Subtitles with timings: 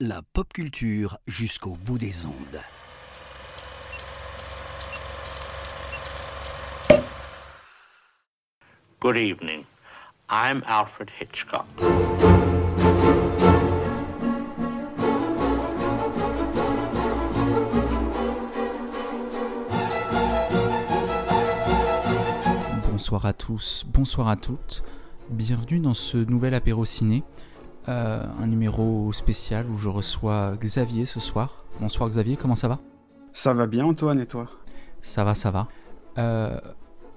[0.00, 2.60] La pop culture jusqu'au bout des ondes.
[9.00, 9.64] Good evening.
[10.30, 11.66] I'm Alfred Hitchcock.
[22.90, 24.82] Bonsoir à tous, bonsoir à toutes.
[25.28, 27.22] Bienvenue dans ce nouvel apéro ciné,
[27.88, 31.64] euh, un numéro spécial où je reçois Xavier ce soir.
[31.80, 32.78] Bonsoir Xavier, comment ça va?
[33.32, 34.46] Ça va bien Antoine et toi?
[35.00, 35.68] Ça va, ça va.
[36.18, 36.58] Euh,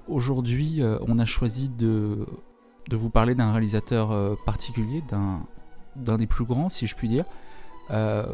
[0.07, 2.25] Aujourd'hui, euh, on a choisi de,
[2.89, 5.03] de vous parler d'un réalisateur particulier,
[5.95, 7.25] d'un des plus grands, si je puis dire.
[7.91, 8.25] Euh,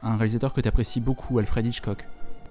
[0.00, 2.06] un réalisateur que tu apprécies beaucoup, Alfred Hitchcock.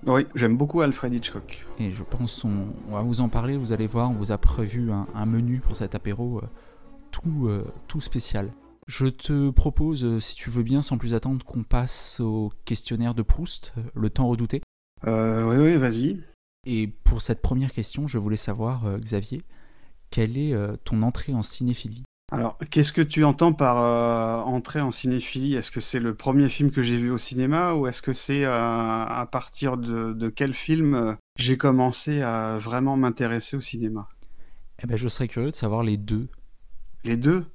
[0.05, 1.65] Oui, j'aime beaucoup Alfred Hitchcock.
[1.79, 4.37] Et je pense on, on va vous en parler, vous allez voir, on vous a
[4.37, 6.41] prévu un, un menu pour cet apéro
[7.09, 7.49] tout,
[7.87, 8.51] tout spécial.
[8.87, 13.13] Je te propose, euh, si tu veux bien, sans plus attendre, qu'on passe au questionnaire
[13.15, 14.61] de Proust, euh, le temps redouté.
[15.07, 16.21] Euh, oui, oui, vas-y.
[16.65, 19.41] Et pour cette première question, je voulais savoir, euh, Xavier,
[20.09, 22.03] quelle est euh, ton entrée en cinéphilie?
[22.31, 23.77] Alors, qu'est-ce que tu entends par
[24.47, 25.55] entrer en cinéphilie?
[25.55, 28.43] Est-ce que c'est le premier film que j'ai vu au cinéma ou est-ce que c'est
[28.43, 34.07] à partir de, de quel film j'ai commencé à vraiment m'intéresser au cinéma?
[34.81, 36.27] Eh ben, je serais curieux de savoir les deux.
[37.03, 37.45] Les deux?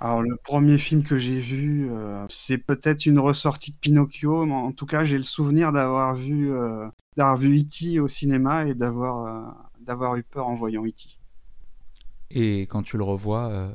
[0.00, 4.54] Alors, le premier film que j'ai vu, euh, c'est peut-être une ressortie de Pinocchio, mais
[4.54, 7.98] en tout cas, j'ai le souvenir d'avoir vu, euh, d'avoir vu E.T.
[7.98, 11.18] au cinéma et d'avoir euh, d'avoir eu peur en voyant E E.T.
[12.30, 13.72] Et quand tu le revois, euh,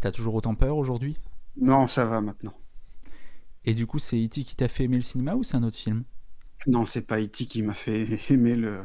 [0.00, 1.18] t'as toujours autant peur aujourd'hui?
[1.56, 2.54] Non, ça va maintenant.
[3.64, 4.44] Et du coup, c'est E.T.
[4.44, 6.04] qui t'a fait aimer le cinéma ou c'est un autre film?
[6.68, 7.46] Non, c'est pas E.T.
[7.46, 8.82] qui m'a fait aimer le,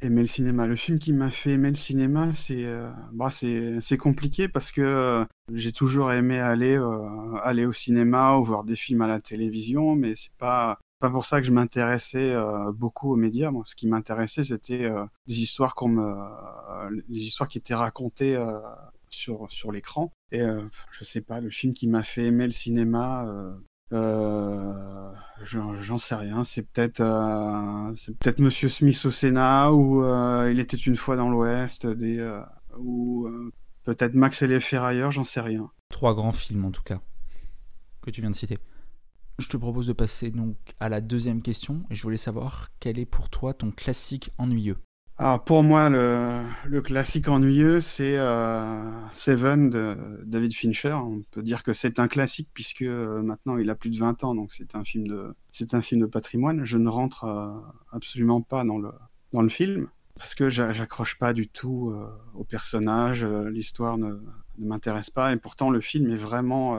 [0.00, 0.66] aimer le cinéma.
[0.66, 4.80] Le film qui m'a fait aimer le cinéma, c'est euh, bah, c'est compliqué parce que
[4.80, 9.20] euh, j'ai toujours aimé aller, euh, aller au cinéma ou voir des films à la
[9.20, 12.34] télévision, mais c'est pas, pas pour ça que je m'intéressais
[12.74, 13.50] beaucoup aux médias.
[13.50, 14.90] Moi, ce qui m'intéressait, c'était
[15.26, 18.38] des histoires qu'on me, les histoires qui étaient racontées
[19.10, 20.12] sur, sur l'écran.
[20.32, 20.42] Et
[20.92, 23.26] je sais pas, le film qui m'a fait aimer le cinéma.
[23.92, 26.44] euh, j'en sais rien.
[26.44, 27.94] C'est peut-être euh,
[28.38, 32.42] Monsieur Smith au Sénat ou euh, Il était une fois dans l'Ouest, euh,
[32.78, 33.52] ou euh,
[33.84, 35.70] peut-être Max et les ferrailleurs, j'en sais rien.
[35.90, 37.00] Trois grands films en tout cas,
[38.02, 38.58] que tu viens de citer.
[39.38, 42.98] Je te propose de passer donc à la deuxième question et je voulais savoir quel
[42.98, 44.78] est pour toi ton classique ennuyeux.
[45.18, 49.96] Alors pour moi, le, classique ennuyeux, c'est euh, Seven de
[50.26, 50.92] David Fincher.
[50.92, 54.24] On peut dire que c'est un classique puisque euh, maintenant il a plus de 20
[54.24, 56.66] ans, donc c'est un film de patrimoine.
[56.66, 57.48] Je ne rentre euh,
[57.92, 58.90] absolument pas dans le
[59.32, 61.94] dans le film parce que j'a- j'accroche pas du tout
[62.34, 63.24] au personnage.
[63.24, 64.20] L'histoire ne,
[64.58, 66.78] m'intéresse pas et pourtant le film est vraiment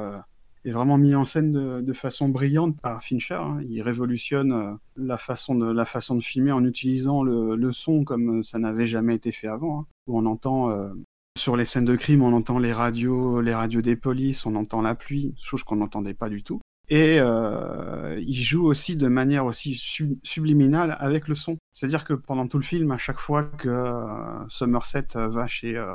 [0.69, 1.51] est vraiment mis en scène
[1.81, 3.35] de, façon brillante par Fincher.
[3.35, 3.59] hein.
[3.69, 8.43] Il révolutionne euh, la façon de la façon de filmer en utilisant le, son comme
[8.43, 9.81] ça n'avait jamais été fait avant.
[9.81, 9.85] hein.
[10.07, 10.93] On entend euh,
[11.37, 14.81] sur les scènes de crime, on entend les radios, les radios des polices, on entend
[14.81, 16.59] la pluie, chose qu'on n'entendait pas du tout.
[16.89, 21.57] Et euh, il joue aussi de manière aussi sub- subliminale avec le son.
[21.73, 25.93] C'est-à-dire que pendant tout le film, à chaque fois que euh, Somerset va chez euh,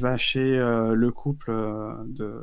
[0.00, 2.42] va chez euh, le couple euh, de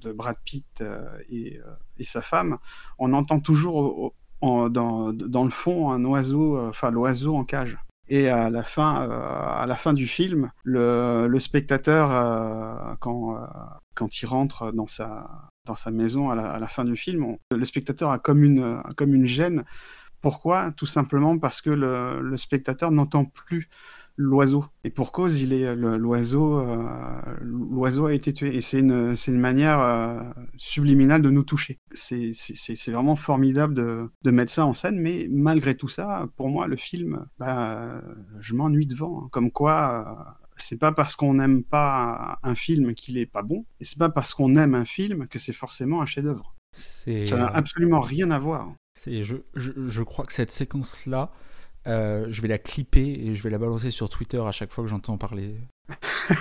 [0.00, 2.58] de Brad Pitt euh, et, euh, et sa femme,
[2.98, 7.78] on entend toujours dans, le fond un oiseau, euh, enfin l'oiseau en cage.
[8.10, 13.36] Et à la fin, à la fin du film, le, spectateur, quand,
[13.94, 18.10] quand il rentre dans sa, dans sa maison à la, fin du film, le spectateur
[18.10, 19.62] a comme une, comme une gêne.
[20.22, 20.72] Pourquoi?
[20.72, 23.68] Tout simplement parce que le spectateur n'entend plus
[24.18, 24.66] l'oiseau.
[24.84, 26.84] Et pour cause, il est le- l'oiseau, euh,
[27.40, 28.54] l'oiseau a été tué.
[28.54, 30.20] Et c'est une, c'est une manière euh,
[30.58, 31.78] subliminale de nous toucher.
[31.92, 35.88] C'est, c'est, c'est c'est vraiment formidable de, de mettre ça en scène, mais malgré tout
[35.88, 38.02] ça, pour moi, le film, bah,
[38.40, 39.22] je m'ennuie devant.
[39.24, 39.28] hein.
[39.30, 43.64] Comme quoi, euh, c'est pas parce qu'on n'aime pas un film qu'il est pas bon,
[43.78, 46.56] et c'est pas parce qu'on aime un film que c'est forcément un chef-d'œuvre.
[47.26, 48.68] Ça n'a absolument rien à voir.
[48.94, 51.30] C'est, je, je, je crois que cette séquence-là,
[51.88, 54.84] euh, je vais la clipper et je vais la balancer sur Twitter à chaque fois
[54.84, 55.56] que j'entends parler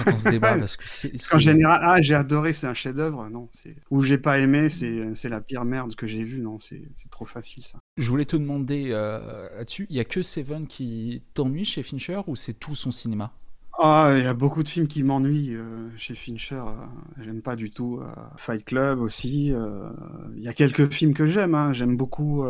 [0.06, 3.30] dans ce débat parce que c'est, En général, ah, j'ai adoré, c'est un chef-d'œuvre.
[3.30, 6.40] Non, c'est ou j'ai pas aimé, c'est la pire merde que j'ai vue.
[6.42, 7.80] Non, c'est trop facile ça.
[7.98, 12.22] Je voulais te demander euh, là-dessus, il y a que Seven qui t'ennuie chez Fincher
[12.28, 13.32] ou c'est tout son cinéma?
[13.80, 16.56] Ah, il y a beaucoup de films qui m'ennuient euh, chez Fincher.
[16.56, 16.74] euh,
[17.24, 19.54] j'aime pas du tout euh, Fight Club aussi.
[20.36, 21.54] Il y a quelques films que j'aime.
[21.54, 21.74] hein.
[21.74, 22.44] J'aime beaucoup.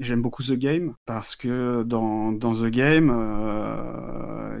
[0.00, 3.08] Euh, J'aime beaucoup The Game parce que dans, The Game,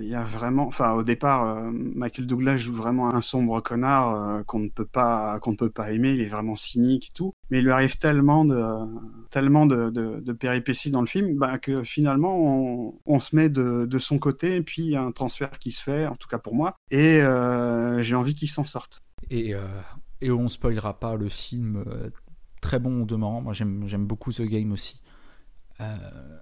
[0.00, 4.60] il y a vraiment, enfin au départ, Michael Douglas joue vraiment un sombre connard qu'on
[4.60, 6.12] ne peut pas qu'on ne peut pas aimer.
[6.12, 8.60] Il est vraiment cynique et tout, mais il lui arrive tellement de
[9.30, 14.56] tellement de, péripéties dans le film bah, que finalement on, se met de, son côté
[14.56, 17.20] et puis y a un transfert qui se fait, en tout cas pour moi, et
[18.00, 19.02] j'ai envie qu'il s'en sorte.
[19.30, 19.54] Et,
[20.20, 21.84] et on spoilera pas le film
[22.60, 23.40] très bon au demeurant.
[23.40, 25.00] Moi, j'aime beaucoup The Game aussi.
[25.80, 26.38] Euh,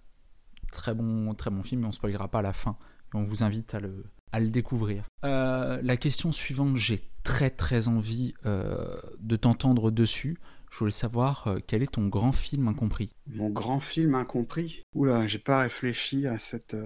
[0.73, 2.77] très bon, très bon film, mais on ne spoilera pas à la fin.
[3.15, 5.05] on vous invite à le, à le découvrir.
[5.25, 10.39] Euh, la question suivante, j'ai très très envie euh, de t'entendre dessus.
[10.71, 13.11] Je voulais savoir quel est ton grand film incompris?
[13.29, 14.83] Mon grand film incompris?
[14.95, 16.77] Oula, j'ai pas réfléchi à cette.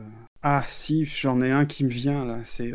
[0.43, 2.45] Ah si, j'en ai un qui me vient là.
[2.45, 2.73] C'est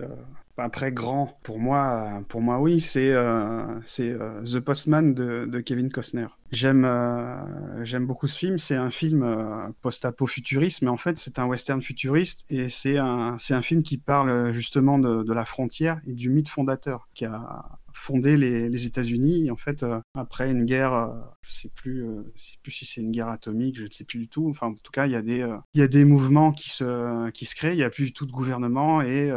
[0.57, 3.65] après grand, pour moi, pour moi oui, c'est euh,
[3.99, 6.27] euh, The Postman de, de Kevin Costner.
[6.51, 8.57] J'aime euh, j'aime beaucoup ce film.
[8.57, 13.37] C'est un film post-apo futuriste, mais en fait c'est un western futuriste et c'est un
[13.37, 17.25] c'est un film qui parle justement de, de, la frontière et du mythe fondateur qui
[17.25, 19.51] a fondé les, les États-Unis.
[19.51, 22.05] En fait, après une guerre, je sais plus,
[22.35, 24.49] je sais plus si c'est une guerre atomique, je ne sais plus du tout.
[24.49, 27.29] Enfin, en tout cas, il y a des il y a des mouvements qui se
[27.31, 27.73] qui se créent.
[27.73, 29.29] Il y a plus du tout de gouvernement et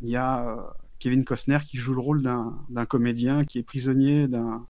[0.00, 0.56] il y a euh,
[0.98, 4.26] Kevin Costner qui joue le rôle d'un comédien qui est prisonnier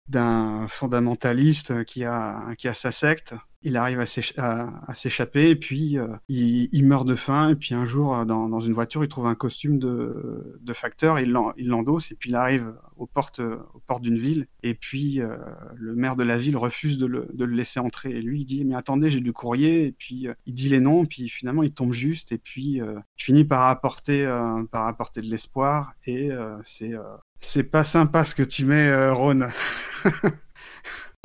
[0.09, 6.09] d'un fondamentaliste qui a, qui a sa secte il arrive à s'échapper et puis euh,
[6.29, 9.35] il, meurt de faim et puis un jour euh, dans, une voiture il trouve un
[9.35, 14.19] costume de, de facteur il l'endosse et puis il arrive aux portes, aux portes d'une
[14.19, 15.37] ville et puis euh,
[15.75, 18.75] le maire de la ville refuse de le, laisser entrer et lui il dit mais
[18.75, 22.33] attendez j'ai du courrier et puis il dit les noms puis finalement il tombe juste
[22.33, 24.25] et puis il finit par apporter,
[24.71, 26.31] par apporter de l'espoir et
[26.63, 26.93] c'est
[27.41, 29.47] c'est pas sympa ce que tu mets Ron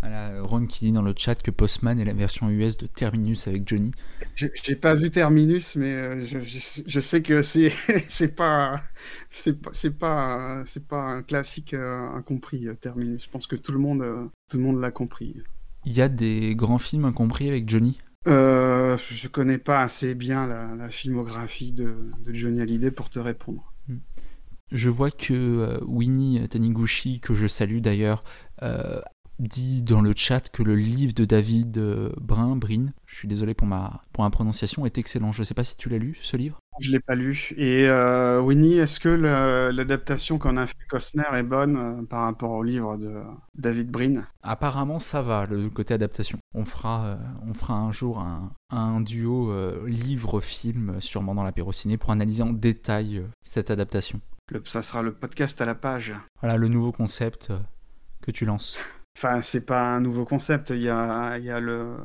[0.02, 3.48] Voilà, Ron qui dit dans le chat que Postman est la version US de Terminus
[3.48, 3.92] avec Johnny.
[4.36, 7.70] J'ai pas vu Terminus, mais euh, je, sais que c'est
[8.10, 8.82] c'est pas
[9.30, 13.26] c'est pas c'est pas c'est pas un classique euh, incompris euh, Terminus.
[13.26, 14.04] Je pense que tout le monde
[14.50, 15.36] tout le monde l'a compris.
[15.86, 18.00] Il y a des grands films incompris avec Johnny?
[18.28, 21.96] Euh, je connais pas assez bien la, filmographie de,
[22.28, 23.74] Johnny Hallyday pour te répondre.
[23.88, 23.98] Hmm.
[24.72, 28.24] Je vois que Winnie Taniguchi, que je salue d'ailleurs,
[29.42, 33.54] dit dans le chat que le livre de David euh, Brun, Brin, je suis désolé
[33.54, 35.32] pour ma, pour ma prononciation, est excellent.
[35.32, 36.60] Je ne sais pas si tu l'as lu, ce livre?
[36.80, 37.50] Je ne l'ai pas lu.
[37.58, 42.52] Et euh, Winnie, est-ce que l'adaptation qu'en a fait Costner est bonne euh, par rapport
[42.52, 43.22] au livre de
[43.56, 46.40] David Brin Apparemment, ça va, le côté adaptation.
[46.54, 49.54] On fera, on fera un jour un, un duo
[49.86, 54.22] livre-film, sûrement dans l'apéro ciné, pour analyser en détail cette adaptation.
[54.66, 56.14] ça sera le podcast à la page.
[56.42, 57.52] Voilà, le nouveau concept
[58.22, 58.78] que tu lances.
[59.18, 60.70] Enfin, c'est pas un nouveau concept.
[60.70, 61.96] Il y a, le,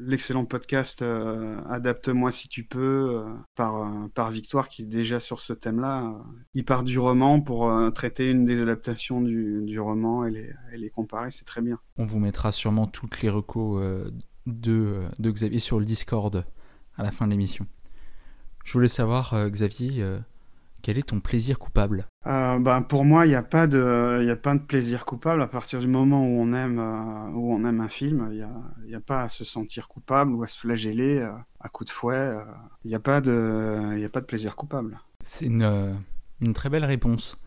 [0.00, 3.24] l'excellent podcast euh, Adapte-moi si tu peux euh,
[3.56, 6.14] par, euh, par Victoire qui est déjà sur ce thème-là.
[6.54, 10.90] Il part du roman pour traiter une des adaptations du, roman et les, et les
[10.90, 11.30] comparer.
[11.30, 11.78] C'est très bien.
[11.96, 13.82] On vous mettra sûrement toutes les recos
[14.46, 16.44] de, de Xavier sur le Discord
[16.96, 17.66] à la fin de l'émission.
[18.64, 20.04] Je voulais savoir, Xavier,
[20.82, 22.06] quel est ton plaisir coupable?
[22.28, 25.42] Euh, ben, Pour moi, il n'y a, pas de, y a pas de plaisir coupable.
[25.42, 28.42] À partir du moment où on aime, euh, où on aime un film, il n'y
[28.42, 28.50] a,
[28.86, 31.94] y a, pas à se sentir coupable ou à se flageller euh, à coups de
[31.94, 32.32] fouet.
[32.84, 35.00] Il n'y a, pas de, y a pas de plaisir coupable.
[35.22, 35.98] C'est une,
[36.40, 37.38] une très belle réponse.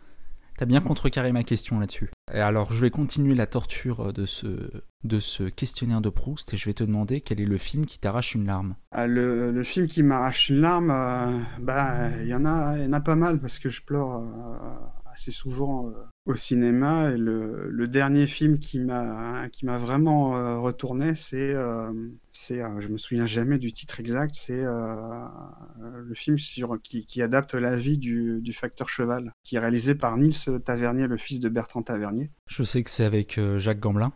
[0.61, 2.11] T'as bien contrecarré ma question là-dessus.
[2.31, 4.69] Et alors, je vais continuer la torture de ce,
[5.03, 7.97] de ce questionnaire de Proust et je vais te demander quel est le film qui
[7.97, 8.75] t'arrache une larme.
[8.91, 12.93] Ah, le, film qui m'arrache une larme, euh, bah, il y en a, y en
[12.93, 15.93] a pas mal parce que je pleure euh, assez souvent euh,
[16.25, 17.11] au cinéma.
[17.11, 23.57] Le, dernier film qui m'a vraiment euh, retourné, c'est euh, euh, je me souviens jamais
[23.57, 24.35] du titre exact.
[24.35, 29.95] C'est le film sur qui, adapte la vie du, du, facteur cheval, qui est réalisé
[29.95, 32.29] par Nils Tavernier, le fils de Bertrand Tavernier.
[32.47, 34.11] Je sais que c'est avec Jacques Gamblin.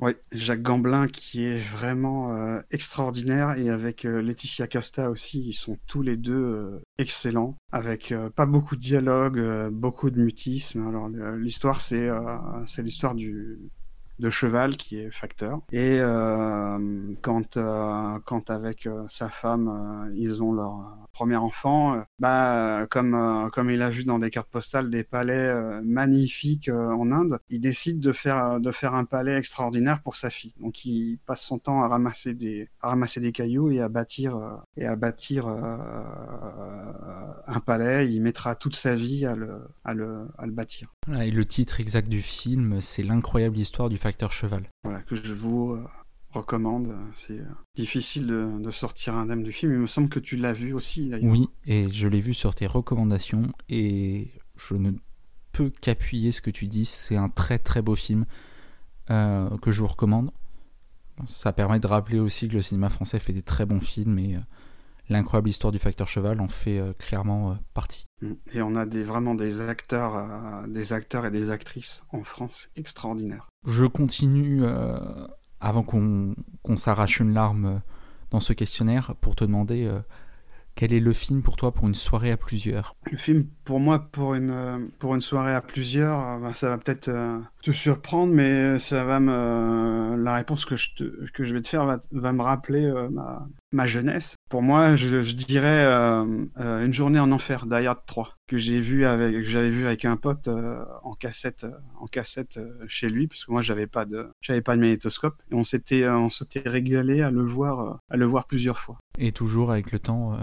[0.00, 5.52] Oui, Jacques Gamblin qui est vraiment euh, extraordinaire et avec euh, Laetitia Casta aussi, ils
[5.52, 10.88] sont tous les deux euh, excellents, avec pas beaucoup de dialogue, beaucoup de mutisme.
[10.88, 12.08] Alors l'histoire c'est
[12.66, 13.58] c'est l'histoire du
[14.20, 15.60] de cheval qui est facteur.
[15.72, 22.86] Et euh, quand, euh, quand avec euh, sa femme, ils ont leur premier enfant, bah,
[22.90, 27.60] comme, comme il a vu dans des cartes postales des palais magnifiques en Inde, il
[27.60, 30.54] décide de faire, de faire un palais extraordinaire pour sa fille.
[30.60, 34.38] Donc il passe son temps à ramasser des, à ramasser des cailloux et à bâtir,
[34.76, 35.48] et à bâtir
[37.46, 38.10] un palais.
[38.10, 40.94] Il mettra toute sa vie à le, à le, à le bâtir.
[41.08, 44.68] Et le titre exact du film, c'est l'incroyable histoire du facteur cheval.
[44.84, 45.78] Voilà, que je vous,
[46.32, 46.94] recommande.
[47.16, 47.42] C'est
[47.74, 49.72] difficile de, sortir indemne du film.
[49.72, 51.10] Il me semble que tu l'as vu aussi.
[51.22, 54.92] Oui, et je l'ai vu sur tes recommandations et je ne
[55.52, 56.84] peux qu'appuyer ce que tu dis.
[56.84, 58.26] C'est un très très beau film
[59.08, 60.30] que je vous recommande.
[61.28, 64.38] Ça permet de rappeler aussi que le cinéma français fait des très bons films et
[65.10, 68.06] l'incroyable histoire du facteur cheval en fait euh, clairement euh, partie.
[68.22, 68.32] Mm.
[68.54, 72.70] Et on a des, vraiment des acteurs, euh, des acteurs et des actrices en France
[72.76, 73.48] extraordinaires.
[73.66, 74.62] Je continue,
[75.60, 76.34] avant qu'on
[76.76, 77.82] s'arrache une larme
[78.30, 79.90] dans ce questionnaire, pour te demander
[80.76, 82.96] quel est le film pour toi pour une soirée à plusieurs?
[83.10, 87.10] Le film pour moi pour une, pour une soirée à plusieurs, bah, ça va peut-être
[87.62, 90.88] te surprendre, mais ça va me la réponse que je,
[91.34, 94.36] que je vais te faire va, va me rappeler ma, ma jeunesse.
[94.50, 96.24] Pour moi, je, dirais euh,
[96.58, 100.04] euh, une journée en enfer, Die 3, que j'ai vu avec, que j'avais vu avec
[100.04, 101.66] un pote euh, en cassette,
[102.00, 105.54] en cassette chez lui, parce que moi j'avais pas de, j'avais pas de magnétoscope, et
[105.54, 108.98] on s'était, on s'était régalé à le voir, à le voir plusieurs fois.
[109.20, 110.36] Et toujours avec le temps,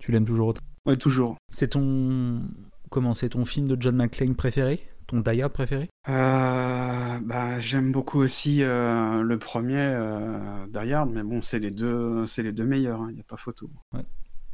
[0.00, 0.62] tu l'aimes toujours autant?
[0.84, 1.36] Oui, toujours.
[1.48, 2.42] C'est ton,
[2.90, 4.80] comment, c'est ton film de John McClane préféré?
[5.12, 5.90] Ton Die préféré?
[6.08, 12.26] Euh, bah, J'aime beaucoup aussi euh, le premier euh, Die mais bon, c'est les deux,
[12.26, 13.70] c'est les deux meilleurs, il hein, n'y a pas photo.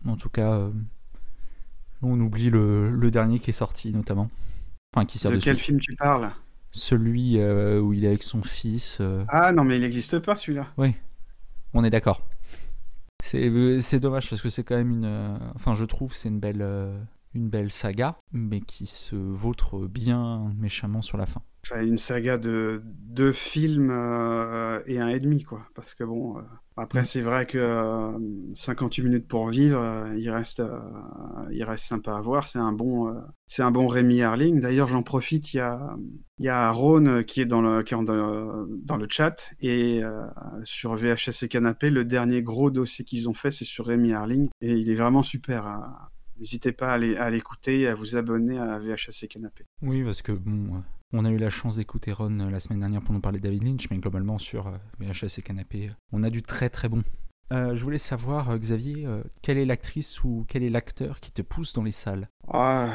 [0.06, 0.70] En tout cas, euh,
[2.02, 4.30] on oublie le, dernier qui est sorti notamment.
[4.94, 6.30] Enfin, qui sert de quel film tu parles?
[6.70, 9.00] Celui où il est avec son fils.
[9.28, 10.66] Ah non, mais il n'existe pas celui-là.
[10.76, 10.94] Oui,
[11.72, 12.26] on est d'accord.
[13.22, 15.38] C'est dommage parce que c'est quand même une.
[15.54, 16.62] Enfin, je trouve c'est une belle
[17.35, 21.42] une belle saga, mais qui se vautre bien méchamment sur la fin.
[21.76, 25.66] Une saga de deux films euh, et un et demi, quoi.
[25.75, 26.42] Parce que bon, euh,
[26.78, 27.04] après, mm.
[27.04, 28.14] c'est vrai que
[28.54, 30.62] 58 euh, minutes pour vivre, il reste,
[31.50, 32.47] il reste sympa à voir.
[32.47, 33.14] C'est un bon,
[33.49, 34.61] c'est un bon Rémi Harling.
[34.61, 35.52] D'ailleurs, j'en profite.
[35.52, 35.94] Il y a,
[36.38, 40.00] y a Ron qui est dans le, qui est dans, dans le chat et
[40.64, 44.49] sur VHS et Canapé, le dernier gros dossier qu'ils ont fait, c'est sur Rémi Harling
[44.62, 45.66] et il est vraiment super.
[45.66, 49.64] À, N'hésitez pas à l'écouter et à vous abonner à VHS et Canapé.
[49.83, 50.80] Oui, parce que bon, euh,
[51.12, 53.45] on a eu la chance d'écouter Ron euh, la semaine dernière pour nous parler de
[53.45, 57.02] David Lynch, mais globalement sur euh, VHS et Canapé, on a du très très bon.
[57.50, 59.09] je voulais savoir, Xavier,
[59.42, 62.28] quelle est l'actrice ou quel est l'acteur qui te pousse dans les salles?
[62.47, 62.88] Ah,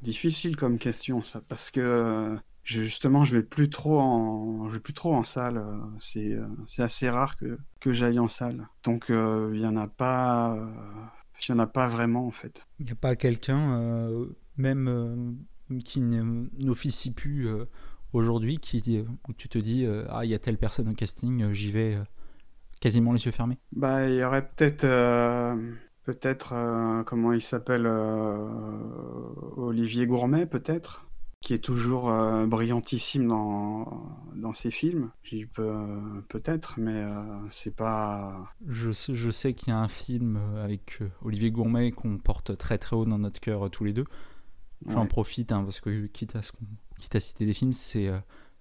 [0.00, 4.94] difficile comme question ça, parce que justement, je vais plus trop en, je vais plus
[4.94, 5.62] trop en salle.
[6.00, 6.34] C'est
[6.78, 8.66] assez rare que, que j'aille en salle.
[8.84, 10.56] Donc, il n'y en a pas
[11.40, 12.66] il n'y en a pas vraiment en fait.
[12.78, 17.64] Il n'y a pas quelqu'un, euh, même euh, qui n'officie plus euh,
[18.12, 21.70] aujourd'hui, qui où tu te dis ah il y a telle personne au casting, j'y
[21.70, 21.98] vais
[22.80, 23.58] quasiment les yeux fermés.
[23.72, 24.86] Bah il y aurait peut-être
[26.04, 27.86] peut-être comment il s'appelle
[29.56, 31.06] Olivier Gourmet peut-être
[31.42, 35.10] qui est toujours euh, brillantissime dans, dans ses films.
[35.24, 38.54] J'y peux peut-être, mais euh, c'est pas.
[38.66, 42.56] Je sais, je sais qu'il y a un film avec euh, Olivier Gourmet qu'on porte
[42.56, 44.06] très très haut dans notre cœur tous les deux.
[44.88, 46.50] J'en profite hein, parce que quitte à, ce
[46.98, 48.10] quitte à citer des films, c'est,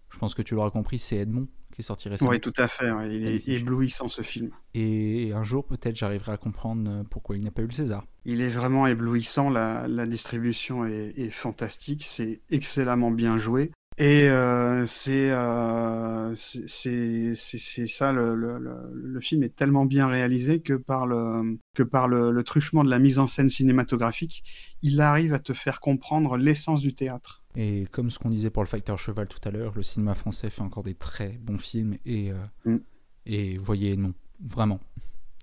[0.10, 1.48] je pense que tu l'auras compris, c'est Edmond
[1.82, 2.32] qui est sorti récemment.
[2.32, 2.90] Oui, tout à fait.
[3.10, 4.52] Il est éblouissant ce film.
[4.74, 8.06] Et un jour, peut-être, j'arriverai à comprendre euh, pourquoi il n'a pas eu le César.
[8.26, 9.50] Il est vraiment éblouissant.
[9.50, 12.04] La, distribution est fantastique.
[12.06, 13.72] C'est excellemment bien joué.
[13.98, 18.58] Et euh, euh, c'est ça, le, le,
[18.94, 23.00] le, film est tellement bien réalisé que par, le, que par le, truchement de la
[23.00, 24.44] mise en scène cinématographique,
[24.82, 27.44] il arrive à te faire comprendre l'essence du théâtre.
[27.56, 30.50] Et comme ce qu'on disait pour le Facteur Cheval tout à l'heure, le cinéma français
[30.50, 32.80] fait encore des très bons films et, euh, mm.
[33.26, 34.80] et voyez, non, vraiment.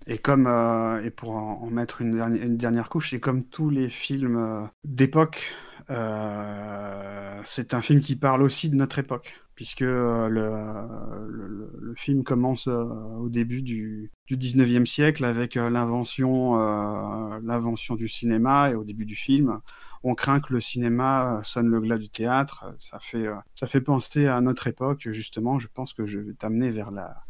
[0.06, 0.46] Et comme
[1.04, 5.52] et pour en, mettre une dernière, une dernière couche, c'est comme tous les films d'époque
[5.90, 12.24] euh, c'est un film qui parle aussi de notre époque, puisque euh, le, le, film
[12.24, 12.84] commence euh,
[13.18, 16.58] au début du, du 19e siècle avec l'invention
[17.42, 19.60] l'invention du cinéma, et au début du film,
[20.02, 22.66] on craint que le cinéma sonne le glas du théâtre.
[22.80, 25.58] Ça fait, ça fait penser à notre époque, justement.
[25.58, 27.24] Je pense que je vais t'amener vers la,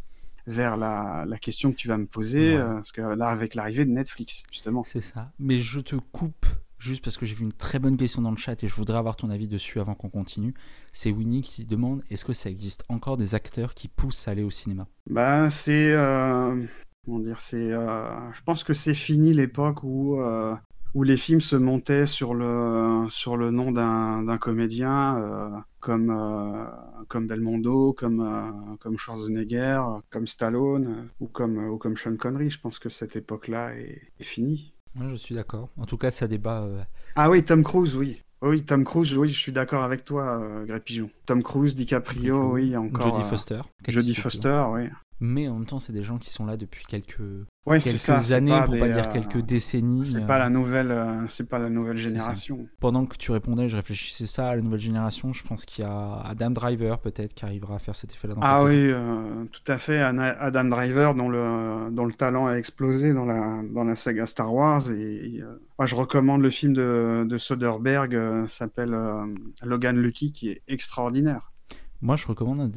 [0.47, 3.93] vers la, la, question que tu vas me poser, parce que là, avec l'arrivée de
[3.93, 4.83] Netflix, justement.
[4.85, 5.31] C'est ça.
[5.39, 6.47] Mais je te coupe
[6.79, 8.99] juste parce que j'ai vu une très bonne question dans le chat et je voudrais
[8.99, 10.55] avoir ton avis dessus avant qu'on continue.
[10.93, 14.45] C'est Winnie qui demande est-ce que ça existe encore des acteurs qui poussent à aller
[14.45, 14.87] au cinéma?
[15.09, 15.93] Bah, c'est.
[15.93, 16.65] Euh,
[17.05, 17.73] comment dire C'est.
[17.73, 20.21] Euh, je pense que c'est fini l'époque où.
[20.21, 20.55] Euh,
[20.95, 26.67] où les films se montaient sur le, sur le nom d'un comédien comme,
[27.09, 32.51] comme Belmondo, comme, comme Schwarzenegger, comme Stallone ou comme, ou comme Sean Connery.
[32.51, 34.73] Je pense que cette époque-là est, est finie
[35.11, 35.69] je suis d'accord.
[35.77, 36.63] En tout cas, ça débat.
[36.63, 36.83] Euh,
[37.17, 38.23] ah oui, Tom Cruise, oui.
[38.41, 41.11] Oui, Tom Cruise, oui, je suis d'accord avec toi, euh, Pigeon.
[41.27, 43.09] Tom Cruise, DiCaprio, oui, encore.
[43.09, 43.61] Jodie euh, Foster.
[43.89, 44.85] Jodie Foster, oui.
[45.21, 47.21] Mais en même temps, c'est des gens qui sont là depuis quelques,
[47.67, 48.19] Ouais, c'est quelques ça.
[48.19, 50.07] c'est années, pour des, pas dire euh, quelques décennies.
[50.07, 50.27] C'est euh.
[50.27, 52.67] pas la nouvelle, euh, c'est pas la nouvelle génération.
[52.81, 55.33] Pendant que tu répondais, je réfléchissais ça à la nouvelle génération.
[55.33, 58.35] Je pense qu'il y a Adam Driver peut-être qui arrivera à faire cet effet-là.
[58.41, 59.99] Ah oui, euh, tout à fait.
[60.01, 64.55] Adam Driver, dont le, dont le talent a explosé dans la, dans la saga Star
[64.55, 64.91] Wars.
[64.91, 69.27] Et, et, euh, moi, je recommande le film de, de Soderbergh, euh, s'appelle euh,
[69.63, 71.53] Logan Lucky, qui est extraordinaire.
[72.01, 72.73] Moi, je recommande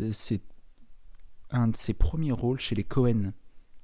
[1.52, 3.34] un de ses premiers rôles chez les Cohen.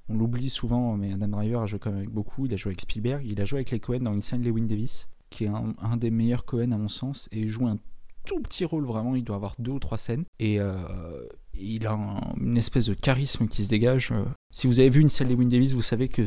[0.08, 2.46] On l'oublie souvent, mais Adam Driver a joué quand même avec beaucoup.
[2.46, 3.26] Il a joué avec Spielberg.
[3.26, 6.44] Il a joué avec les Cohen dans Insane Lewin Davis, qui est un, des meilleurs
[6.46, 7.28] Cohen à mon sens.
[7.32, 7.76] Et il joue un
[8.24, 9.14] tout petit rôle vraiment.
[9.16, 10.24] Il doit avoir deux ou trois scènes.
[10.38, 11.26] Et euh,
[11.60, 14.10] il a un- une espèce de charisme qui se dégage.
[14.12, 16.22] Euh, Si vous avez vu Insane Lewin Davis, vous savez que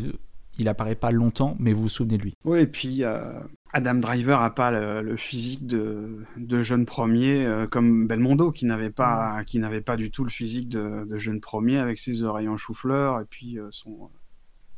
[0.62, 2.36] il apparaît pas longtemps, mais vous vous souvenez de lui.
[2.46, 3.40] Oui, et puis euh,
[3.74, 8.66] Adam Driver a pas le, le physique de, de jeune premier euh, comme Belmondo, qui
[8.66, 12.24] n'avait pas, qui n'avait pas du tout le physique de, de jeune premier avec ses
[12.24, 14.10] oreilles en chou-fleur et puis euh, son.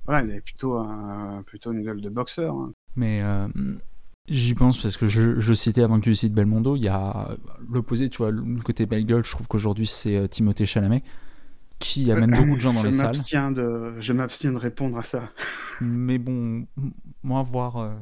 [0.05, 2.55] Voilà, il avait plutôt, un- plutôt une gueule de boxeur.
[2.55, 2.73] hein.
[2.95, 3.21] Mais
[4.27, 7.29] j'y pense parce que je, je citais avant que tu cites Belmondo, il y a
[7.69, 11.03] l'opposé, tu vois, le côté belle gueule, je trouve qu'aujourd'hui c'est Timothée Chalamet
[11.83, 13.53] qui amène beaucoup de gens dans je les salles.
[13.53, 15.29] de, je m'abstiens de répondre à ça.
[15.81, 16.65] Mais bon,
[17.23, 17.93] moi voir, euh,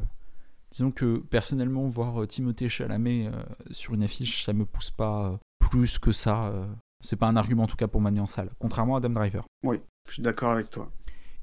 [0.72, 3.32] disons que personnellement voir euh, Timothée Chalamet euh,
[3.72, 6.54] sur une affiche, ça me pousse pas plus que ça.
[7.02, 9.46] c'est pas un argument en tout cas pour m'amener en salle, contrairement à Adam Driver.
[9.64, 10.92] Oui, je suis d'accord avec toi.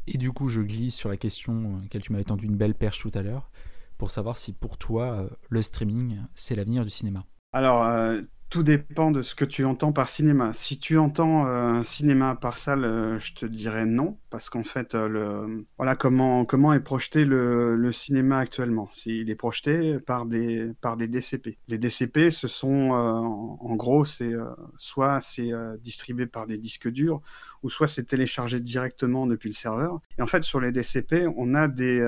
[0.06, 2.74] Et du coup, je glisse sur la question à laquelle tu m'avais tendu une belle
[2.74, 3.50] perche tout à l'heure,
[3.96, 7.24] pour savoir si pour toi, le streaming, c'est l'avenir du cinéma.
[7.52, 10.52] Alors, euh, tout dépend de ce que tu entends par cinéma.
[10.54, 14.94] Si tu entends euh, cinéma par salle, euh, je te dirais non, parce qu'en fait,
[14.94, 18.90] euh, voilà comment, est projeté le, cinéma actuellement.
[19.06, 21.58] Il est projeté par des, par DCP.
[21.68, 24.44] Les DCP, ce sont, euh, en, gros, c'est euh,
[24.76, 27.20] soit c'est distribué par des disques durs,
[27.62, 30.00] ou soit c'est téléchargé directement depuis le serveur.
[30.18, 32.04] Et en fait, sur les DCP, on a des,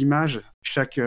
[0.00, 0.42] images.
[0.66, 0.98] Chaque,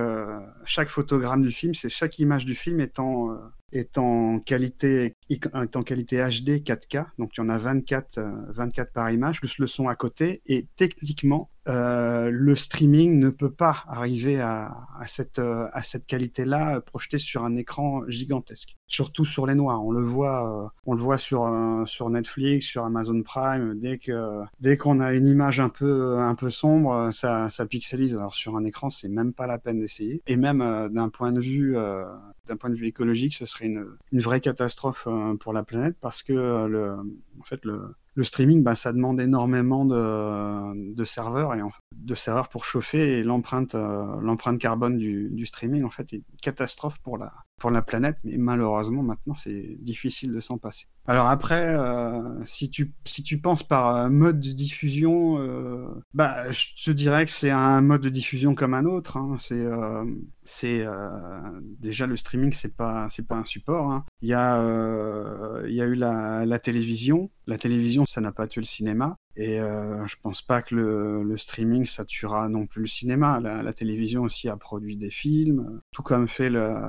[0.66, 3.38] chaque photogramme du film, c'est chaque image du film euh,
[3.72, 7.08] est en qualité, est en qualité HD 4K.
[7.18, 10.42] Donc il y en a 24, euh, 24 par image, plus le son à côté.
[10.46, 16.06] Et techniquement, euh, le streaming ne peut pas arriver à, à cette, euh, à cette
[16.06, 18.76] qualité-là euh, projetée sur un écran gigantesque.
[18.88, 19.84] Surtout sur les noirs.
[19.84, 21.52] On le voit, on le voit sur,
[21.86, 23.78] sur Netflix, sur Amazon Prime.
[23.78, 28.16] Dès que, dès qu'on a une image un peu, un peu sombre, ça, ça pixelise.
[28.16, 30.22] Alors sur un écran, c'est même pas la peine d'essayer.
[30.26, 30.60] Et même
[30.94, 35.06] d'un point de vue, d'un point de vue écologique, ce serait une, une vraie catastrophe
[35.42, 36.96] pour la planète parce que le,
[37.42, 41.60] en fait, le, le streaming, bah, ça demande énormément de, serveurs et
[41.96, 46.24] de serveurs pour chauffer et l'empreinte, euh, carbone du, du streaming en fait est une
[46.42, 48.18] catastrophe pour la, pour la planète.
[48.24, 50.86] Mais malheureusement maintenant c'est difficile de s'en passer.
[51.10, 56.52] Alors après, euh, si tu si tu penses par euh, mode de diffusion, euh, bah
[56.52, 59.18] je te dirais que c'est un mode de diffusion comme un autre.
[59.18, 59.36] hein.
[59.40, 59.66] C'est
[60.44, 60.86] c'est
[61.80, 63.92] déjà le streaming c'est pas c'est pas un support.
[63.92, 64.06] hein.
[64.22, 64.62] Il y a
[65.68, 67.30] il y a eu la, la télévision.
[67.48, 69.16] La télévision ça n'a pas tué le cinéma.
[69.40, 73.40] Et euh, je pense pas que le, le streaming ça tuera non plus le cinéma.
[73.40, 76.80] La, télévision aussi a produit des films, tout comme fait euh,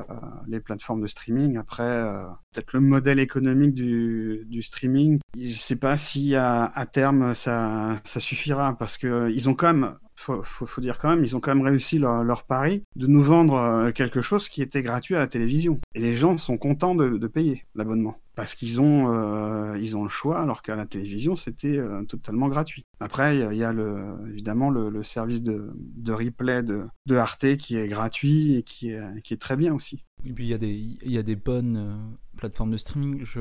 [0.46, 1.58] les plateformes de streaming.
[1.58, 8.00] Après, euh, peut-être le modèle économique du, streaming, je sais pas si à, terme ça,
[8.04, 11.40] suffira parce que euh, ils ont quand même faut, faut, dire quand même, ils ont
[11.40, 15.28] quand même réussi leur, pari de nous vendre quelque chose qui était gratuit à la
[15.28, 15.78] télévision.
[15.94, 18.16] Et les gens sont contents de payer l'abonnement.
[18.38, 22.48] Parce qu'ils ont, euh, ils ont le choix, alors qu'à la télévision, c'était euh, totalement
[22.48, 22.85] gratuit.
[23.01, 27.57] Après, il y a, le, évidemment le, le service de, de replay de, de Arte
[27.57, 30.05] qui est gratuit et qui est, qui est très bien aussi.
[30.24, 31.96] Et puis il y, a des- il y a des bonnes euh,
[32.37, 33.20] plateformes de streaming.
[33.24, 33.40] Je,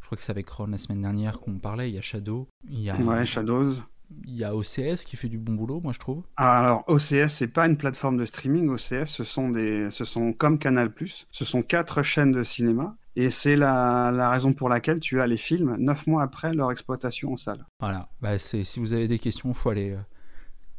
[0.00, 1.88] je crois que c'est avec Ron la semaine dernière qu'on parlait.
[1.90, 3.72] Il y a Shadow, il y a, Ouais, Shadows.
[4.26, 6.22] il y a OCS qui fait du bon boulot, moi je trouve.
[6.36, 8.68] Ah, Alors, OCS, c'est pas une plateforme de streaming.
[8.68, 10.92] OCS, ce sont des, ce sont comme Canal+.
[11.30, 12.96] Ce sont quatre chaînes de cinéma.
[13.18, 16.70] Et c'est la, la raison pour laquelle tu as les films neuf mois après leur
[16.70, 17.64] exploitation en salle.
[17.80, 20.00] Voilà, bah, si vous avez des questions, faut aller, euh,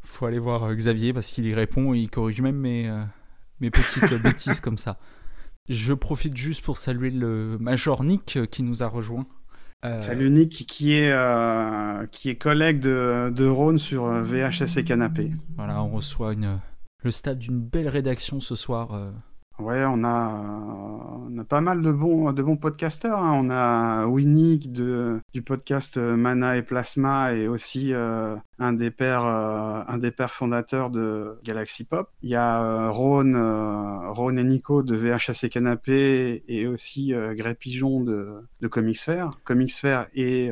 [0.04, 3.04] faut aller voir euh, Xavier parce qu'il y répond et il corrige même mes, euh,
[3.60, 5.00] mes petites bêtises comme ça.
[5.68, 9.26] Je profite juste pour saluer le Major Nick qui nous a rejoint.
[9.84, 11.12] Euh, Salut Nick, qui est,
[12.12, 15.34] qui est collègue de, de Rhône sur VHS et Canapé.
[15.56, 16.60] Voilà, on reçoit une,
[17.04, 19.12] le stade d'une belle rédaction ce soir.
[19.60, 23.18] Ouais, on a, on a pas mal de bons, de bons podcasteurs.
[23.18, 23.32] hein.
[23.34, 28.92] On a Winnick de, du podcast euh, Mana et Plasma et aussi euh, un, des
[28.92, 32.12] pères, euh, un des pères fondateurs de Galaxy Pop.
[32.22, 34.96] Il y a euh, Ron, Ron et Nico de
[35.44, 39.32] et Canapé et aussi Grey Pigeon de, de Comics Fair.
[39.44, 39.74] Comics
[40.14, 40.52] et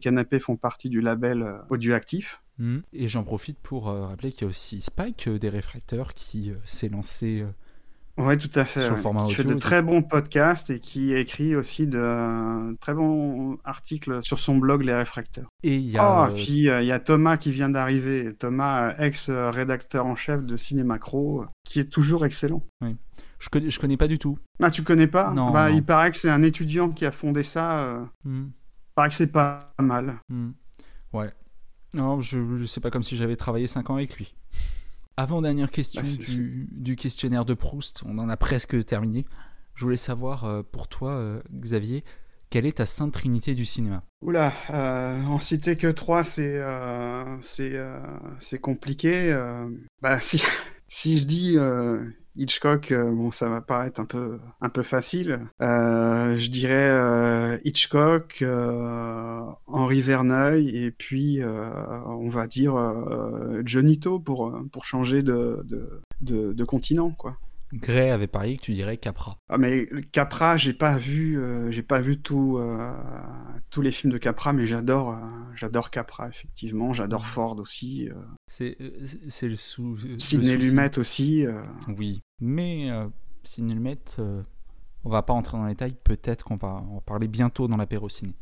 [0.00, 2.40] Canapé font partie du label Audioactif.
[2.58, 2.82] Mhm.
[2.92, 7.44] Et j'en profite pour rappeler qu'il y a aussi Spike des réfracteurs qui s'est lancé.
[8.18, 8.90] Oui, tout à fait.
[8.90, 9.26] Ouais.
[9.28, 14.20] Qui fait de très bons podcasts et qui écrit aussi de euh, très bons articles
[14.24, 15.46] sur son blog Les Réfracteurs.
[15.62, 16.28] Et il y Oh, a.
[16.28, 18.34] euh, puis euh, il y a Thomas qui vient d'arriver.
[18.36, 22.62] Thomas, euh, ex-rédacteur en chef de Cinémacro, qui est toujours excellent.
[23.38, 24.36] je, connais, je connais pas du tout.
[24.62, 25.30] Ah, tu connais pas?
[25.32, 25.76] Non, Bah, non.
[25.76, 27.78] il paraît que c'est un étudiant qui a fondé ça.
[27.80, 28.50] euh, Mhm.
[28.50, 30.16] Il paraît que c'est pas mal.
[30.28, 30.54] Mhm.
[31.12, 31.30] Ouais.
[31.94, 34.34] Non, je sais pas comme si j'avais travaillé 5 ans avec lui.
[35.18, 39.26] Avant-dernière question Bah, du, du questionnaire de Proust, on en a presque terminé.
[39.74, 42.04] Je voulais savoir euh, pour toi, euh, Xavier,
[42.50, 44.04] quelle est ta sainte trinité du cinéma?
[44.22, 46.62] Oula, euh, en citer que trois, c'est
[48.60, 49.36] compliqué.
[50.00, 50.40] bah si
[50.86, 51.56] si je dis
[52.38, 55.40] Hitchcock, euh, bon ça va paraître un peu un peu facile.
[55.60, 58.42] Euh, je dirais euh, Hitchcock,
[59.66, 62.74] Henri Verneuil et puis on va dire
[63.64, 67.36] Johnito pour pour changer de de, de, de continent quoi.
[67.72, 69.36] Gray avait parié que tu dirais Capra.
[69.48, 72.92] Ah mais Capra, j'ai pas vu, euh, j'ai pas vu tout, euh,
[73.70, 75.16] tous les films de Capra, mais j'adore, euh,
[75.54, 78.08] j'adore Capra effectivement, j'adore Ford aussi,
[78.46, 78.76] C'est
[79.28, 79.98] c'est le sous.
[80.18, 80.56] Sidney.
[80.56, 81.46] Lumet aussi.
[81.88, 83.06] Oui, mais euh,
[83.44, 84.42] Sidney Lumet, euh,
[85.04, 85.96] on va pas entrer dans les détails.
[86.04, 88.34] Peut-être qu'on va en parler bientôt dans l'apéro ciné.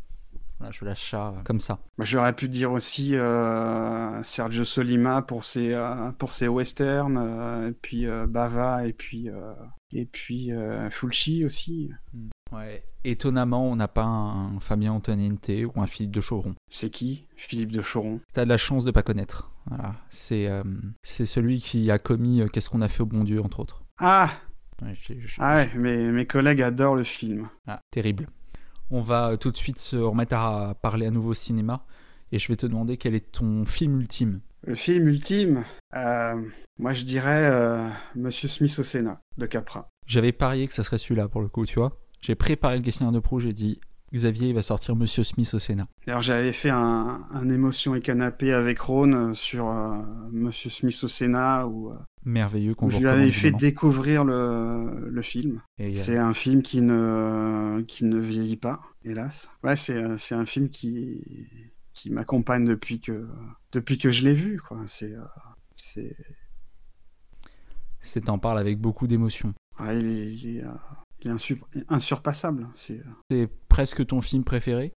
[0.59, 1.80] Voilà, je lâche ça euh, comme ça.
[1.98, 7.72] Bah, J'aurais pu dire aussi euh, Sergio Solima pour ses euh, pour ses westerns, et
[7.72, 9.28] puis Bava et puis
[9.92, 10.50] et puis
[10.90, 11.90] Fulci aussi.
[12.52, 12.85] Ouais.
[13.04, 16.54] Étonnamment, on n'a pas un Fabien Antoniente ou un Philippe de Chauvron.
[16.70, 18.20] C'est qui Philippe de Choron?
[18.32, 19.50] T'as de la chance de pas connaître.
[19.68, 20.62] Voilà, c'est euh,
[21.02, 23.82] celui qui a commis euh, Qu'est-ce qu'on a fait au bon Dieu entre autres.
[23.98, 24.30] Ah
[24.82, 24.94] Ouais,
[25.38, 27.48] ah ouais, mes mes collègues adorent le film.
[27.66, 28.28] Ah, terrible.
[28.90, 31.87] On va euh, tout de suite se remettre à parler à nouveau cinéma
[32.30, 34.40] et je vais te demander quel est ton film ultime.
[34.66, 36.42] Le film ultime, euh,
[36.78, 39.88] moi je dirais euh, Monsieur Smith au Sénat de Capra.
[40.06, 41.96] J'avais parié que ça serait celui-là pour le coup, tu vois.
[42.20, 43.80] J'ai préparé le questionnaire de pro, j'ai dit
[44.12, 45.87] Xavier il va sortir Monsieur Smith au Sénat.
[46.06, 49.96] D'ailleurs, j'avais fait un, un émotion et canapé avec Ron euh, sur euh,
[50.30, 55.22] Monsieur Smith au Sénat où, euh, Merveilleux qu'on je lui avais fait découvrir le, le
[55.22, 55.62] film.
[55.80, 59.48] Euh, C'est un film qui ne, qui ne vieillit pas, hélas.
[59.62, 61.22] Ouais, c'est euh, c'est un film qui,
[61.94, 63.28] qui m'accompagne depuis que,
[63.70, 64.60] depuis que je l'ai vu.
[64.60, 64.82] quoi.
[64.88, 65.22] C'est euh,
[65.76, 66.16] c'est
[68.00, 69.54] c'est t'en parles avec beaucoup d'émotion.
[69.78, 70.70] ah, il est, il euh,
[71.22, 72.68] il est insu- insurpassable.
[72.74, 74.92] C'est C'est presque ton film préféré?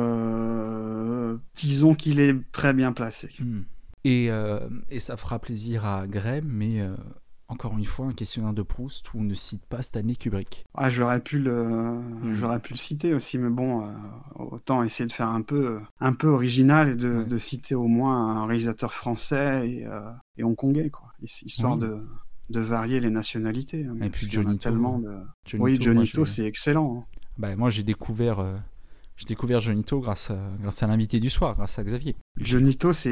[0.00, 3.30] Euh, disons qu'il est très bien placé.
[3.38, 3.62] Hmm.
[4.04, 6.94] Et, euh, et ça fera plaisir à Graham, mais euh,
[7.48, 10.64] encore une fois, un questionnaire de Proust où on ne cite pas Stanley Kubrick.
[10.74, 12.00] Ah, j'aurais pu le,
[12.32, 13.92] j'aurais pu le citer aussi, mais bon, euh,
[14.36, 17.24] autant essayer de faire un peu, un peu original et de, Ouais.
[17.24, 20.00] de citer au moins un réalisateur français et, euh,
[20.36, 21.80] et hongkongais, quoi, histoire Oui.
[21.80, 21.98] de,
[22.50, 23.84] de varier les nationalités.
[23.84, 25.12] hein, Et puis Johnny tellement de...
[25.44, 27.00] Johnny oui, Johnny c'est excellent.
[27.00, 27.06] hein.
[27.36, 28.56] Bah, moi, j'ai découvert, euh,
[29.20, 32.16] j'ai découvert Johnny To grâce à, grâce à l'invité du soir, grâce à Xavier.
[32.38, 33.10] Johnny To, c'est,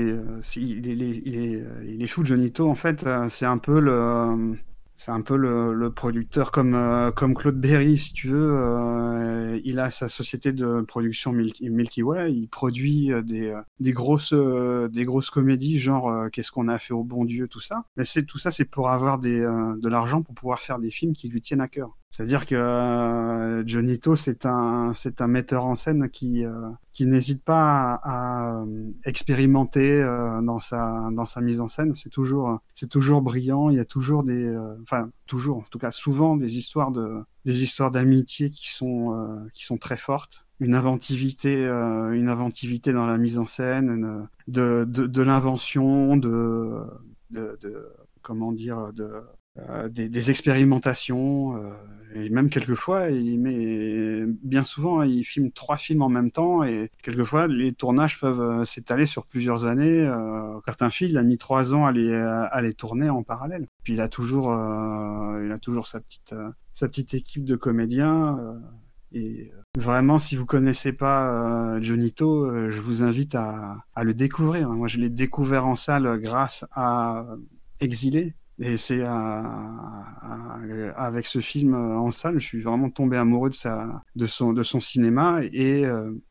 [0.57, 2.25] il, est, il, est, fou.
[2.25, 4.57] Johnny To, en fait, euh, c'est un peu le,
[4.97, 8.53] c'est un peu le, producteur comme, euh, comme Claude Berry, si tu veux.
[8.53, 12.33] euh, il a sa société de production Milky, Way.
[12.33, 17.27] Il produit des, des grosses, des grosses comédies, genre Qu'est-ce qu'on a fait au bon
[17.27, 17.85] Dieu, tout ça.
[17.99, 21.29] Mais c'est tout ça, c'est pour avoir de l'argent pour pouvoir faire des films qui
[21.29, 21.99] lui tiennent à cœur.
[22.11, 27.07] C'est-à-dire que euh, Johnny To, c'est un, c'est un metteur en scène qui, euh, qui
[27.07, 31.95] n'hésite pas à, à, euh, expérimenter euh, dans sa dans sa mise en scène.
[31.95, 33.69] C'est toujours c'est toujours brillant.
[33.71, 37.23] Il y a toujours des, euh, enfin toujours, en tout cas souvent des histoires de
[37.45, 40.47] des histoires d'amitié qui sont qui sont très fortes.
[40.61, 46.81] Une inventivité, une inventivité dans la mise en scène, une- de de, de l'invention, de,
[47.31, 47.87] de de
[48.23, 49.13] comment dire de
[49.89, 51.73] des, des expérimentations, euh,
[52.15, 53.39] et même quelquefois, il
[54.43, 58.65] bien souvent, il filme trois films en même temps, et quelquefois, les tournages peuvent euh,
[58.65, 60.07] s'étaler sur plusieurs années.
[60.07, 63.67] Euh, certains films, il a mis trois ans à les, à les tourner en parallèle.
[63.83, 67.57] Puis il a toujours, euh, il a toujours sa petite, euh, sa petite équipe de
[67.57, 68.39] comédiens.
[68.39, 68.59] euh,
[69.13, 74.71] et vraiment, si vous connaissez pas euh, euh, je vous invite à, à le découvrir.
[74.71, 77.27] Moi, je l'ai découvert en salle grâce à
[77.81, 79.03] Exilé, Et c'est
[80.97, 84.63] avec ce film en salle, je suis vraiment tombé amoureux de, sa, de, son, de
[84.63, 85.41] son cinéma.
[85.53, 85.85] Et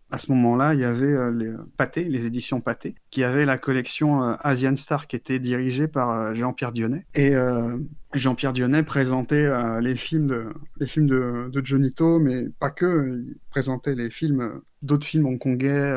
[0.10, 4.22] à ce moment-là, il y avait les Pathé, les éditions Pathé, qui avaient la collection
[4.42, 7.06] Asian Star qui était dirigée par Jean-Pierre Dionnet.
[7.16, 7.34] Et
[8.14, 10.48] Jean-Pierre Dionnet présentait les films, de,
[10.82, 15.28] les films de, de Johnny To, mais pas que, il présentait les films, d'autres films
[15.28, 15.96] hongkongais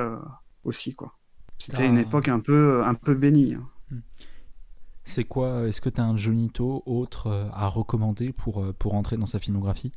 [0.62, 1.16] aussi, quoi.
[1.58, 3.54] C'était une époque un peu, un peu bénie.
[3.54, 3.68] Hein.
[5.04, 9.16] C'est quoi Est-ce que tu un Jonito autre euh, à recommander pour, euh, pour entrer
[9.16, 9.92] dans sa filmographie?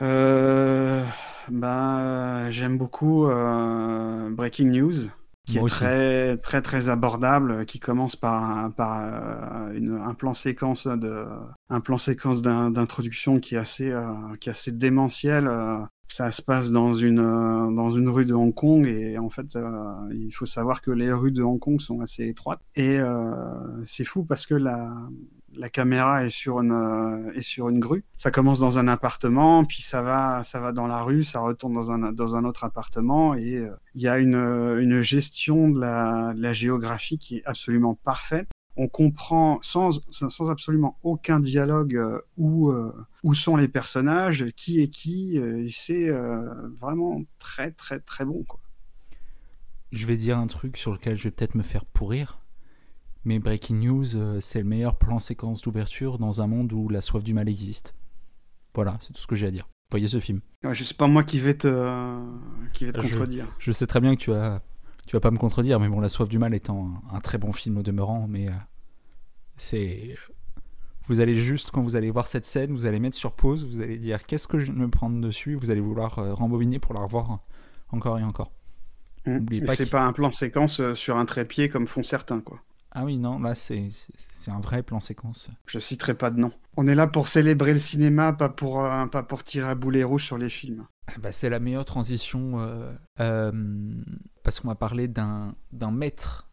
[0.00, 1.04] Euh,
[1.48, 5.08] bah, J'aime beaucoup Breaking News,
[5.46, 11.26] qui est très, très très abordable, qui commence par, par un plan séquence de
[11.68, 13.92] un plan séquence d'introduction qui est assez
[14.40, 15.48] qui est assez démentiel
[16.12, 19.56] ça se passe dans une, euh, dans une rue de Hong Kong et en fait,
[19.56, 23.82] euh, il faut savoir que les rues de Hong Kong sont assez étroites et euh,
[23.84, 24.92] c'est fou parce que la,
[25.56, 28.04] la caméra est sur une est sur une grue.
[28.16, 31.74] Ça commence dans un appartement, puis ça va ça va dans la rue, ça retourne
[31.74, 36.32] dans un dans un autre appartement et il y a une une gestion de la,
[36.36, 42.70] la géographie qui est absolument parfaite on comprend sans, sans absolument aucun dialogue euh, où,
[42.70, 46.10] euh, où sont les personnages, qui est qui, euh, c'est
[46.80, 48.44] vraiment très très très bon.
[48.44, 48.60] Quoi.
[49.90, 52.38] Je vais dire un truc sur lequel je vais peut-être me faire pourrir,
[53.24, 57.22] mais Breaking News, c'est le meilleur plan séquence d'ouverture dans un monde où la soif
[57.22, 57.94] du mal existe.
[58.74, 59.68] Voilà, c'est tout ce que j'ai à dire.
[59.90, 60.40] Voyez ce film.
[60.70, 62.18] je sais pas moi qui vais te,
[62.72, 63.46] qui vais te contredire.
[63.58, 64.62] Je sais très bien que tu as
[65.06, 67.52] tu vas pas me contredire, mais bon, La Soif du Mal étant un, très bon
[67.52, 68.52] film au demeurant, mais euh,
[69.56, 70.16] c'est.
[71.08, 73.82] Vous allez juste, quand vous allez voir cette scène, vous allez mettre sur pause, vous
[73.82, 76.94] allez dire qu'est-ce que je de me prendre dessus, vous allez vouloir euh, rembobiner pour
[76.94, 77.40] la revoir
[77.90, 78.52] encore et encore.
[79.26, 79.66] Mmh.
[79.66, 82.60] pas c'est pas un plan séquence euh, sur un trépied comme font certains, quoi.
[82.94, 83.90] Ah oui, non, là c'est
[84.48, 85.50] un vrai plan séquence.
[85.66, 86.52] Je citerai pas de nom.
[86.76, 90.24] On est là pour célébrer le cinéma, pas pour, pas pour tirer à boulet rouge
[90.24, 90.86] sur les films.
[91.08, 93.52] Ah bah, c'est la meilleure transition euh, euh,
[94.42, 95.54] parce qu'on va parler d'un
[95.90, 96.48] maître,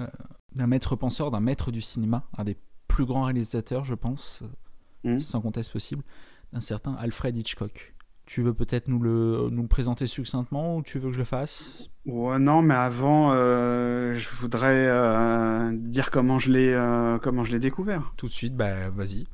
[0.00, 0.06] euh,
[0.52, 2.56] d'un maître penseur, d'un maître du cinéma, un des
[2.88, 4.42] plus grands réalisateurs, je pense,
[5.04, 5.18] mmh.
[5.18, 6.02] sans conteste possible,
[6.52, 7.95] d'un certain Alfred Hitchcock.
[8.26, 11.88] Tu veux peut-être nous le, nous présenter succinctement ou tu veux que je le fasse?
[12.04, 18.12] Ouais, non, mais avant, je voudrais dire comment je l'ai comment je l'ai découvert.
[18.16, 19.26] Tout de suite, bah vas-y,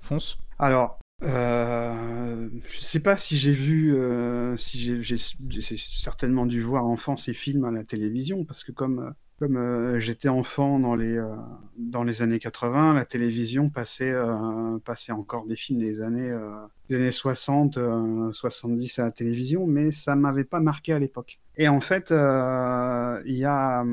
[0.00, 0.38] fonce.
[0.58, 7.16] Alors, euh, je sais pas si j'ai vu, euh, si j'ai certainement dû voir enfant
[7.16, 11.34] ces films à la télévision, parce que comme comme euh, j'étais enfant dans les euh,
[11.78, 14.14] dans les années 80, la télévision passait
[14.84, 16.34] passait encore des films des années
[16.88, 17.78] des années 60,
[18.32, 21.38] 70 à la télévision, mais ça m'avait pas marqué à l'époque.
[21.56, 23.84] Et en fait, il y a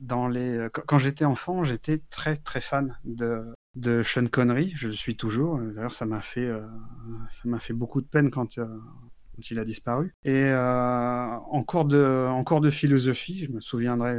[0.00, 4.92] dans les quand j'étais enfant, j'étais très très fan de de Sean Connery, je le
[4.92, 5.58] suis toujours.
[5.58, 6.62] D'ailleurs, ça m'a fait, euh,
[7.30, 8.66] ça fait beaucoup de peine quand, euh,
[9.50, 10.14] il a disparu.
[10.24, 14.16] Et euh, en, cours de, en cours de philosophie, je me souviendrai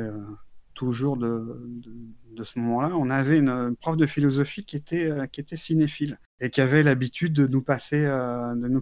[0.76, 6.20] toujours de, ce moment-là, on avait une prof de philosophie qui était, qui était cinéphile
[6.40, 8.06] et qui avait l'habitude de nous passer,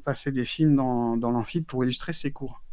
[0.03, 2.63] passer des films dans, dans pour illustrer ses cours.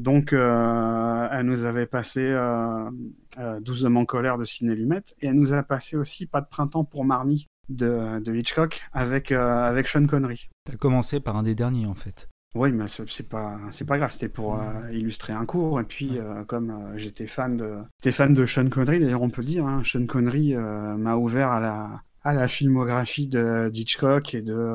[0.00, 2.90] Donc, euh, elle nous avait passé euh,
[3.38, 6.40] euh, 12 hommes en colère de Ciné Lumet et elle nous a passé aussi Pas
[6.40, 10.48] de printemps pour Marnie de, Hitchcock avec, euh, avec Sean Connery.
[10.64, 12.30] Tu as commencé par un des derniers en fait.
[12.54, 14.60] Oui, mais c'est pas c'est pas grave, c'était pour
[14.90, 19.30] illustrer un cours et puis comme j'étais fan de fan de Sean Connery, d'ailleurs on
[19.30, 24.34] peut le dire, hein, Sean Connery m'a ouvert à la à la filmographie de d'Hitchcock
[24.34, 24.74] et de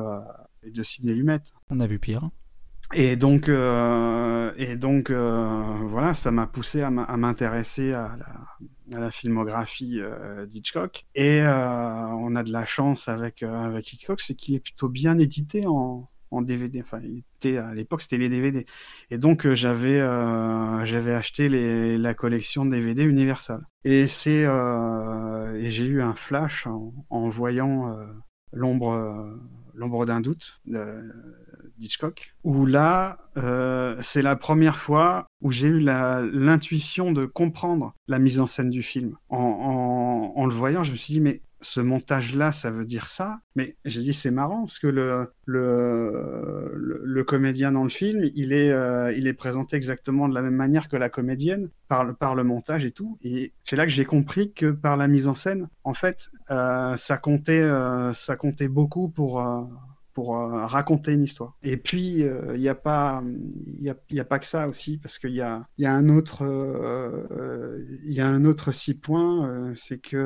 [0.62, 1.40] et de Sidney Lumet.
[1.70, 2.30] On a vu pire.
[2.94, 9.00] Et donc, euh, et donc euh, voilà, ça m'a poussé à m'intéresser à la, à
[9.00, 11.04] la, filmographie euh, d'Hitchcock.
[11.14, 14.88] Et euh, on a de la chance avec, euh, avec Hitchcock, c'est qu'il est plutôt
[14.88, 16.82] bien édité en, en DVD.
[16.82, 17.00] Enfin,
[17.44, 18.66] à l'époque, c'était les DVD.
[19.10, 19.98] Et donc, j'avais
[20.84, 21.48] j'avais acheté
[21.98, 23.66] la collection DVD Universal.
[23.84, 27.96] Et c'est et j'ai eu un flash en, voyant
[28.52, 29.38] l'ombre
[29.74, 30.60] l'ombre d'un doute
[31.78, 38.18] d'Hitchcock, où là, euh, c'est la première fois où j'ai eu l'intuition de comprendre la
[38.18, 39.16] mise en scène du film.
[39.28, 43.40] En, le voyant, je me suis dit, mais ce montage-là, ça veut dire ça.
[43.56, 46.72] Mais j'ai dit, c'est marrant, parce que le, le,
[47.04, 50.54] le, comédien dans le film, il est, euh, il est présenté exactement de la même
[50.54, 53.18] manière que la comédienne, par le, par le montage et tout.
[53.22, 56.96] Et c'est là que j'ai compris que par la mise en scène, en fait, euh,
[56.96, 59.44] ça, comptait, euh, ça comptait beaucoup pour
[60.16, 61.58] pour euh, raconter une histoire.
[61.62, 63.22] Et puis, il euh, n'y a, pas,
[63.66, 66.08] y a, y a pas que ça aussi, parce qu'il y a, y, a un
[66.08, 70.16] autre, euh, y a un autre six points, c'est que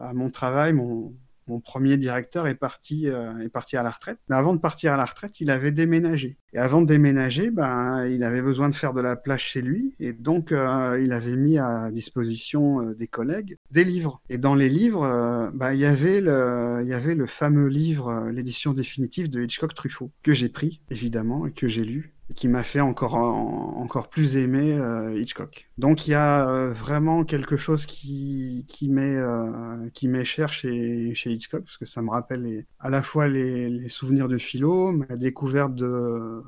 [0.00, 1.12] à mon travail, mon,
[1.46, 4.18] mon premier directeur est parti, euh, est parti à la retraite.
[4.28, 6.36] Mais avant de partir à la retraite, il avait déménagé.
[6.52, 9.94] Et avant de déménager, ben, il avait besoin de faire de la place chez lui.
[10.00, 14.20] Et donc, euh, il avait mis à disposition euh, des collègues des livres.
[14.28, 18.30] Et dans les livres, ben, il, y avait le, il y avait le fameux livre,
[18.30, 22.62] l'édition définitive de Hitchcock Truffaut, que j'ai pris, évidemment, et que j'ai lu qui m'a
[22.62, 25.68] fait encore, encore plus aimer euh, Hitchcock.
[25.78, 31.62] Donc il y a euh, vraiment quelque chose qui, qui m'est euh, cher chez, Hitchcock,
[31.62, 36.42] parce que ça me rappelle à la fois les, souvenirs de philo, ma découverte de,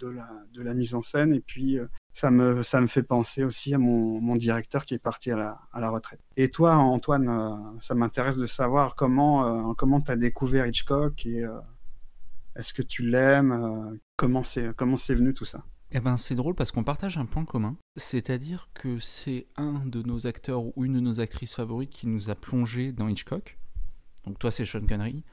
[0.00, 1.78] de, la, mise en scène, et puis
[2.12, 5.36] ça me, ça me fait penser aussi à mon, mon directeur qui est parti à
[5.36, 6.20] la, retraite.
[6.36, 11.44] Et toi, Antoine, ça m'intéresse de savoir comment comment tu as découvert Hitchcock et
[12.56, 15.64] est-ce que tu l'aimes euh, Comment c'est comment c'est venu tout ça?
[15.92, 20.02] Eh ben, c'est drôle parce qu'on partage un point commun, c'est-à-dire que c'est un de
[20.02, 23.58] nos acteurs ou une de nos actrices favorites qui nous a plongé dans Hitchcock.
[24.24, 25.24] Donc toi, c'est Sean Connery.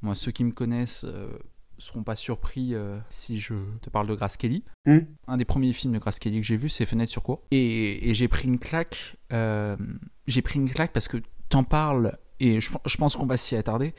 [0.00, 1.28] Moi, ceux qui me connaissent euh,
[1.76, 4.64] seront pas surpris euh, si je te parle de Grace Kelly.
[4.86, 5.00] Hmm.
[5.26, 7.42] Un des premiers films de Grace Kelly que j'ai vu, c'est Fenêtre sur cour.
[7.50, 9.18] Et, j'ai pris une claque.
[9.30, 11.18] j'ai pris une claque parce que
[11.50, 13.94] t'en parles et je pense qu'on va s'y attarder.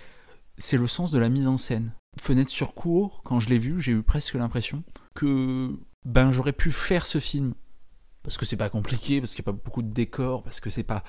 [0.58, 1.94] C'est le sens de la mise en scène.
[2.20, 6.72] Fenêtre sur cours, quand je l'ai vu, j'ai eu presque l'impression que ben j'aurais pu
[6.72, 7.54] faire ce film
[8.24, 10.70] parce que c'est pas compliqué, parce qu'il n'y a pas beaucoup de décors, parce que
[10.70, 11.04] c'est pas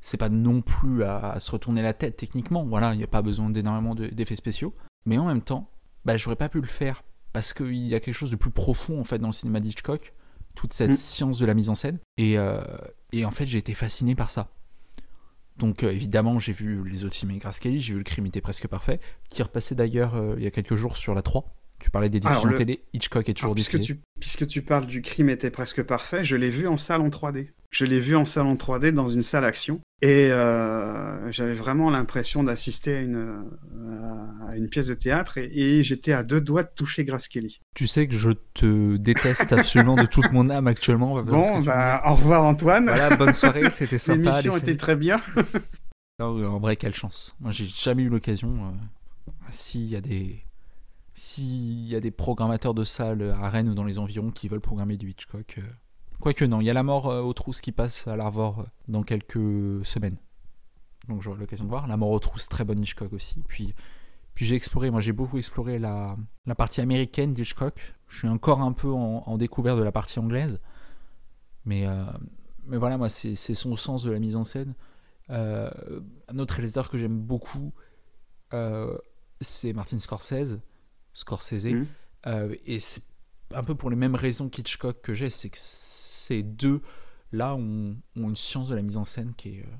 [0.00, 2.64] c'est pas non plus à, se retourner la tête techniquement.
[2.64, 4.74] Voilà, il n'y a pas besoin d'énormément d'effets spéciaux.
[5.04, 5.70] Mais en même temps,
[6.04, 9.00] ben, j'aurais pas pu le faire parce qu'il y a quelque chose de plus profond
[9.00, 10.12] en fait dans le cinéma d'Hitchcock,
[10.54, 10.94] toute cette mm.
[10.94, 11.98] science de la mise en scène.
[12.18, 12.60] Et, euh,
[13.12, 14.48] et en fait, j'ai été fasciné par ça.
[15.58, 18.40] Donc euh, évidemment, j'ai vu les autres films avec Grace j'ai vu Le crime était
[18.40, 21.55] presque parfait, qui repassait d'ailleurs euh, il y a quelques jours sur la 3.
[21.78, 25.28] Tu parlais des diffusions télé, Hitchcock est toujours puisque Tu, puisque tu parles du crime
[25.28, 27.50] était presque parfait, je l'ai vu en salle en 3D.
[27.70, 29.80] Je l'ai vu en salle en 3D dans une salle action.
[30.02, 33.44] Et euh, j'avais vraiment l'impression d'assister à une,
[34.48, 37.60] à une pièce de théâtre et, j'étais à deux doigts de toucher Grace Kelly.
[37.74, 41.22] Tu sais que je te déteste absolument de toute mon âme actuellement.
[41.22, 42.84] Bon, bah, au revoir Antoine.
[42.84, 44.20] Voilà, bonne soirée, c'était sympa.
[44.20, 45.20] L'émission était très bien.
[46.20, 47.34] en vrai, quelle chance.
[47.40, 48.54] Moi, j'ai jamais eu l'occasion.
[48.54, 50.45] Euh, s'il y a des
[51.16, 54.60] s'il y a des programmateurs de salles à Rennes ou dans les environs qui veulent
[54.60, 55.56] programmer du Hitchcock.
[55.58, 55.62] Euh,
[56.20, 58.64] quoique non, il y a la mort euh, aux trousses qui passe à l'Arvor euh,
[58.88, 60.18] dans quelques semaines.
[61.08, 61.86] Donc j'aurai l'occasion de voir.
[61.86, 63.42] La mort aux trousses, très bonne Hitchcock aussi.
[63.48, 63.74] Puis,
[64.34, 67.80] puis j'ai exploré, moi j'ai beaucoup exploré la, la partie américaine d'Hitchcock.
[68.08, 70.60] Je suis encore un peu en, découverte de la partie anglaise.
[71.64, 71.86] Mais,
[72.66, 74.74] mais voilà, moi c'est son sens de la mise en scène.
[75.28, 77.72] un autre réalisateur que j'aime beaucoup,
[79.40, 80.60] c'est Martin Scorsese.
[81.16, 81.72] Scorsese.
[81.72, 81.86] Mmh.
[82.26, 83.02] Euh, et c'est
[83.54, 86.82] un peu pour les mêmes raisons qu'Hitchcock que j'ai, c'est que ces deux
[87.32, 89.76] là ont, une science de la mise en scène qui est, euh,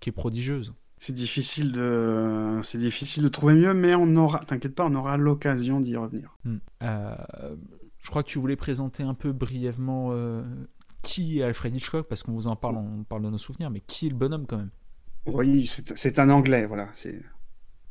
[0.00, 0.74] qui est prodigieuse.
[0.96, 5.16] C'est difficile de c'est difficile de trouver mieux, mais on aura, t'inquiète pas, on aura
[5.16, 6.36] l'occasion d'y revenir.
[6.44, 6.56] Mmh.
[6.82, 7.16] Euh,
[7.98, 10.12] je crois que tu voulais présenter un peu brièvement
[11.02, 13.80] qui est Alfred Hitchcock, parce qu'on vous en parle, on parle de nos souvenirs, mais
[13.80, 14.70] qui est le bonhomme quand même?
[15.26, 16.88] Oui, c'est un Anglais, voilà.
[16.94, 17.22] C'est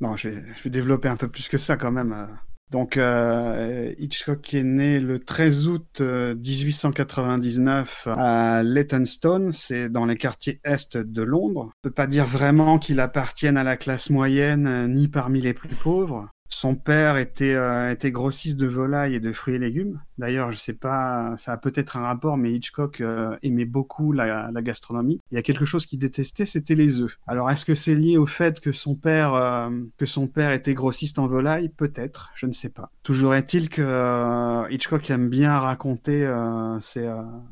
[0.01, 2.27] non, je vais, je vais développer un peu plus que ça quand même.
[2.69, 10.17] Donc euh, Hitchcock est né le 13 août 1899 euh, à Leytonstone, c'est dans les
[10.17, 11.69] quartiers est de Londres.
[11.69, 15.53] On peut pas dire vraiment qu'il appartienne à la classe moyenne euh, ni parmi les
[15.53, 16.27] plus pauvres.
[16.49, 19.99] Son père était, euh, était grossiste de volailles et de fruits et légumes.
[20.17, 24.49] D'ailleurs, je sais pas, ça a peut-être un rapport, mais Hitchcock euh, aimait beaucoup la,
[24.61, 25.19] gastronomie.
[25.31, 27.19] Il y a quelque chose qu'il détestait, c'était les œufs.
[27.27, 29.69] Alors, est-ce que c'est lié au fait que son père, euh,
[30.53, 31.69] était grossiste en volailles?
[31.69, 32.91] Peut-être, je ne sais pas.
[33.03, 36.27] Toujours est-il que Hitchcock aime bien raconter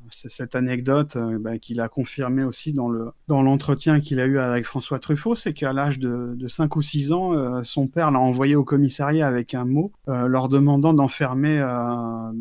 [0.10, 5.36] cette anecdote bah, qu'il a confirmé aussi dans l'entretien qu'il a eu avec François Truffaut,
[5.36, 8.85] c'est qu'à l'âge de, de 5 ou 6 ans, son père l'a envoyé au comité
[9.22, 12.32] avec un mot, euh, leur demandant d'enfermer euh,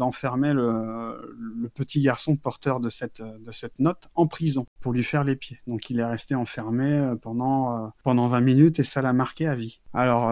[0.53, 5.37] le, petit garçon porteur de cette, de cette note en prison pour lui faire les
[5.37, 5.59] pieds.
[5.67, 9.55] Donc il est resté enfermé euh, pendant, pendant 20 minutes et ça l'a marqué à
[9.55, 9.81] vie.
[9.93, 10.31] Alors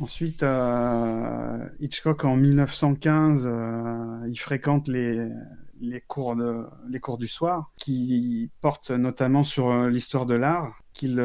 [0.00, 0.44] ensuite,
[1.80, 3.50] Hitchcock en 1915,
[4.28, 5.28] il fréquente les
[5.80, 11.22] les cours, de, les cours du soir, qui portent notamment sur l'histoire de l'art, qu'il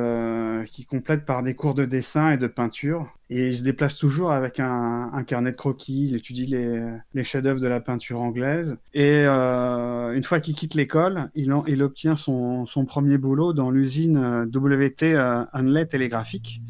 [0.72, 3.10] qui complète par des cours de dessin et de peinture.
[3.36, 7.68] Et il se déplace toujours avec un, carnet de croquis, il étudie les, chefs-d'œuvre de
[7.68, 8.78] la peinture anglaise.
[8.94, 14.46] Et euh, une fois qu'il quitte l'école, il, obtient son, premier boulot dans l'usine euh,
[14.46, 16.62] WT euh, Hanley Télégraphique,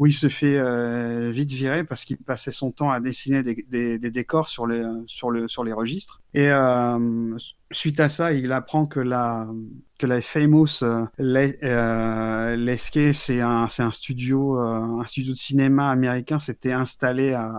[0.00, 0.58] où il se fait
[1.30, 4.82] vite virer parce qu'il passait son temps à dessiner des, des, des, décors sur les,
[5.06, 6.22] sur, le, sur les registres.
[6.32, 7.36] Et euh,
[7.70, 9.48] suite à ça, il apprend que la
[9.98, 15.38] que la Famous euh, euh Lesquet, c'est un c'est un studio euh, un studio de
[15.38, 17.50] cinéma américain, s'était installé à,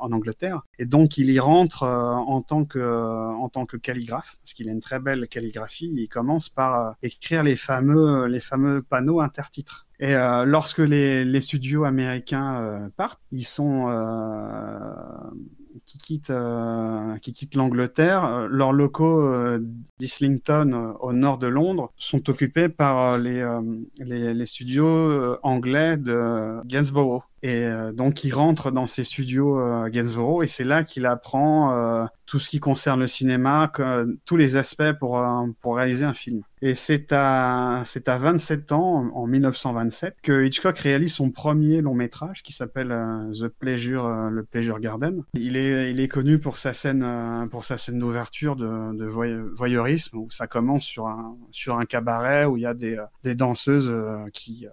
[0.00, 4.36] en Angleterre, et donc il y rentre euh, en tant que en tant que calligraphe,
[4.42, 5.92] parce qu'il a une très belle calligraphie.
[5.96, 9.86] Il commence par écrire les fameux les fameux panneaux intertitres.
[9.98, 14.90] Et euh, lorsque les, les, studios américains euh, partent, ils sont euh,
[15.84, 18.46] qui quittent euh, qui quittent l'Angleterre.
[18.48, 19.28] Leurs locaux
[19.98, 27.22] d'Islington, au nord de Londres, sont occupés par les studios anglais de Gainsborough.
[27.48, 32.40] Et donc il rentre dans ces studios à Gainsborough et c'est là qu'il apprend tout
[32.40, 33.70] ce qui concerne le cinéma,
[34.24, 35.24] tous les aspects pour,
[35.60, 36.42] pour réaliser un film.
[36.62, 41.94] Et c'est à, c'est à 27 ans, en 1927, que Hitchcock réalise son premier long
[41.94, 45.22] métrage qui s'appelle euh, The Pleasure, euh, le Pleasure Garden.
[45.34, 47.46] Il est, connu pour sa scène, euh,
[47.88, 49.04] d'ouverture de,
[49.54, 52.96] voyeurisme où ça commence sur un, cabaret où il y a des,
[53.34, 53.92] danseuses
[54.32, 54.66] qui,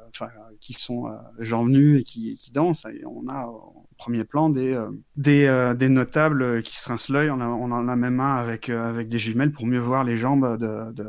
[0.77, 2.62] sont gens nus et qui dansent.
[2.71, 4.79] On a au premier plan des,
[5.15, 7.29] des, des notables qui se rincent l'œil.
[7.29, 10.91] On, en a même un avec, avec des jumelles pour mieux voir les jambes de,
[10.91, 11.07] de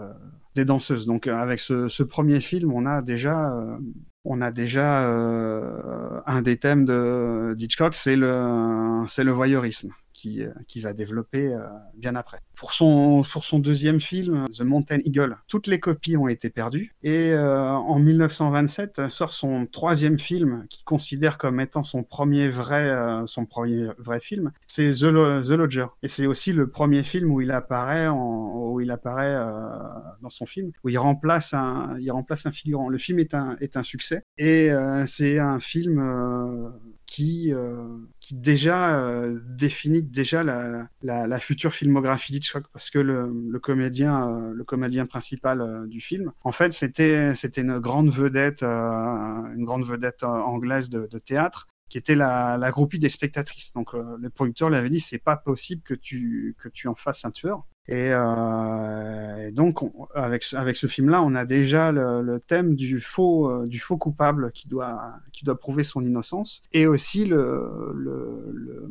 [0.55, 1.07] des danseuses.
[1.07, 3.77] Donc euh, avec ce, premier film, on a déjà, euh,
[4.27, 9.91] euh, un des thèmes de Hitchcock, c'est le, c'est le voyeurisme
[10.27, 11.61] euh, qui va développer euh,
[11.95, 12.41] bien après.
[12.57, 16.95] Pour son, pour son deuxième film, The Mountain Eagle, toutes les copies ont été perdues.
[17.03, 22.91] Et euh, en 1927 sort son troisième film, qui considère comme étant son premier vrai,
[23.27, 25.87] son premier vrai film, c'est The, The, Lodger.
[26.03, 29.35] Et c'est aussi le premier film où il apparaît, où il apparaît
[30.23, 32.89] dans son film, où il remplace un, il remplace un figurant.
[32.89, 34.23] Le film est un, est un succès.
[34.39, 34.71] Et
[35.07, 36.73] c'est un film
[37.07, 37.53] qui,
[38.25, 44.65] qui déjà euh, définit déjà la, future filmographie d'Hitchcock parce que le, comédien euh, le
[44.65, 50.23] comédien principal euh, du film en fait c'était c'était une grande vedette une grande vedette
[50.23, 53.75] anglaise de, théâtre qui était la, la groupie des spectatrices.
[53.75, 57.27] Donc le producteur lui avait dit c'est pas possible que tu que tu en fasses
[57.27, 57.67] un tueur.
[57.87, 63.01] Et, euh, donc on, avec avec ce film-là, on a déjà le, le thème du
[63.01, 67.93] faux euh, du faux coupable qui doit qui doit prouver son innocence et aussi le
[67.95, 68.89] le, le,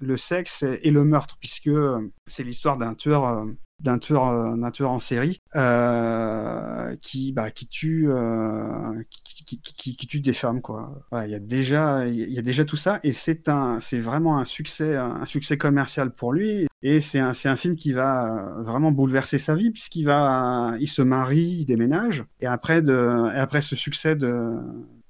[0.00, 1.70] le sexe et le meurtre puisque
[2.26, 3.46] c'est l'histoire d'un tueur euh,
[3.80, 10.20] d'un tueur, euh, d'un tueur en série euh, qui, bah, qui tue, euh, qui, tue
[10.20, 10.94] des femmes quoi.
[11.24, 14.38] Il y a déjà, il y a déjà tout ça et c'est un, c'est vraiment
[14.38, 16.66] un succès, un succès commercial pour lui.
[16.82, 20.88] Et c'est un, c'est un film qui va vraiment bouleverser sa vie puisqu'il va, il
[20.88, 24.54] se marie, il déménage et après et après ce succès de,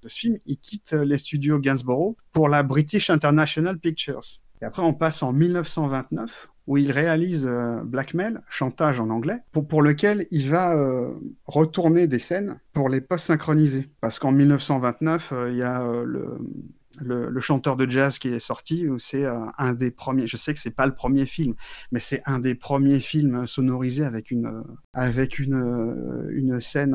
[0.03, 4.41] de ce film, il quitte les studios Gainsborough pour la British International Pictures.
[4.63, 9.83] Et après, on passe en 1929 où il réalise euh, Blackmail, chantage en anglais, pour,
[9.83, 11.13] lequel il va euh,
[11.45, 13.89] retourner des scènes pour les post-synchroniser.
[14.01, 16.39] Parce qu'en 1929, euh, il y a le,
[16.99, 20.27] le, chanteur de jazz qui est sorti, c'est euh, un des premiers.
[20.27, 21.55] Je sais que c'est pas le premier film,
[21.93, 26.95] mais c'est un des premiers films sonorisés avec une euh, avec une euh, une scène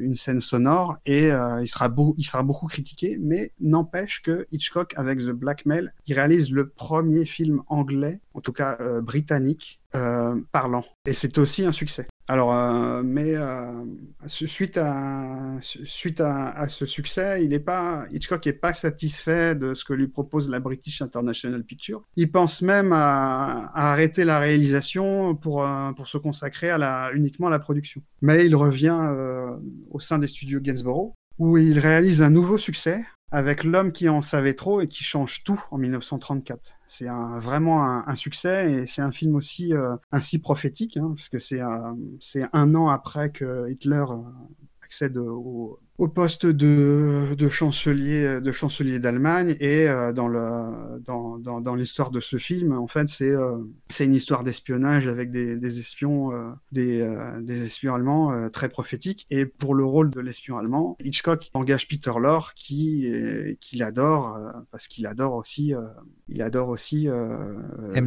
[0.00, 4.94] une scène sonore et il sera beau, il sera beaucoup critiqué, mais n'empêche que Hitchcock
[4.96, 10.84] avec The Blackmail, il réalise le premier film anglais, en tout cas britannique, euh, parlant.
[11.06, 12.06] Et c'est aussi un succès.
[12.30, 13.84] Alors, euh, mais euh,
[14.26, 19.72] suite à suite à, à, ce succès, il est pas Hitchcock n'est pas satisfait de
[19.72, 22.02] ce que lui propose la British International Picture.
[22.16, 27.10] Il pense même à, à arrêter la réalisation pour euh, pour se consacrer à la
[27.14, 28.02] uniquement à la production.
[28.20, 29.56] Mais il revient euh,
[29.90, 34.22] au sein des studios Gainsborough où il réalise un nouveau succès avec L'homme qui en
[34.22, 36.76] savait trop et qui change tout en 1934.
[36.86, 41.38] C'est vraiment un, succès et c'est un film aussi euh, ainsi prophétique, hein, parce que
[41.38, 41.96] c'est un,
[42.52, 44.22] un an après que Hitler euh,
[44.82, 51.38] accède au, au poste de, de chancelier de chancelier d'Allemagne et euh, dans le dans,
[51.38, 55.32] dans, dans l'histoire de ce film en fait c'est euh, c'est une histoire d'espionnage avec
[55.32, 57.04] des, des espions euh, des,
[57.42, 59.26] des espions allemands très prophétiques.
[59.30, 63.10] Et pour le rôle de l'espion allemand Hitchcock engage Peter Lorre qui
[63.60, 65.74] qui l'adore euh, parce qu'il adore aussi
[66.28, 68.06] il adore aussi M.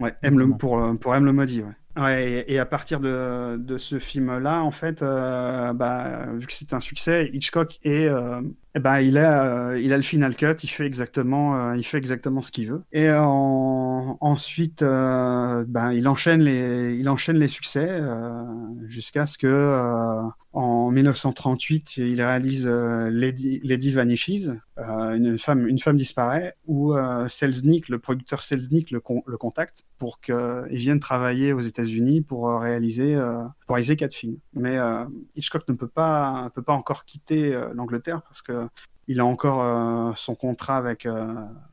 [0.00, 0.38] Ouais M.
[0.38, 1.24] Le pour pour M.
[1.24, 6.24] Le maudit ouais Ouais, et, à partir de, de ce film-là, en fait, euh, bah,
[6.32, 8.40] vu que c'est un succès, Hitchcock est, euh,
[8.74, 11.84] eh ben, il a, euh, il a le final cut, il fait exactement, euh, il
[11.84, 12.82] fait exactement ce qu'il veut.
[12.92, 18.44] Et en, ensuite, euh, ben, il enchaîne les, il enchaîne les succès euh,
[18.86, 20.22] jusqu'à ce que, euh,
[20.54, 26.94] en 1938, il réalise Lady, Lady Vanishes, une femme, une femme disparaît, où
[27.26, 33.18] Selznick, le producteur Selznick, le, le contacte pour qu'il vienne travailler aux États-Unis pour réaliser,
[33.66, 34.36] pour réaliser quatre films.
[34.52, 34.76] Mais
[35.36, 38.61] Hitchcock ne peut pas, peut pas encore quitter l'Angleterre parce que
[39.08, 41.06] il a encore son contrat avec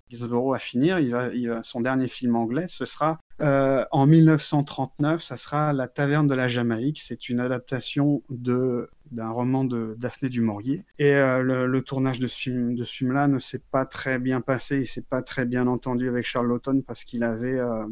[0.09, 0.99] Gainsborough à finir.
[0.99, 6.27] Il va, son dernier film anglais, ce sera euh, en 1939, ça sera La Taverne
[6.27, 6.99] de la Jamaïque.
[7.01, 10.83] C'est une adaptation de d'un roman de Daphné du Maurier.
[10.97, 14.79] Et euh, le, tournage de ce film-là ne s'est pas très bien passé.
[14.79, 17.85] Il s'est pas très bien entendu avec Charles Lawton parce qu'il avait, euh,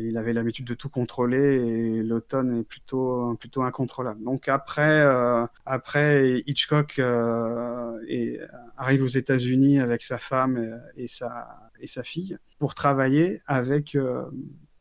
[0.00, 4.22] il avait l'habitude de tout contrôler et Lawton est plutôt, plutôt incontrôlable.
[4.22, 5.04] Donc après,
[5.66, 7.00] après Hitchcock
[8.08, 8.40] et,
[8.76, 13.96] arrive aux États-Unis avec sa femme et, sa, et sa fille pour travailler avec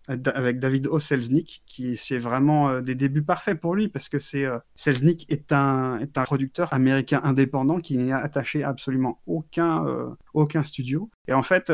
[0.08, 1.00] avec David O.
[1.00, 5.32] Selznick, qui c'est vraiment euh, des débuts parfaits pour lui parce que c'est euh, Selznick
[5.32, 10.64] est un est un producteur américain indépendant qui n'est attaché à absolument aucun euh, aucun
[10.64, 11.10] studio.
[11.28, 11.72] Et en fait,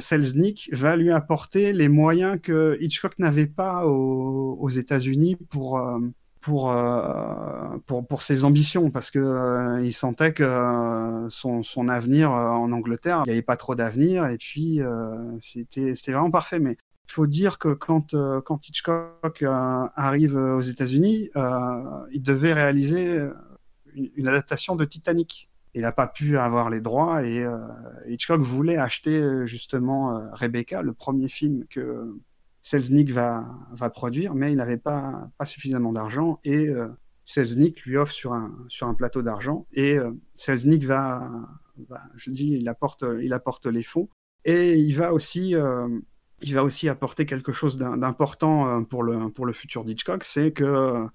[0.00, 5.82] Selznick va lui apporter les moyens que Hitchcock n'avait pas aux, États-Unis pour
[6.40, 6.74] pour,
[7.86, 13.30] pour, pour ses ambitions, parce que il sentait que son, son avenir en Angleterre, il
[13.30, 14.80] n'y avait pas trop d'avenir, et puis
[15.40, 16.60] c'était vraiment parfait.
[16.60, 16.76] Mais
[17.10, 23.20] il faut dire que quand, euh, Hitchcock euh, arrive aux États-Unis, euh, il devait réaliser
[23.94, 25.50] une, adaptation de Titanic.
[25.74, 27.44] Il n'a pas pu avoir les droits et
[28.08, 32.16] Hitchcock voulait acheter justement Rebecca, le premier film que
[32.62, 36.70] Selznick va, va produire, mais il n'avait pas, suffisamment d'argent et
[37.22, 39.98] Selznick lui offre sur un, plateau d'argent et
[40.34, 41.30] Selznick va,
[42.16, 44.08] je dis, il apporte les fonds
[44.44, 45.54] et il va aussi
[46.42, 50.52] il va aussi apporter quelque chose d'important euh, pour le, pour le futur d'Hitchcock, c'est
[50.52, 51.06] qu'il euh,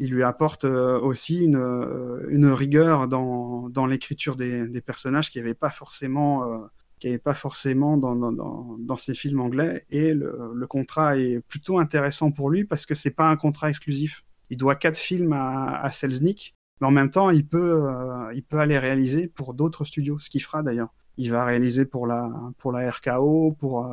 [0.00, 5.54] lui apporte euh, aussi une, une rigueur dans, dans l'écriture des, des, personnages qui n'avait
[5.54, 6.68] pas forcément,
[6.98, 9.86] qui avait pas forcément dans, dans, dans, ses films anglais.
[9.90, 13.70] Et le, le, contrat est plutôt intéressant pour lui parce que c'est pas un contrat
[13.70, 14.24] exclusif.
[14.50, 17.88] Il doit quatre films à, à Selznick, mais en même temps, il peut,
[18.34, 20.90] il peut aller réaliser pour d'autres studios, ce qu'il fera d'ailleurs.
[21.18, 23.86] Il va réaliser pour la, pour la RKO, pour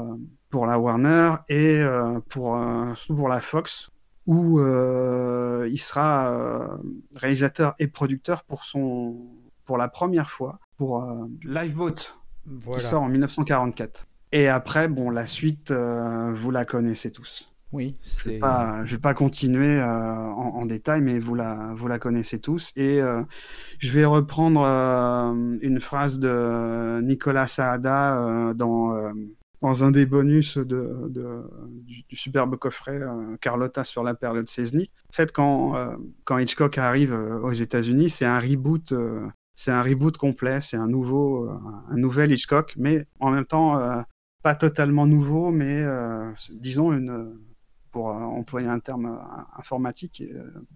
[0.54, 3.90] pour la Warner et euh, pour, euh, pour la Fox,
[4.28, 6.78] où euh, il sera
[7.16, 9.18] réalisateur et producteur pour, son,
[9.66, 11.04] pour la première fois pour
[11.44, 12.14] Lifeboat,
[12.72, 14.06] qui sort en 1944.
[14.32, 17.52] Et après, bon, la suite, vous la connaissez tous.
[17.74, 22.40] Oui, je ne vais, vais, pas continuer en, détail, mais vous la, vous la connaissez
[22.40, 22.72] tous.
[22.76, 23.02] Et
[23.80, 29.12] je vais reprendre une phrase de Nicolas Saada dans
[29.64, 31.10] dans un des bonus de,
[31.70, 34.92] du, superbe coffret euh, Carlotta sur la perle de Selznick.
[35.10, 35.96] En fait, quand, euh,
[36.26, 38.94] quand Hitchcock arrive euh, aux États-Unis, c'est un reboot,
[39.56, 43.80] c'est un reboot complet, c'est un nouveau, un nouvel Hitchcock, mais en même temps
[44.44, 45.86] pas totalement nouveau, mais
[46.52, 47.40] disons une,
[47.94, 49.18] pour employer un terme
[49.58, 50.22] informatique,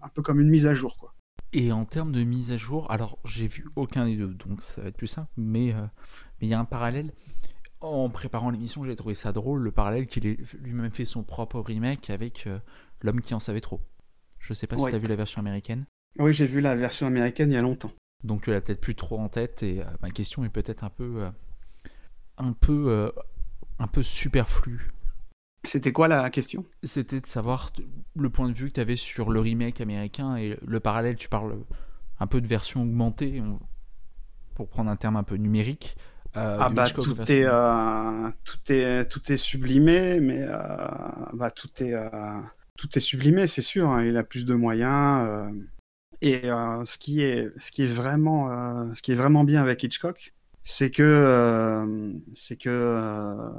[0.00, 1.14] un peu comme une mise à jour, quoi.
[1.52, 4.80] Et en termes de mise à jour, alors j'ai vu aucun des deux, donc ça
[4.80, 5.74] va être plus simple, mais
[6.40, 7.12] il y a un parallèle
[7.80, 11.60] en préparant l'émission, j'ai trouvé ça drôle, le parallèle qu'il ait lui-même fait son propre
[11.60, 12.58] remake avec euh,
[13.00, 13.80] L'homme qui en savait trop.
[14.40, 15.84] Je sais pas si tu as vu la version américaine.
[16.18, 17.92] Oui, j'ai vu la version américaine il y a longtemps.
[18.24, 20.90] Donc tu l'as peut-être plus trop en tête et euh, ma question est peut-être un
[20.90, 21.30] peu euh,
[22.38, 23.12] un peu
[23.78, 24.90] un peu superflue.
[25.64, 26.64] C'était quoi la question?
[26.84, 27.70] C'était de savoir
[28.16, 31.28] le point de vue que tu avais sur le remake américain et le parallèle, tu
[31.28, 31.58] parles
[32.20, 33.42] un peu de version augmentée
[34.54, 35.96] pour prendre un terme un peu numérique
[36.36, 40.56] euh, ah bah tout est, euh, tout est tout est sublimé, mais euh,
[41.32, 41.94] bah tout est
[42.76, 43.88] tout est sublimé, c'est sûr.
[43.88, 44.04] Hein.
[44.04, 45.50] il a plus de moyens.
[46.20, 50.34] et ce qui est ce qui est vraiment ce qui est vraiment bien avec Hitchcock,
[50.62, 53.50] c'est que c'est que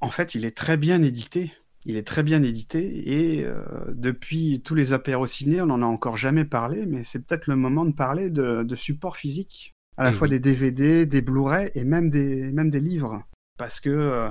[0.00, 1.52] en fait il est très bien édité.
[1.88, 3.46] Il est très bien édité et
[3.90, 7.54] depuis tous les apéros ciné, on n'en a encore jamais parlé, mais c'est peut-être le
[7.54, 11.84] moment de parler de, de support physique à la fois des DVD, des Blu-ray et
[11.84, 13.22] même des, même des livres.
[13.58, 14.28] Parce que euh,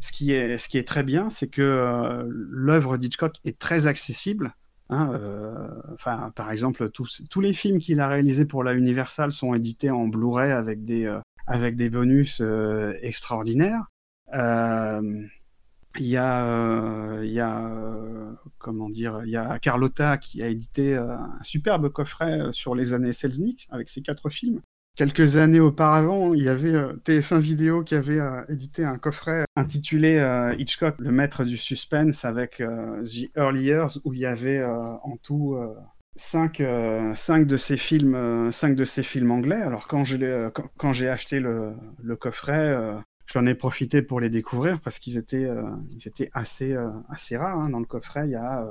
[0.00, 3.86] ce, qui est, ce qui est très bien, c'est que euh, l'œuvre d'Hitchcock est très
[3.86, 4.54] accessible.
[4.88, 9.32] Hein, euh, enfin, par exemple, tous, tous les films qu'il a réalisés pour la Universal
[9.32, 11.12] sont édités en Blu-ray avec des,
[11.46, 12.42] avec des bonus
[13.02, 13.86] extraordinaires.
[14.32, 17.70] Il y a, il y a
[18.58, 23.12] comment dire, il y a Carlotta qui a édité un superbe coffret sur les années
[23.12, 24.60] Selznick avec ses quatre films.
[24.96, 29.44] quelques années auparavant, il y avait euh, TF1 Vidéo qui avait euh, édité un coffret
[29.54, 34.64] intitulé euh, Hitchcock, le maître du suspense, avec The Early Years, où il y avait
[34.64, 35.58] en tout
[36.16, 36.62] cinq,
[37.14, 39.62] cinq, de ces films, cinq de films anglais.
[39.62, 40.04] Alors quand
[40.92, 42.96] j'ai acheté le coffret,
[43.26, 45.48] j'en ai profité pour les découvrir parce qu'ils étaient,
[45.90, 46.76] ils étaient assez,
[47.08, 47.58] assez rares.
[47.58, 47.70] Hein.
[47.70, 48.66] Dans le coffret, il y a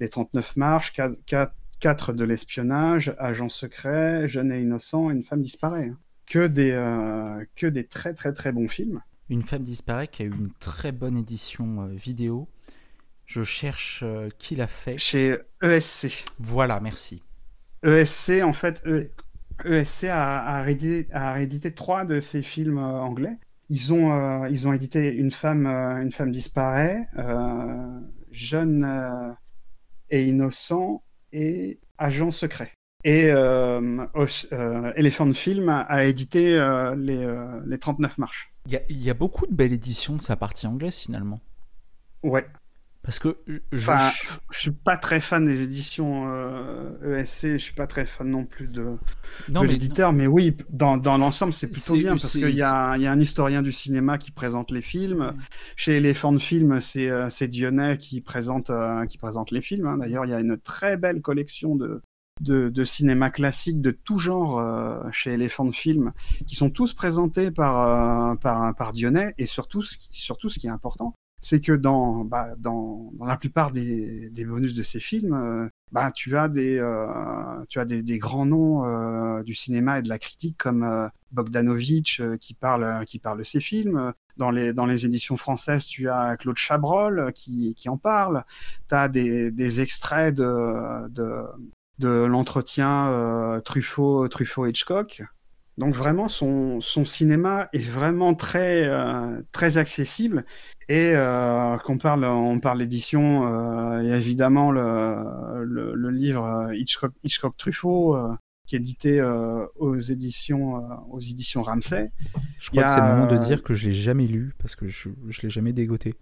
[0.00, 5.88] les 39 marches, 4, 4 de l'espionnage, agent secret, jeune et innocent, une femme disparaît.
[5.88, 5.98] Hein.
[6.26, 9.00] Que des, euh, que des très très très bons films.
[9.30, 12.48] Une femme disparaît qui a eu une très bonne édition euh, vidéo.
[13.24, 14.98] Je cherche euh, qui l'a fait.
[14.98, 16.26] Chez ESC.
[16.38, 17.22] Voilà, merci.
[17.82, 18.82] ESC, en fait,
[19.64, 23.38] ESC e a, a, réédité, trois de ces films anglais.
[23.70, 27.08] Ils ont, ils ont édité Une femme, une femme disparaît,
[28.30, 29.36] Jeune
[30.10, 31.02] et innocent
[31.32, 32.72] et Agent secret.
[33.04, 34.06] Et euh,
[34.52, 38.52] euh, Elephant Film a, édité euh, les, euh, les 39 marches.
[38.66, 41.40] Il y, y, a beaucoup de belles éditions de sa partie anglaise finalement.
[42.24, 42.44] Ouais.
[43.08, 43.38] Parce que
[43.72, 44.10] je, enfin,
[44.52, 44.58] je...
[44.58, 46.26] suis pas très fan des éditions
[47.02, 48.98] ESC, euh, e je suis pas très fan non plus de,
[49.48, 53.06] de l'éditeur, mais oui, dans, dans l'ensemble, c'est plutôt bien parce qu'il y a, y
[53.06, 55.32] a, un historien du cinéma qui présente les films.
[55.74, 59.86] Chez Elephant Film, c'est euh, Dionnet qui présente, euh, qui présente les films.
[59.86, 59.96] Hein.
[59.96, 62.02] D'ailleurs, il y a une très belle collection de,
[62.42, 66.12] de, de, cinéma classique de tout genre euh, chez Elephant Film,
[66.46, 70.70] qui sont tous présentés par, euh, par, par Dionnet, et surtout, surtout ce qui est
[70.70, 72.54] important, c'est que dans, bah,
[73.24, 77.64] la plupart des, bonus de ces films, euh, bah, tu as des, euh,
[78.18, 83.04] grands noms euh, du cinéma et de la critique comme Bogdanovich qui parle,
[83.38, 84.12] de ces films.
[84.36, 88.44] Dans les, éditions françaises, tu as Claude Chabrol qui, en parle.
[88.88, 95.22] Tu as des, extraits de, l'entretien Truffaut, Truffaut Hitchcock.
[95.78, 100.44] Donc vraiment, son, son cinéma est vraiment très, euh, très accessible.
[100.88, 106.10] Et euh, qu'on parle, on parle d'édition, euh, il y a évidemment le, le, le
[106.10, 108.16] livre euh, Hitchcock, Hitchcock Truffaut,
[108.66, 109.22] qui est édité
[109.76, 112.10] aux éditions, aux éditions Ramsay.
[112.58, 114.88] Je crois que c'est le moment de dire que je l'ai jamais lu parce que
[114.88, 116.14] je, je l'ai jamais dégoté.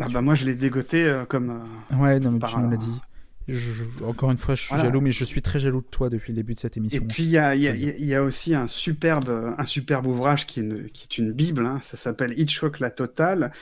[0.00, 1.68] Ah bah moi je l'ai dégoté comme.
[1.98, 3.00] ouais, non mais tu me l'as dit.
[3.48, 4.84] Je, encore une fois, je suis voilà.
[4.84, 7.02] jaloux, mais je suis très jaloux de toi depuis le début de cette émission.
[7.02, 10.46] Et puis, il y a, y, a, y a, aussi un superbe, un superbe ouvrage
[10.46, 11.64] qui est une, qui est une Bible.
[11.64, 11.78] Hein.
[11.80, 13.52] Ça s'appelle Hitchcock la totale.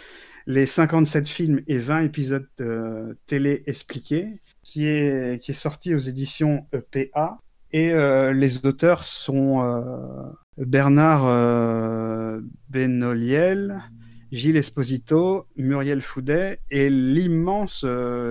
[0.49, 5.99] Les 57 films et 20 épisodes de télé expliqués, qui est, qui est sorti aux
[5.99, 7.39] éditions EPA.
[7.73, 13.83] Et euh, les auteurs sont euh, Bernard euh, Benoliel,
[14.33, 17.85] Gilles Esposito, Muriel Foudet et l'immense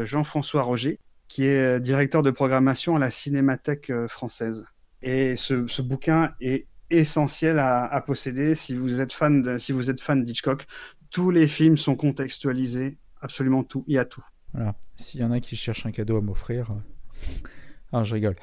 [0.05, 4.65] Jean-François Roger qui est euh, directeur de programmation à la Cinémathèque euh, française.
[5.01, 9.71] Et ce, ce bouquin est essentiel à, à, posséder si vous êtes fan de, si
[9.71, 10.65] vous êtes fan d'Hitchcock.
[11.09, 14.23] Tous les films sont contextualisés, absolument tout, il y a tout.
[14.53, 14.75] Voilà.
[14.95, 17.49] S'il y en a qui cherchent un cadeau à m'offrir, euh,
[17.91, 18.35] ah, je rigole.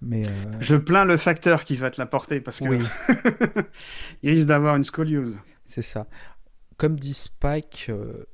[0.00, 0.30] Mais euh...
[0.60, 2.84] je plains le facteur qui va te l'apporter parce que oui.
[4.22, 5.38] il risque d'avoir une scoliose.
[5.64, 6.06] C'est ça.
[6.76, 8.26] Comme dit Spike, euh,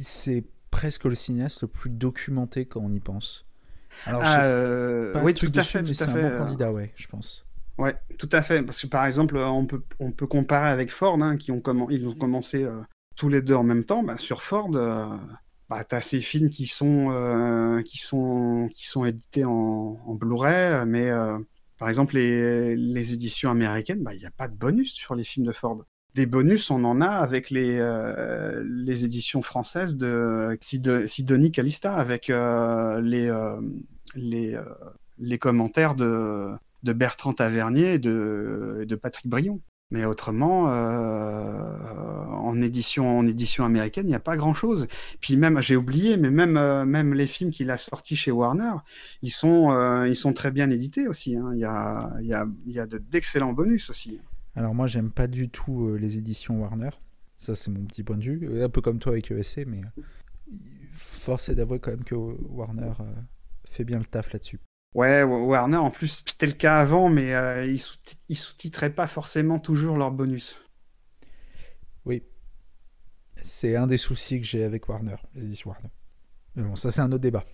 [0.00, 3.46] c'est presque le cinéaste le plus documenté quand on y pense.
[4.06, 6.02] Alors, ah, euh, oui, tout à fait, à fait.
[6.02, 7.46] Un bon candidat, ouais, je pense.
[7.78, 8.62] Ouais, tout à fait.
[8.62, 11.86] Parce que par exemple, on peut, on peut comparer avec Ford, hein, qui ont, comm
[11.90, 12.80] ils ont commencé euh,
[13.16, 14.02] tous les deux en même temps.
[14.02, 15.06] Bah, sur Ford, euh,
[15.68, 20.14] bah, tu as ces films qui sont, euh, qui sont, qui sont édités en, en
[20.14, 21.38] Blu-ray, mais euh,
[21.78, 25.24] par exemple, les, les éditions américaines, il bah, n'y a pas de bonus sur les
[25.24, 31.52] films de Ford des bonus, on en a avec les, euh, éditions françaises de Sidonie
[31.52, 33.60] Calista, avec euh, les, euh,
[35.18, 36.52] les, commentaires de,
[36.82, 39.60] Bertrand Tavernier et de, Patrick Brion.
[39.90, 40.64] Mais autrement,
[42.30, 43.20] en édition
[43.64, 44.86] américaine, il n'y a pas grand-chose.
[45.20, 48.72] Puis même, j'ai oublié, mais même les films qu'il a sortis chez Warner,
[49.20, 51.36] ils sont très bien édités aussi.
[51.36, 51.50] Hein.
[51.52, 54.18] Il y a d'excellents bonus aussi.
[54.54, 56.90] Alors moi, j'aime pas du tout euh, les éditions Warner.
[57.42, 58.48] Ça, c'est mon petit point de vue.
[58.48, 60.02] Euh, un peu comme toi avec ESC, mais euh,
[60.92, 63.14] force est d'avouer quand même que Warner euh,
[63.68, 64.60] fait bien le taf là-dessus.
[64.94, 67.32] Ouais, Warner, en plus, c'était le cas avant, mais
[67.66, 70.62] ils sous-titraient pas forcément toujours leurs bonus.
[72.04, 72.22] Oui.
[73.44, 75.88] C'est un des soucis que j'ai avec Warner, les éditions Warner.
[76.54, 77.44] Mais bon, ça, c'est un autre débat.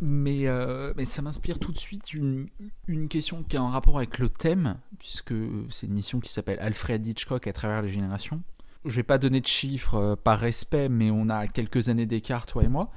[0.00, 2.48] Mais, euh, mais ça m'inspire tout de suite une,
[2.86, 5.34] une question qui a un rapport avec le thème, puisque
[5.70, 8.42] c'est une mission qui s'appelle Alfred Hitchcock à travers les générations.
[8.84, 12.46] Je vais pas donner de chiffres euh, par respect, mais on a quelques années d'écart,
[12.46, 12.90] toi et moi.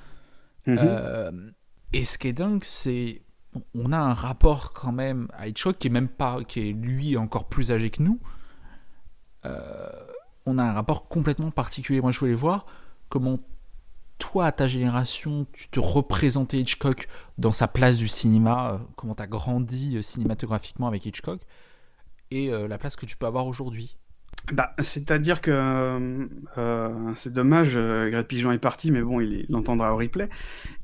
[0.68, 0.78] -hmm.
[0.80, 1.32] euh,
[1.92, 3.24] et ce qui est dingue, c'est
[3.74, 7.18] on a un rapport quand même à Hitchcock qui est même pas, qui est lui
[7.18, 8.20] encore plus âgé que nous.
[9.46, 9.90] Euh,
[10.46, 12.02] on a un rapport complètement particulier.
[12.02, 12.66] Moi, je voulais voir
[13.10, 13.40] comment
[14.22, 17.08] toi, à ta génération, tu te représentais Hitchcock
[17.40, 21.42] dans sa place du cinéma, euh, comment tu as grandi euh, cinématographiquement avec Hitchcock,
[22.30, 23.98] et la place que tu peux avoir aujourd'hui?
[24.54, 26.30] Bah, c'est-à-dire que
[27.18, 30.30] c'est dommage, Greg Pigeon est parti, mais bon, il l'entendra au replay.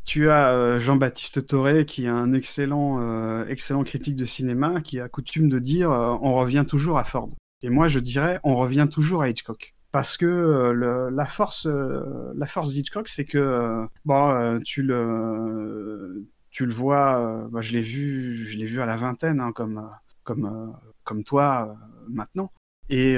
[0.03, 5.47] Tu as Jean-Baptiste Toré, qui est un excellent, excellent critique de cinéma, qui a coutume
[5.47, 7.29] de dire on revient toujours à Ford.
[7.61, 9.73] Et moi, je dirais, on revient toujours à Hitchcock.
[9.91, 16.27] Parce que euh, la force, euh, la force d'Hitchcock, c'est que euh, bon, tu le,
[16.51, 17.49] tu le vois.
[17.59, 19.89] Je l'ai vu, je l'ai vu à la vingtaine, hein, comme,
[20.23, 21.77] comme, comme toi
[22.09, 22.51] maintenant.
[22.89, 23.17] Et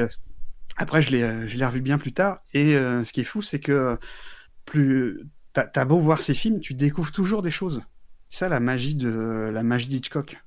[0.78, 2.40] après, je l'ai, je l'ai revu bien plus tard.
[2.54, 3.98] Et ce qui est fou, c'est que
[4.66, 7.82] plus t'as, as beau voir ces films, tu découvres toujours des choses.
[8.30, 10.38] C'est ça la magie de la magie d'Hitchcock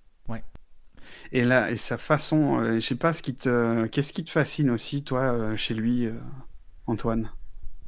[1.33, 4.31] et là et sa façon euh, je sais pas ce qui te qu'est-ce qui te
[4.31, 6.13] fascine aussi toi euh, chez lui euh,
[6.87, 7.31] Antoine?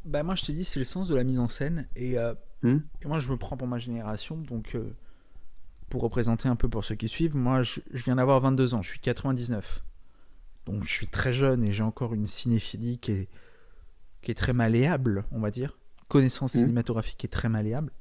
[0.05, 1.87] Bah moi je te dis c'est le sens de la mise en scène.
[1.97, 2.17] Et,
[2.63, 2.79] hmm?
[3.05, 4.77] moi je me prends pour ma génération donc
[5.91, 8.89] pour représenter un peu pour ceux qui suivent moi je, viens d'avoir 22 ans je
[8.89, 9.83] suis 99
[10.67, 13.29] donc je suis très jeune et j'ai encore une cinéphilie qui est
[14.23, 15.79] qui est très malléable on va dire.
[16.09, 16.59] Connaissance hmm?
[16.59, 17.93] cinématographique qui est très malléable.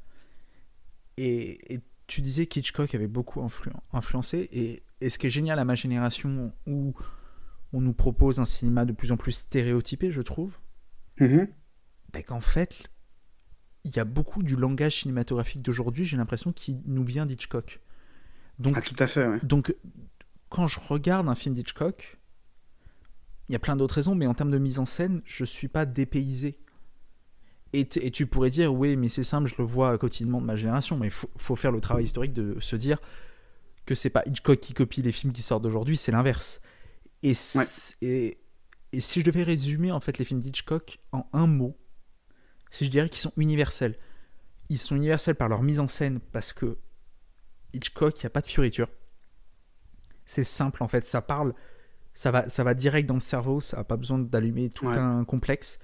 [1.18, 3.42] Et, et tu disais qu'Hitchcock avait beaucoup
[3.92, 6.94] influencé et et ce qui est génial à ma génération, où
[7.74, 10.54] on nous propose un cinéma de plus en plus stéréotypé, je trouve,
[11.20, 11.50] mm-hmm.
[12.14, 12.90] ben qu'en fait,
[13.84, 17.82] il y a beaucoup du langage cinématographique d'aujourd'hui, j'ai l'impression, qui nous vient d'Hitchcock.
[18.60, 19.76] Donc, ah, tout à fait, Donc,
[20.48, 22.18] quand je regarde un film d'Hitchcock,
[23.50, 25.68] il y a plein d'autres raisons, mais en termes de mise en scène, je suis
[25.68, 26.60] pas dépaysé.
[27.74, 30.56] Et, et tu pourrais dire, oui, mais c'est simple, je le vois quotidiennement de ma
[30.56, 33.00] génération, mais il faut, faut, faire le travail historique de se dire,
[33.86, 36.62] que c'est pas Hitchcock qui copie les films qui sortent d'aujourd'hui, c'est l'inverse.
[37.22, 37.34] Et,
[38.02, 38.38] et,
[38.92, 41.78] et, si je devais résumer en fait les films d'Hitchcock en un mot,
[42.74, 43.96] si je dirais qu'ils sont universels.
[44.70, 46.80] Ils sont universels par leur mise en scène parce que
[47.74, 48.88] Hitchcock, il n'y a pas de fioriture.
[50.26, 51.54] C'est simple en fait, ça parle,
[52.14, 55.24] ça va, ça va direct dans le cerveau, ça n'a pas besoin d'allumer tout un
[55.24, 55.78] complexe.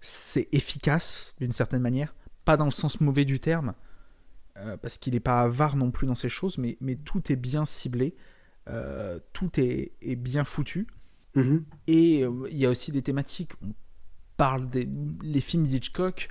[0.00, 2.14] C'est efficace d'une certaine manière,
[2.44, 3.74] pas dans le sens mauvais du terme,
[4.58, 7.36] euh, parce qu'il n'est pas avare non plus dans ces choses, mais, mais tout est
[7.36, 8.16] bien ciblé,
[8.68, 10.86] euh, tout est, est, bien foutu.
[11.34, 11.64] Mhm.
[11.86, 13.52] Et euh, il y a aussi des thématiques.
[13.62, 13.74] On
[14.36, 14.88] parle des
[15.22, 16.28] les films d'Hitchcock.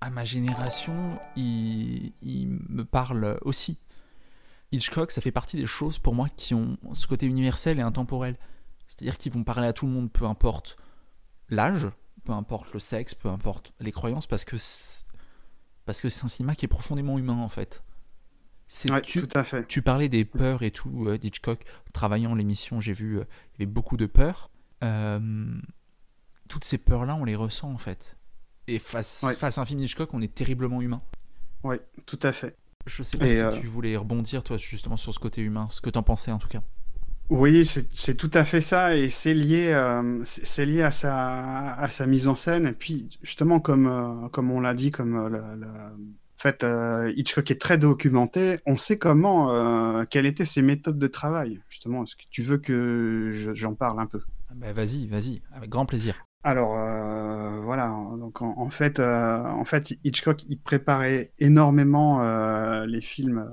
[0.00, 3.78] À ma génération, ils, me parlent aussi.
[4.72, 8.36] Hitchcock, ça fait partie des choses pour moi qui ont ce côté universel et intemporel.
[8.88, 10.76] C'est-à-dire qu'ils vont parler à tout le monde, peu importe
[11.50, 11.88] l'âge,
[12.24, 14.56] peu importe le sexe, peu importe les croyances, parce que
[15.84, 17.82] parce que c'est un cinéma qui est profondément humain en fait.
[18.88, 19.66] Ouais, tu, tout à fait.
[19.66, 21.62] Tu parlais des peurs et tout euh, d'Hitchcock.
[21.92, 24.50] Travaillant l'émission, j'ai vu, euh, il y avait beaucoup de peurs.
[24.82, 25.20] Euh,
[26.48, 28.16] toutes ces peurs-là, on les ressent en fait.
[28.68, 31.02] Et face, face à un film d'Hitchcock, on est terriblement humain.
[31.64, 31.76] Oui,
[32.06, 32.56] tout à fait.
[32.86, 35.90] Je sais pas si tu voulais rebondir, toi, justement, sur ce côté humain, ce que
[35.90, 36.62] t'en pensais en tout cas.
[37.32, 41.88] Oui, c'est tout à fait ça, et c'est lié, euh, c'est lié à sa, à
[41.88, 42.66] sa mise en scène.
[42.66, 46.62] Et puis, justement, comme, euh, comme on l'a dit, comme euh, en fait,
[47.16, 51.58] Hitchcock est très documenté, on sait comment, quelles étaient ses méthodes de travail.
[51.70, 54.20] Justement, est-ce que tu veux que j'en parle un peu?
[54.50, 56.26] Ah bah, Vas-y, vas-y, avec grand plaisir.
[56.44, 56.72] Alors
[57.62, 62.20] voilà, donc en, fait, en fait, Hitchcock il préparait énormément
[62.84, 63.48] les films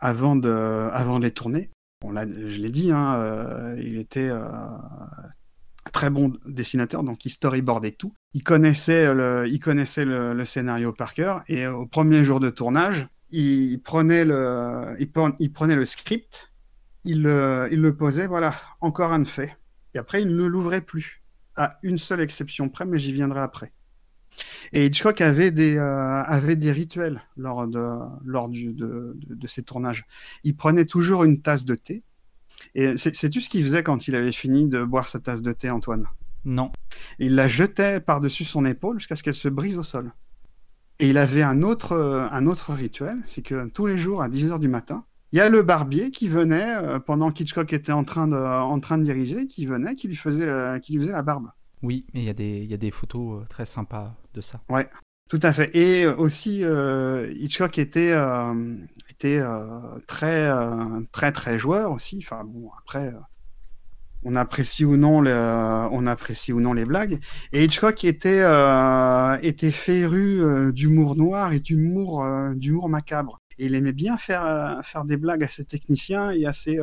[0.00, 1.70] avant de, avant de les tourner
[2.02, 4.48] je l'ai dit, hein, euh, il était euh,
[5.92, 8.14] très bon dessinateur, donc il storyboardait tout.
[8.32, 15.84] Il connaissait le, scénario par cœur, et au premier jour de tournage, il prenait le,
[15.84, 16.52] script,
[17.04, 17.18] il,
[17.70, 19.56] il le posait, voilà, encore un fait.
[19.94, 21.22] Et après, il ne l'ouvrait plus,
[21.56, 23.72] à une seule exception près, mais j'y viendrai après.
[24.72, 27.88] Et Hitchcock avait des, euh, avait des rituels lors, de,
[28.24, 30.04] lors du, de, de, ses tournages.
[30.44, 32.02] Il prenait toujours une tasse de thé.
[32.74, 35.70] Et sais-tu ce qu'il faisait quand il avait fini de boire sa tasse de thé,
[35.70, 36.06] Antoine?
[36.44, 36.72] Non.
[37.18, 40.12] Il la jetait par-dessus son épaule jusqu'à ce qu'elle se brise au sol.
[40.98, 41.96] Et il avait un autre,
[42.30, 45.48] un autre rituel, c'est que tous les jours à 10h du matin, il y a
[45.48, 49.46] le barbier qui venait, euh, pendant qu'Hitchcock était en train, de, en train de diriger,
[49.46, 51.50] qui venait, qui lui faisait, qui lui faisait la barbe.
[51.82, 54.60] Oui, mais il y, a des, y a des photos euh, très sympas de ça.
[54.68, 54.88] Ouais,
[55.28, 55.74] tout à fait.
[55.74, 58.14] Et euh, aussi, euh, Hitchcock était,
[59.08, 59.42] était
[60.06, 62.22] très, très, joueur aussi.
[62.22, 63.12] Enfin, bon, après,
[64.22, 67.18] on apprécie ou non, on apprécie ou non les blagues.
[67.52, 68.44] Et Hitchcock était,
[69.42, 72.24] était féru d'humour noir et d'humour,
[72.54, 73.40] d'humour macabre.
[73.64, 76.80] Il aimait bien faire, faire des blagues à ses techniciens et à ses,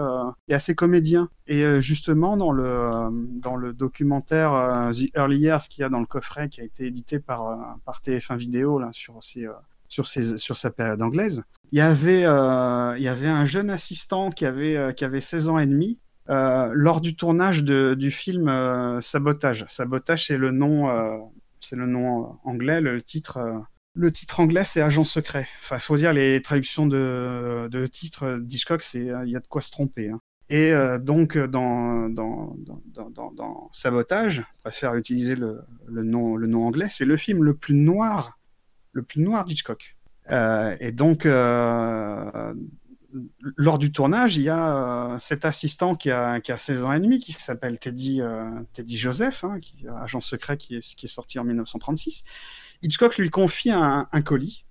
[0.47, 1.29] et à ses comédiens.
[1.47, 3.09] Et justement, dans le,
[3.39, 6.85] dans le documentaire The Early Years qu'il y a dans le coffret, qui a été
[6.85, 9.47] édité par, par TF1 Vidéo là, sur, ses,
[9.87, 14.29] sur, ses, sur sa période anglaise, il y avait, il y avait un jeune assistant
[14.31, 15.99] qui avait, qui avait 16 ans et demi
[16.29, 19.65] euh, lors du tournage de, du film euh, Sabotage.
[19.69, 21.17] Sabotage, c'est le nom, euh,
[21.61, 22.81] c'est le nom anglais.
[22.81, 23.39] Le titre,
[23.97, 25.47] le titre anglais, c'est Agent secret.
[25.61, 29.61] Enfin, faut dire les traductions de, de titres d'Hitchcock, c'est il y a de quoi
[29.61, 30.09] se tromper.
[30.09, 30.19] Hein.
[30.49, 30.71] Et
[31.01, 36.87] donc dans dans, dans, dans, Sabotage, je préfère utiliser le, le, nom, le nom anglais,
[36.89, 38.39] c'est le film le plus noir,
[38.93, 39.97] le plus noir d'Hitchcock.
[40.29, 41.25] et donc
[43.55, 46.91] lors du tournage, il y a euh, cet assistant qui a, qui a 16 ans
[46.91, 51.05] et demi, qui s'appelle Teddy, euh, Teddy Joseph, hein, qui, agent secret qui est, qui
[51.05, 52.23] est sorti en 1936.
[52.81, 54.65] Hitchcock lui confie un, colis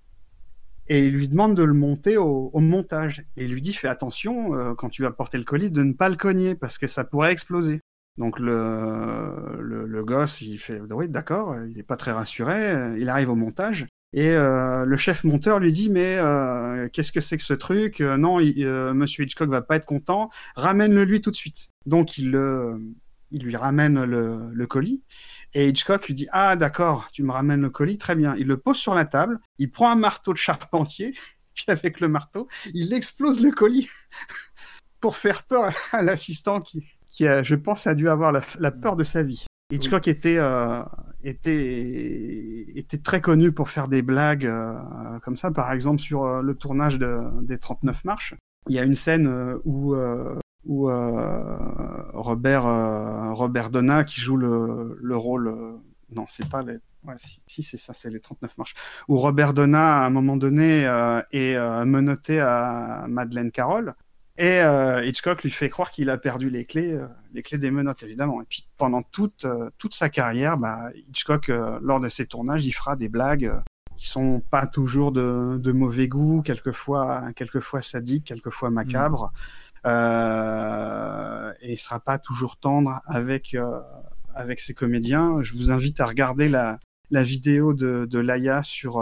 [0.87, 3.25] et il lui demande de le monter au, montage.
[3.35, 5.93] Et il lui dit fais attention euh, quand tu vas porter le colis de ne
[5.93, 7.81] pas le cogner parce que ça pourrait exploser.
[8.17, 13.09] Donc le, le, le gosse, il fait oui d'accord, il n'est pas très rassuré, il
[13.09, 17.37] arrive au montage et euh, le chef monteur lui dit mais euh, qu'est-ce que c'est
[17.37, 17.99] que ce truc?
[18.01, 18.39] Euh, Non,
[18.93, 20.29] Monsieur Hitchcock va pas être content.
[20.55, 21.67] Ramène-le lui tout de suite.
[21.85, 22.37] Donc il
[23.31, 25.03] il lui ramène le, colis
[25.53, 28.35] et Hitchcock lui dit ah d'accord, tu me ramènes le colis, très bien.
[28.37, 31.13] Il le pose sur la table, il prend un marteau de charpentier,
[31.53, 33.89] puis avec le marteau, il explose le colis
[35.01, 38.95] pour faire peur à l'assistant qui, qui a, je pense, a dû avoir la, peur
[38.95, 39.45] de sa vie.
[39.71, 40.39] Hitchcock était
[41.23, 44.73] était, était très connu pour faire des blagues euh,
[45.23, 45.51] comme ça.
[45.51, 48.35] Par exemple, sur euh, le tournage de, des 39 marches,
[48.69, 49.95] il y a une scène euh, où,
[50.67, 50.89] où
[52.13, 52.63] Robert,
[53.35, 55.47] Robert Donat, qui joue le, le rôle.
[56.13, 56.77] non, c'est pas les.
[57.47, 58.75] Si, c'est ça, c'est les 39 marches.
[59.07, 60.81] Où Robert Donat, à un moment donné,
[61.31, 63.95] est menotté à Madeleine Carole.
[64.37, 67.71] Et euh, Hitchcock lui fait croire qu'il a perdu les clés, euh, les clés des
[67.71, 68.41] menottes évidemment.
[68.41, 71.47] Et puis pendant toute euh, toute sa carrière, bah, Hitchcock
[71.81, 73.51] lors de ses tournages, il fera des blagues
[73.95, 79.31] qui sont pas toujours de, de mauvais goût, quelquefois quelquefois sadiques, quelquefois macabres.
[79.33, 79.66] Mmh.
[79.85, 83.55] Et il sera pas toujours tendre avec
[84.33, 85.41] avec ses comédiens.
[85.41, 88.99] Je vous invite à regarder la la vidéo de, de Laia sur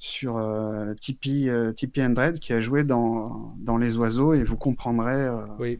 [0.00, 4.56] sur euh, Tipeee, euh, Tipeee Andred qui a joué dans, dans Les Oiseaux et vous
[4.56, 5.12] comprendrez.
[5.12, 5.78] Euh, oui,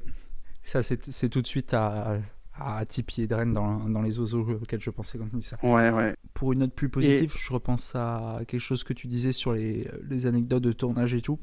[0.63, 2.19] ça c'est tout de suite à,
[2.55, 5.57] à Tipeee Andred dans, dans, Les Oiseaux auxquels je pensais quand tu dis ça.
[5.63, 6.15] Ouais, ouais.
[6.35, 9.89] Pour une note plus positive, je repense à quelque chose que tu disais sur les,
[10.11, 11.39] les, anecdotes de tournage et tout.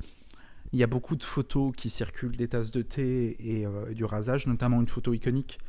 [0.74, 4.47] Il y a beaucoup de photos qui circulent des tasses de thé et du rasage,
[4.47, 5.59] notamment une photo iconique.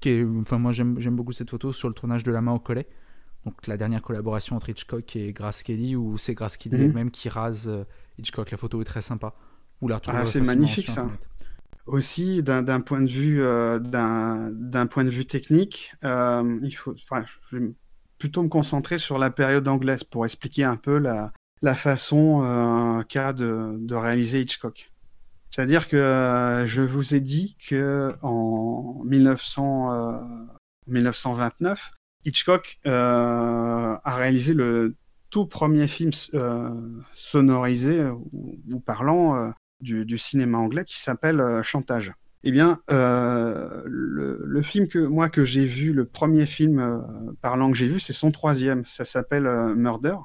[0.00, 2.58] Qui est, enfin, moi j'aime beaucoup cette photo sur le tournage de La main au
[2.58, 2.86] collet
[3.44, 6.92] donc la dernière collaboration entre Hitchcock et Grace Kelly, où c'est Grace Kelly mhm.
[6.92, 7.84] même qui rase euh,
[8.18, 8.50] Hitchcock.
[8.50, 9.34] La photo est très sympa.
[9.82, 11.08] ah, c'est magnifique ça.
[11.86, 17.56] Aussi, d'un point de vue euh, d'un point de vue technique, euh, il faut, je
[17.56, 17.74] vais
[18.18, 23.32] plutôt me concentrer sur la période anglaise pour expliquer un peu la, la façon qu'a
[23.32, 24.90] de, de, réaliser Hitchcock.
[25.50, 30.22] C'est-à-dire que je vous ai dit que en 1900,
[30.86, 31.92] 1929,
[32.24, 34.96] Hitchcock euh, a réalisé le
[35.30, 36.70] tout premier film euh,
[37.14, 39.50] sonorisé ou, parlant euh,
[39.80, 42.12] du, cinéma anglais qui s'appelle Chantage.
[42.42, 47.04] Eh bien, le, film que moi que j'ai vu, le premier film
[47.40, 48.84] parlant que j'ai vu, c'est son troisième.
[48.84, 49.44] Ça s'appelle
[49.74, 50.16] Murder,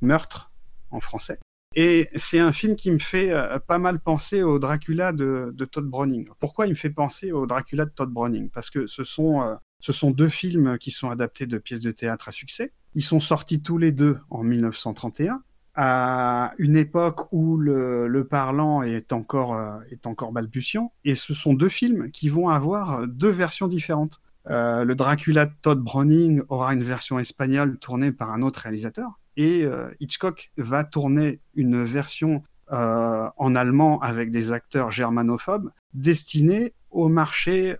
[0.00, 0.49] meurtre
[0.90, 1.38] en français.
[1.76, 3.32] Et c'est un film qui me fait
[3.68, 6.28] pas mal penser au Dracula de, Todd Browning.
[6.40, 8.50] Pourquoi il me fait penser au Dracula de Todd Browning?
[8.50, 12.28] Parce que ce sont ce sont deux films qui sont adaptés de pièces de théâtre
[12.28, 12.72] à succès.
[12.94, 15.42] Ils sont sortis tous les deux en 1931,
[15.74, 20.92] à une époque où le, parlant est encore, euh, est encore balbutiant.
[21.04, 24.20] Et ce sont deux films qui vont avoir deux versions différentes.
[24.48, 29.19] Euh, le Dracula de Todd Browning aura une version espagnole tournée par un autre réalisateur.
[29.40, 37.08] Et euh, Hitchcock va tourner une version en allemand avec des acteurs germanophobes destinée au
[37.08, 37.74] marché,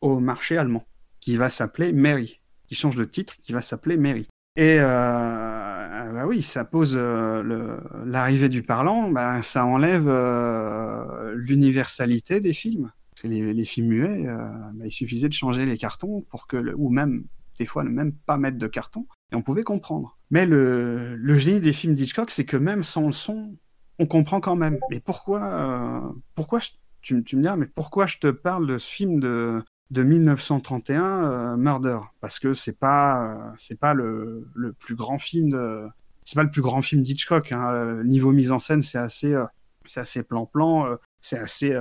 [0.00, 0.84] au marché allemand
[1.20, 4.26] qui va s'appeler Mary, qui change de titre, qui va s'appeler Mary.
[4.56, 12.40] Et euh, bah oui, ça pose euh, l'arrivée du parlant, bah, ça enlève euh, l'universalité
[12.40, 12.90] des films.
[13.10, 14.36] Parce que les, films muets, euh,
[14.74, 17.24] bah, il suffisait de changer les cartons pour que, ou même
[17.60, 20.18] des fois ne même pas mettre de carton, et on pouvait comprendre.
[20.30, 23.54] Mais le, génie des films d'Hitchcock, c'est que même sans le son,
[23.98, 24.78] on comprend quand même.
[24.90, 26.60] Mais pourquoi, pourquoi
[27.02, 31.56] tu, me dis, mais pourquoi je te parle de ce film de, de 1931, euh,
[31.58, 35.86] Murder, parce que c'est pas c'est pas le, le, plus grand film de
[36.24, 37.52] c'est pas le plus grand film d'Hitchcock.
[37.52, 38.02] Hein.
[38.04, 39.34] Niveau mise en scène, c'est assez,
[39.84, 41.78] c'est assez plan-plan, c'est assez,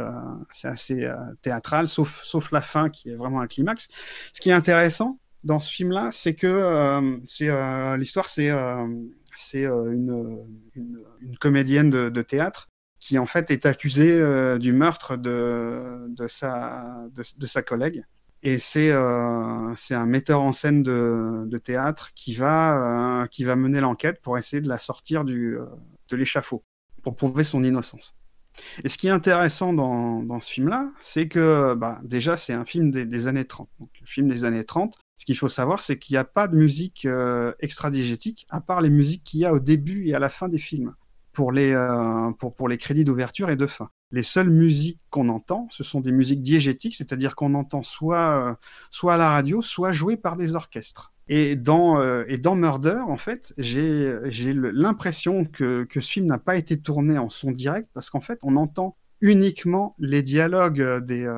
[0.49, 1.09] c'est assez
[1.41, 3.87] théâtral, sauf, sauf la fin qui est vraiment un climax.
[4.33, 7.49] Ce qui est intéressant dans ce film-là, c'est que c'est
[7.97, 8.51] l'histoire, c'est
[9.35, 12.67] c'est une, une, comédienne de, théâtre
[12.99, 14.21] qui en fait est accusée
[14.59, 18.03] du meurtre de, de, sa, de, sa collègue.
[18.41, 23.55] Et c'est euh, un metteur en scène de, de théâtre qui va, euh, qui va
[23.55, 25.65] mener l'enquête pour essayer de la sortir du, euh,
[26.09, 26.63] de l'échafaud,
[27.03, 28.15] pour prouver son innocence.
[28.83, 32.91] Et ce qui est intéressant dans, ce film-là, c'est que bah, déjà, c'est un film
[32.91, 33.69] des, des, années 30.
[33.79, 36.47] Donc, le film des années 30, ce qu'il faut savoir, c'est qu'il n'y a pas
[36.47, 40.19] de musique euh, extradigétique, à part les musiques qu'il y a au début et à
[40.19, 40.95] la fin des films,
[41.31, 45.29] pour les, euh, pour, pour les crédits d'ouverture et de fin les seules musiques qu'on
[45.29, 48.55] entend, ce sont des musiques diégétiques, c'est-à-dire qu'on entend soit, euh,
[48.89, 51.13] soit à la radio, soit jouées par des orchestres.
[51.27, 54.11] Et dans, euh, et dans Murder, en fait, j'ai
[54.55, 58.39] l'impression que, que ce film n'a pas été tourné en son direct, parce qu'en fait,
[58.41, 61.31] on entend uniquement les dialogues des,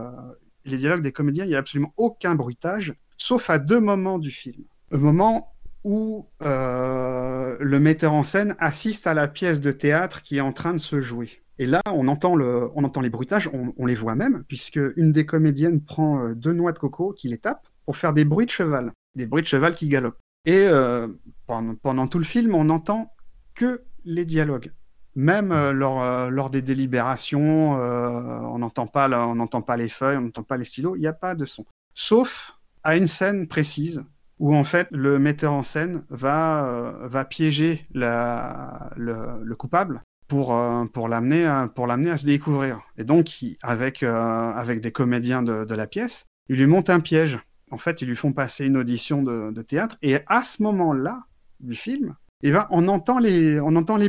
[0.64, 4.32] les dialogues des comédiens, il n'y a absolument aucun bruitage, sauf à deux moments du
[4.32, 4.64] film.
[4.92, 5.51] Un moment
[5.84, 10.74] où le metteur en scène assiste à la pièce de théâtre qui est en train
[10.74, 11.42] de se jouer.
[11.62, 16.26] Et là, on entend, les bruitages, on, les voit même, puisque une des comédiennes prend
[16.26, 19.28] euh, deux noix de coco qui les tape pour faire des bruits de cheval, des
[19.28, 20.18] bruits de cheval qui galopent.
[20.46, 21.08] Et euh,
[21.46, 23.14] pendant, tout le film, on n'entend
[23.54, 24.72] que les dialogues.
[25.14, 30.96] Même euh, lors, des délibérations, on n'entend pas les feuilles, on n'entend pas les stylos,
[30.96, 31.64] il n'y a pas de son.
[31.94, 34.04] Sauf à une scène précise
[34.42, 41.08] où en fait le metteur en scène va, va piéger le, coupable pour, euh, pour
[41.10, 42.82] l'amener à se découvrir.
[42.98, 43.30] Et donc,
[43.62, 47.38] avec, euh, avec des comédiens de, la pièce, il lui monte un piège.
[47.70, 49.98] En fait, ils lui font passer une audition de, théâtre.
[50.02, 51.24] Et à ce moment-là
[51.60, 53.60] du film, et ben, on, entend les,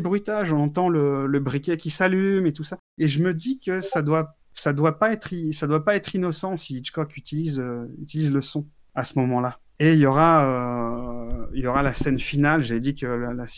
[0.01, 2.78] bruitages, on entend le, briquet qui s'allume et tout ça.
[2.99, 7.12] Et je me dis que ça doit, ça doit, pas, être, innocent si Hitchcock
[7.59, 9.59] euh, utilise le son à ce moment-là.
[9.83, 12.62] Et il y aura, il y aura la scène finale.
[12.62, 13.05] J'ai dit que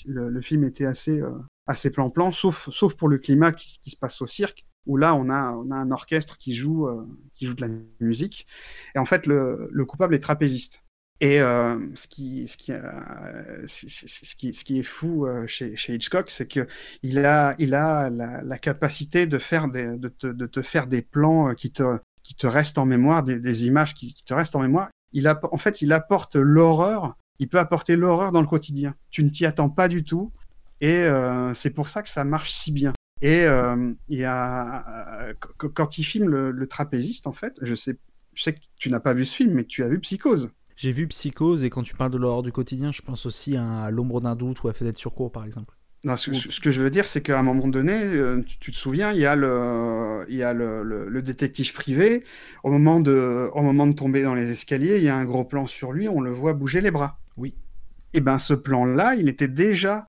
[0.07, 1.21] le, film était assez,
[1.67, 5.29] assez plan-plan, sauf, sauf pour le climat qui, se passe au cirque, où là, on
[5.29, 7.69] a, on a un orchestre qui joue, euh, qui joue de la
[8.01, 8.47] musique.
[8.95, 10.83] Et en fait, le, le coupable est trapéziste.
[11.21, 15.75] Et euh, ce, qui, ce, qui, euh, ce, qui, ce qui est fou euh, chez,
[15.89, 20.61] Hitchcock, c'est qu'il a, il a la, capacité de, faire des, de, te, de te
[20.61, 24.35] faire des plans qui te, qui te restent en mémoire, des, des images qui, te
[24.35, 24.91] restent en mémoire.
[25.15, 28.95] Il en fait, il apporte l'horreur, il peut apporter l'horreur dans le quotidien.
[29.11, 30.33] Tu ne t'y attends pas du tout.
[30.81, 32.93] Et euh, c'est pour ça que ça marche si bien.
[33.23, 37.97] Et euh, il y a, euh, quand il filme le, trapéziste, en fait, je sais,
[38.35, 40.51] je sais que tu n'as pas vu ce film, mais tu as vu Psychose.
[40.77, 43.91] J'ai vu Psychose, et quand tu parles de l'horreur du quotidien, je pense aussi à
[43.91, 45.75] L'ombre d'un doute ou à Fenêtre sur cours, par exemple.
[46.05, 48.03] Non, ce, que je veux dire, c'est qu'à un moment donné,
[48.61, 52.25] tu, te souviens, il y a, le, il y a le, le, détective privé.
[52.63, 55.45] Au moment, de, au moment de tomber dans les escaliers, il y a un gros
[55.45, 57.19] plan sur lui, on le voit bouger les bras.
[57.39, 57.55] Oui.
[58.13, 60.07] Et ben ce plan-là, il était déjà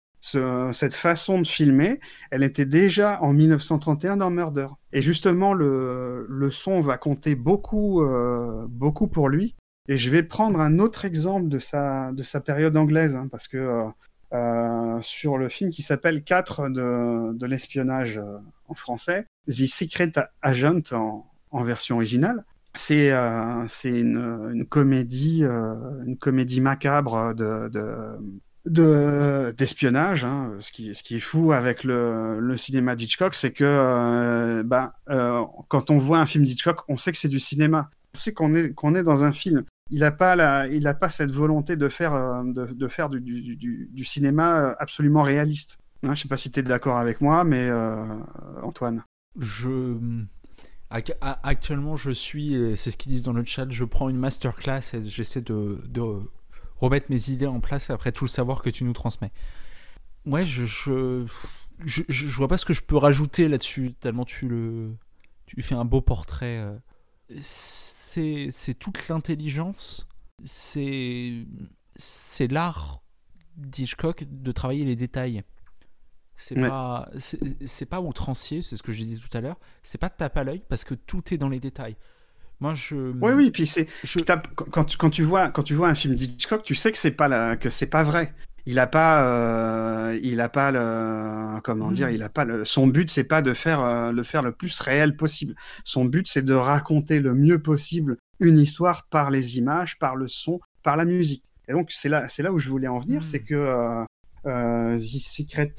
[0.72, 2.00] cette façon de filmer,
[2.32, 4.68] elle était déjà en 1931 dans Murder.
[4.92, 9.56] Et justement, le, le son va compter beaucoup, euh, beaucoup pour lui.
[9.88, 13.48] Et je vais prendre un autre exemple de sa, de sa période anglaise, hein, parce
[13.48, 13.84] que euh,
[14.36, 20.12] euh, sur le film qui s'appelle 4 de, l'espionnage euh, en français, The Secret
[20.42, 28.18] Agent en, version originale, c'est euh, une, comédie, une comédie macabre de, de
[28.66, 30.26] de d'espionnage.
[30.26, 30.56] Hein.
[30.60, 34.96] Ce, qui, ce qui est fou avec le, le cinéma d'Hitchcock, c'est que bah,
[35.68, 37.90] quand on voit un film d'Hitchcock, on sait que c'est du cinéma.
[38.16, 39.66] On sait qu'on est, qu'on est dans un film.
[39.92, 42.44] Il n'a pas, cette volonté de faire, euh,
[43.20, 45.78] du, cinéma euh, absolument réaliste.
[46.02, 48.20] Hein, je ne sais pas si tu es d'accord avec moi, mais euh,
[48.64, 49.04] Antoine.
[50.90, 55.06] Actuellement, je suis, c'est ce qu'ils disent dans le chat, je prends une masterclass et
[55.08, 55.78] j'essaie de,
[56.78, 59.32] remettre mes idées en place après tout le savoir que tu nous transmets.
[60.26, 61.26] Ouais, je, je,
[61.86, 64.50] je, je vois pas ce que je peux rajouter là-dessus, tellement tu.
[65.46, 66.66] Tu fais un beau portrait.
[67.40, 67.95] C'est,
[68.52, 70.08] c'est toute l'intelligence,
[70.44, 71.46] c'est,
[71.96, 73.02] c'est l'art
[73.58, 75.44] d'Hitchcock de travailler les détails.
[76.38, 79.58] C'est pas, c'est, pas outrancier, c'est ce que je disais tout à l'heure.
[79.84, 81.96] C'est pas de tape à l'œil parce que tout est dans les détails.
[82.60, 82.96] Moi, je.
[83.22, 83.88] Oui, oui, puis c'est.
[84.04, 84.20] Je...
[84.20, 87.12] Quand, tu, quand, tu vois, quand tu vois un film d'Hitchcock, tu sais que c'est
[87.12, 87.56] pas la...
[87.56, 88.34] que c'est pas vrai.
[88.66, 90.20] Il a pas, euh...
[90.24, 92.66] il a pas le, comment dire, il a pas le.
[92.66, 95.56] Son but, c'est pas de faire euh, le faire le plus réel possible.
[95.84, 100.28] Son but, c'est de raconter le mieux possible une histoire par les images, par le
[100.28, 101.44] son, par la musique.
[101.68, 103.46] Et donc c'est là, c'est là où je voulais en venir, c'est mmh.
[103.46, 104.06] que
[104.46, 105.74] euh, The Secret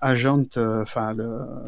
[0.00, 1.16] Agent, enfin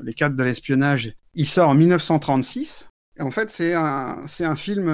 [0.02, 1.14] les cadres de l'espionnage.
[1.34, 2.88] Il sort en 1936.
[3.20, 4.86] En fait, c'est un, c'est un film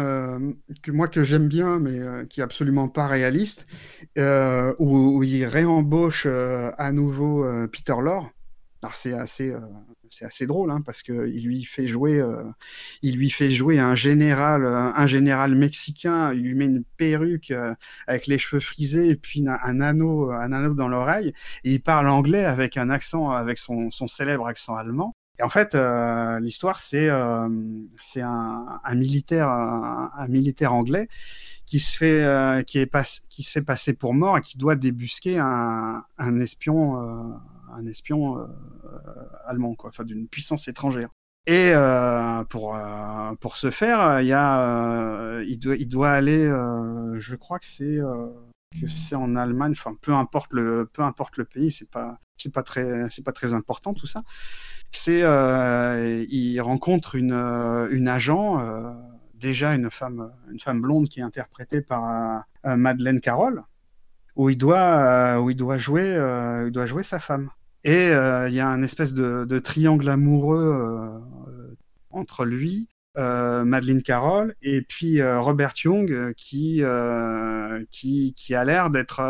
[0.83, 3.67] que moi que j'aime bien, mais qui est absolument pas réaliste,
[4.17, 8.31] où, où, il réembauche à nouveau Peter Lorre.
[8.83, 9.55] Alors c'est assez,
[10.11, 12.45] c'est assez drôle hein, parce que il lui fait jouer, euh,
[13.03, 16.33] il lui fait jouer un général, euh, un général mexicain.
[16.33, 17.75] Il lui met une perruque euh,
[18.07, 21.33] avec les cheveux frisés et puis un, anneau, un anneau dans l'oreille.
[21.65, 25.15] Et il parle anglais avec un accent, avec son, son célèbre accent allemand.
[25.39, 25.77] Et en fait,
[26.41, 27.09] l'histoire c'est
[28.01, 29.49] c'est un, militaire,
[30.73, 31.09] anglais
[31.67, 32.91] qui se fait qui est
[33.29, 36.03] qui se fait passer pour mort et qui doit débusquer un,
[36.41, 37.39] espion
[37.73, 38.47] un espion euh,
[39.47, 41.09] allemand, quoi, enfin d'une puissance étrangère.
[41.47, 46.47] Et euh, pour, euh, pour ce faire, il, doit, il doit aller,
[47.19, 47.99] je crois que c'est
[48.81, 52.53] que c'est en Allemagne, enfin peu importe le, peu importe le pays, c'est pas, c'est
[52.53, 54.23] pas très, c'est pas très important tout ça.
[54.91, 55.21] C'est,
[56.31, 58.63] il rencontre une, une agent,
[59.35, 63.65] déjà une femme, une femme blonde qui est interprétée par Madeleine Carroll,
[64.37, 66.13] où il doit, où il doit jouer,
[66.67, 67.51] il doit jouer sa femme.
[67.85, 71.77] Et euh, il y a un espèce de, triangle amoureux euh,
[72.11, 76.83] entre lui, euh, Madeleine Carroll et puis Robert Young qui,
[77.91, 79.21] qui, qui a l'air d'être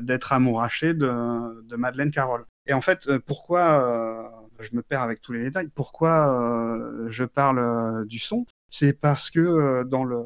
[0.00, 2.46] d'être amouraché de, de Madeleine Carroll.
[2.66, 8.18] Et en fait, pourquoi je me perds avec tous les détails Pourquoi je parle du
[8.18, 8.46] son?
[8.70, 10.24] C'est parce que dans le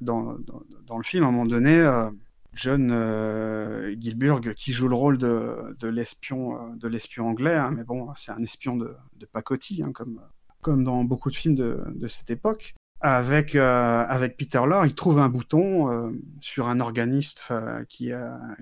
[0.00, 0.36] dans,
[0.86, 1.82] dans, le film, à un moment donné,
[2.58, 8.08] John euh, Gilburg qui joue le rôle de, euh, de l'espion anglais, hein, mais bon,
[8.16, 10.20] c'est un espion de, de pacotille, hein, comme,
[10.68, 12.74] comme dans beaucoup de films de, cette époque.
[13.00, 17.42] Avec, euh, avec Peter Lorre, il trouve un bouton sur un organiste
[17.88, 18.10] qui,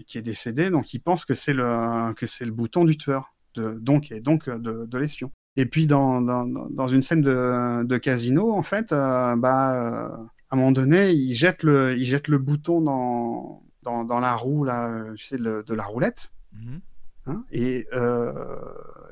[0.06, 4.12] qui est décédé, donc il pense que c'est le, le bouton du tueur, de, donc,
[4.12, 5.30] et donc de, de l'espion.
[5.56, 10.56] Et puis dans, dans, dans, une scène de, de casino, en fait, bah, à un
[10.56, 13.62] moment donné, il jette le, il jette le bouton dans,
[14.04, 16.30] dans, la roue là, euh, tu sais, de la roulette.
[16.52, 16.80] Mhm.
[17.26, 18.32] Hein, et euh,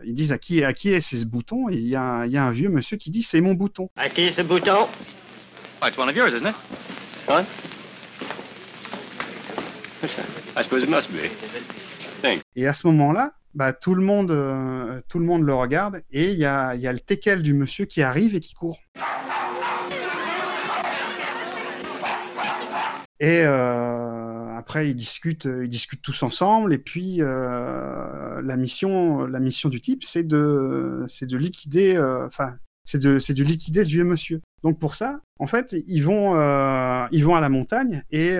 [0.04, 2.44] ils disent à qui, à qui est ce bouton Et il y, a, y a
[2.44, 3.90] un vieux monsieur qui dit c'est mon bouton.
[3.96, 4.86] À qui est ce bouton?
[5.82, 6.54] Oh, It's one of yours, isn't it?
[7.26, 7.44] What
[10.56, 11.30] I suppose it must be.
[12.56, 16.30] Et à ce moment-là, bah, tout, le monde, euh, tout le monde le regarde et
[16.30, 18.78] il y a, y a le teckel du monsieur qui arrive et qui court.
[23.20, 26.72] Et euh, après, ils discutent, ils discutent tous ensemble.
[26.72, 32.26] Et puis, euh, la mission, la mission du type, c'est de, c'est de liquider, euh,
[32.26, 34.40] enfin, c'est de, c'est de liquider ce vieux monsieur.
[34.62, 36.34] Donc pour ça, en fait, ils vont,
[37.10, 38.36] ils vont à la montagne et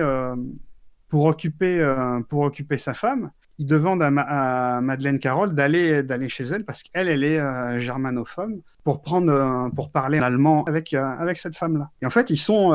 [1.07, 1.87] pour occuper,
[2.29, 7.07] pour occuper sa femme, ils demandent à, Madeleine Carole d'aller, d'aller chez elle parce qu'elle,
[7.07, 11.89] elle est germanophone pour prendre, pour parler allemand avec, avec cette femme-là.
[12.01, 12.71] Et en fait, ils sont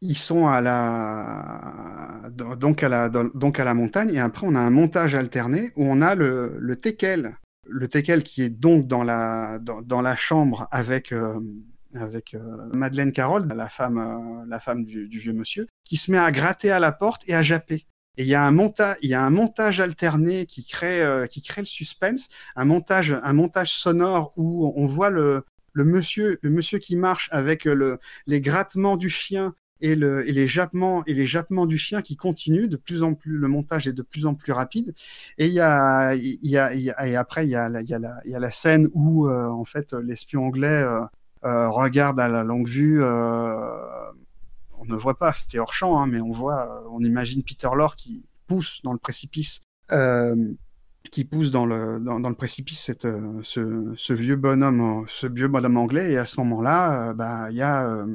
[0.00, 2.88] ils sont à la donc à
[3.64, 7.36] la montagne et après on a un montage alterné où on a le le tekel.
[7.68, 11.38] Le tekel qui est donc dans la chambre avec euh,
[11.96, 16.78] euh, Madeleine Carole la femme euh, du, vieux monsieur qui se met à gratter à
[16.78, 17.86] la porte et à japper.
[18.18, 24.72] Et il y a un montage alterné qui crée le suspense un montage sonore où
[24.74, 25.44] on voit le
[25.74, 26.38] monsieur,
[26.78, 32.02] qui marche avec le, les grattements du chien et, le, et, les jappements du chien
[32.02, 34.94] qui continuent de plus en plus le montage est de plus en plus rapide.
[35.38, 41.00] Et après il y a la, scène où euh, en fait l'espion anglais euh,
[41.44, 46.20] euh, regarde à la longue vue on ne voit pas c'était hors champ hein, mais
[46.20, 49.60] on voit on imagine Peter Lorre qui pousse dans le précipice
[51.10, 52.90] qui pousse dans le précipice
[53.42, 56.12] ce vieux bonhomme ce vieux bonhomme anglais.
[56.12, 58.06] Et à ce moment là bah il y a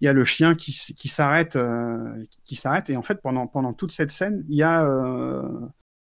[0.00, 2.90] il y a le chien qui, qui s'arrête, euh, qui s'arrête.
[2.90, 5.42] Et en fait, pendant, pendant toute cette scène, il y a euh,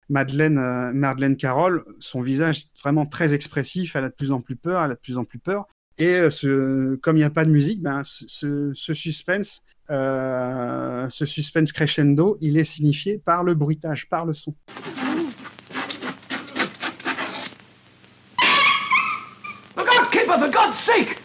[0.09, 3.95] Madeleine, euh, Madeleine Carole, son visage vraiment très expressif.
[3.95, 5.65] Elle a de plus en plus peur, elle a de plus en plus peur.
[5.97, 11.73] Et ce, comme il n'y a pas de musique, ben, ce, ce suspense, ce suspense
[11.73, 14.55] crescendo, il est signifié par le bruitage, par le son.
[20.39, 21.21] for God's sake!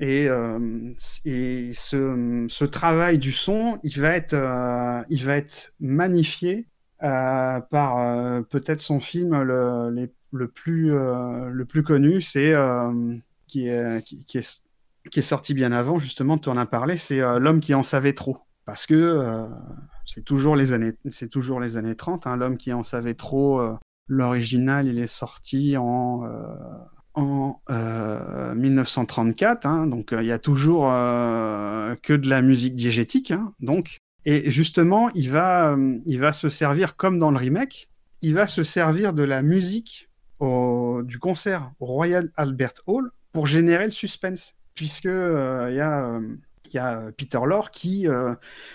[0.00, 0.58] Et, euh,
[0.96, 6.66] ce, travail du son, il va être, euh, il va être magnifié
[7.02, 12.54] euh, par peut-être son film le, plus, le plus connu, c'est
[13.46, 14.62] qui, est, qui, est,
[15.10, 18.14] qui est sorti bien avant, justement, tu en as parlé, c'est L'homme qui en savait
[18.14, 18.38] trop.
[18.64, 19.46] Parce que
[20.06, 20.94] c'est toujours les années,
[21.30, 23.60] toujours les années 30, hein, L'homme qui en savait trop.
[24.06, 26.24] L'original, il est sorti en,
[27.20, 32.74] en euh, 1934, hein, donc euh, il y a toujours euh, que de la musique
[32.74, 33.98] diégétique, hein, donc.
[34.26, 37.88] Et justement, il va, il va se servir, comme dans le remake,
[38.20, 40.10] il va se servir de la musique
[40.42, 46.20] du concert Royal Albert Hall pour générer le suspense, puisque il y a,
[46.66, 48.08] il y a Peter Lorre qui,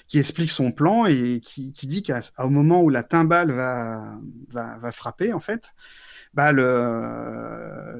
[0.08, 4.18] qui explique son plan et qui, qui dit qu'au moment où la timbale va,
[4.50, 5.76] va, va frapper, en fait,
[6.36, 7.95] bah, le,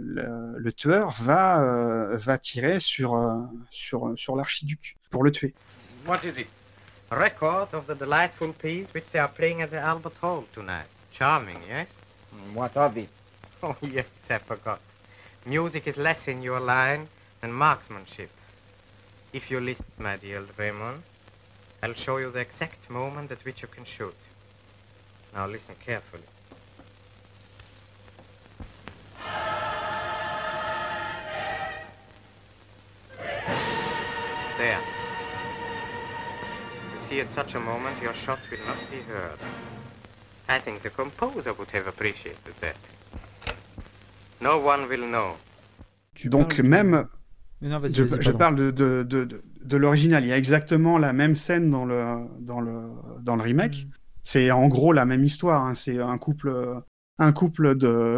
[0.66, 3.38] le, tueur va, euh, va tirer sur, euh,
[3.70, 5.54] sur, sur l'archiduc pour le tuer.
[6.08, 6.48] What is it?
[7.12, 10.88] A record of the delightful piece which they are playing at the Albert Hall tonight.
[11.12, 11.88] Charming, yes?
[12.54, 13.10] What of it?
[13.64, 14.80] Oh, yes, I forgot.
[15.46, 17.08] Music is less in your line
[17.42, 18.30] than marksmanship.
[19.34, 21.04] If you listen, my dear Raymond,
[21.82, 24.16] I'll show you the exact moment at which you can shoot.
[25.34, 26.24] Now listen carefully.
[34.57, 34.80] There.
[36.94, 39.38] You see, at such a moment, your shot will not be heard.
[40.48, 42.76] I think the composer would have appreciated that.
[44.41, 45.36] No one will know.
[46.14, 47.07] Tu Donc même,
[47.61, 50.38] Non, vas-y, je, vas-y, je parle de, de, de, de- de l'original, il y a
[50.38, 52.91] exactement la même scène dans le, dans le,
[53.22, 53.86] dans le remake.
[53.86, 53.91] Mm.
[54.23, 55.64] C'est en gros la même histoire.
[55.64, 55.76] hein.
[55.76, 56.49] C'est un couple,
[57.18, 57.76] un couple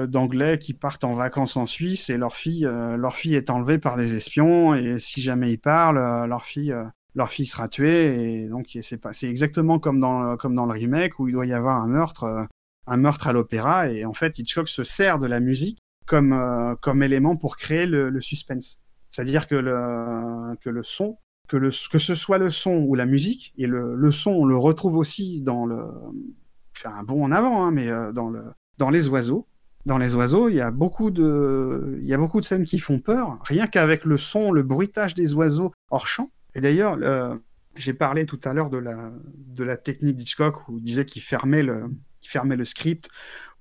[0.08, 3.78] d'Anglais qui partent en vacances en Suisse et leur fille, euh, leur fille est enlevée
[3.78, 6.84] par des espions et si jamais ils parlent, euh, leur fille, euh,
[7.14, 10.72] leur fille sera tuée et donc c'est pas, c'est exactement comme dans, comme dans le
[10.72, 12.44] remake où il doit y avoir un meurtre, euh,
[12.88, 16.76] un meurtre à l'opéra et en fait Hitchcock se sert de la musique comme, euh,
[16.76, 18.80] comme élément pour créer le, le suspense.
[19.10, 21.18] C'est-à-dire que le, que le son
[21.48, 24.46] que, le, que ce soit le son ou la musique, et le, le son, on
[24.46, 25.86] le retrouve aussi dans le.
[26.74, 28.44] Faire un bond en avant, hein, mais euh, dans, le,
[28.78, 29.48] dans les oiseaux.
[29.86, 32.78] Dans les oiseaux, il y, a beaucoup de, il y a beaucoup de scènes qui
[32.78, 36.30] font peur, rien qu'avec le son, le bruitage des oiseaux hors champ.
[36.56, 37.42] Et d'ailleurs, le-
[37.78, 41.22] j'ai parlé tout à l'heure de la, de la technique d'Hitchcock où il disait qu'il
[41.22, 41.90] fermait le,
[42.20, 43.08] qu'il fermait le script,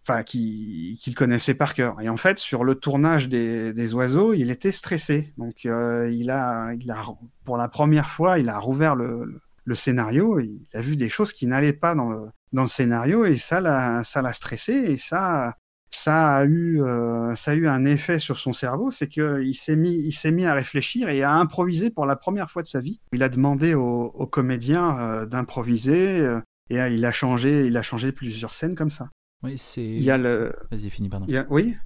[0.03, 2.01] enfin, qu'il connaissait par cœur.
[2.01, 5.33] Et en fait, sur le tournage des, des oiseaux, il était stressé.
[5.37, 7.05] Donc, euh, il, a, il a,
[7.45, 10.41] pour la première fois, il a rouvert le, le- scénario.
[10.41, 13.61] Il a vu des choses qui n'allaient pas dans le, dans le scénario et ça
[13.61, 15.55] l'a, ça l'a stressé et ça,
[15.91, 19.77] ça a eu, euh, ça a eu un effet sur son cerveau, c'est qu'il s'est
[19.77, 22.81] mis, il s'est mis à réfléchir et à improviser pour la première fois de sa
[22.81, 23.01] vie.
[23.13, 27.83] Il a demandé aux, aux comédiens euh, d'improviser euh, et il a changé, il a
[27.83, 29.11] changé plusieurs scènes comme ça.
[29.43, 29.85] Oui, c'est.
[29.85, 31.27] Il y a le, Vas-y, finis, pardon.
[31.29, 31.77] il y a- oui.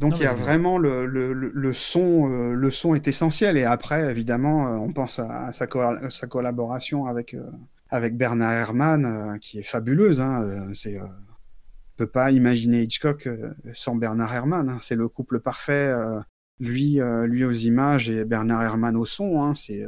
[0.00, 3.56] Donc Non, il y a vraiment le, le, le- le son, le son est essentiel.
[3.56, 7.34] Et après, évidemment, on pense à, à sa, co- sa collaboration avec,
[7.92, 10.20] avec Bernard Herrmann, euh, qui est fabuleuse.
[10.20, 11.06] Hein, euh, c'est, euh,
[11.96, 13.28] peut pas imaginer Hitchcock
[13.74, 14.68] sans Bernard Herrmann.
[14.68, 14.78] hein.
[14.80, 15.94] C'est le couple parfait.
[16.58, 19.42] lui, lui aux images et Bernard Herrmann au son.
[19.42, 19.54] hein.
[19.54, 19.84] c'est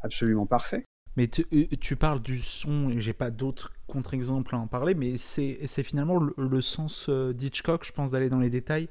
[0.00, 0.84] absolument parfait.
[1.16, 5.82] Mais tu, parles du son, et j'ai pas d'autres contre-exemples à en parler, mais c'est
[5.82, 8.88] finalement le, sens d'Hitchcock, je pense, d'aller dans les détails.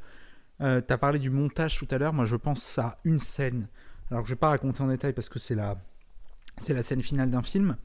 [0.61, 3.67] Euh, tu as parlé du montage tout à l'heure, moi je pense à une scène.
[4.11, 5.77] Alors je vais pas raconter en détail parce que c'est la,
[6.57, 7.77] c'est la scène finale d'un film,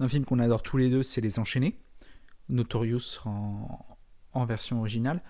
[0.00, 1.78] d'un film qu'on adore tous les deux, c'est Les Enchaînés,
[2.48, 3.84] Notorious en,
[4.32, 5.22] en version originale.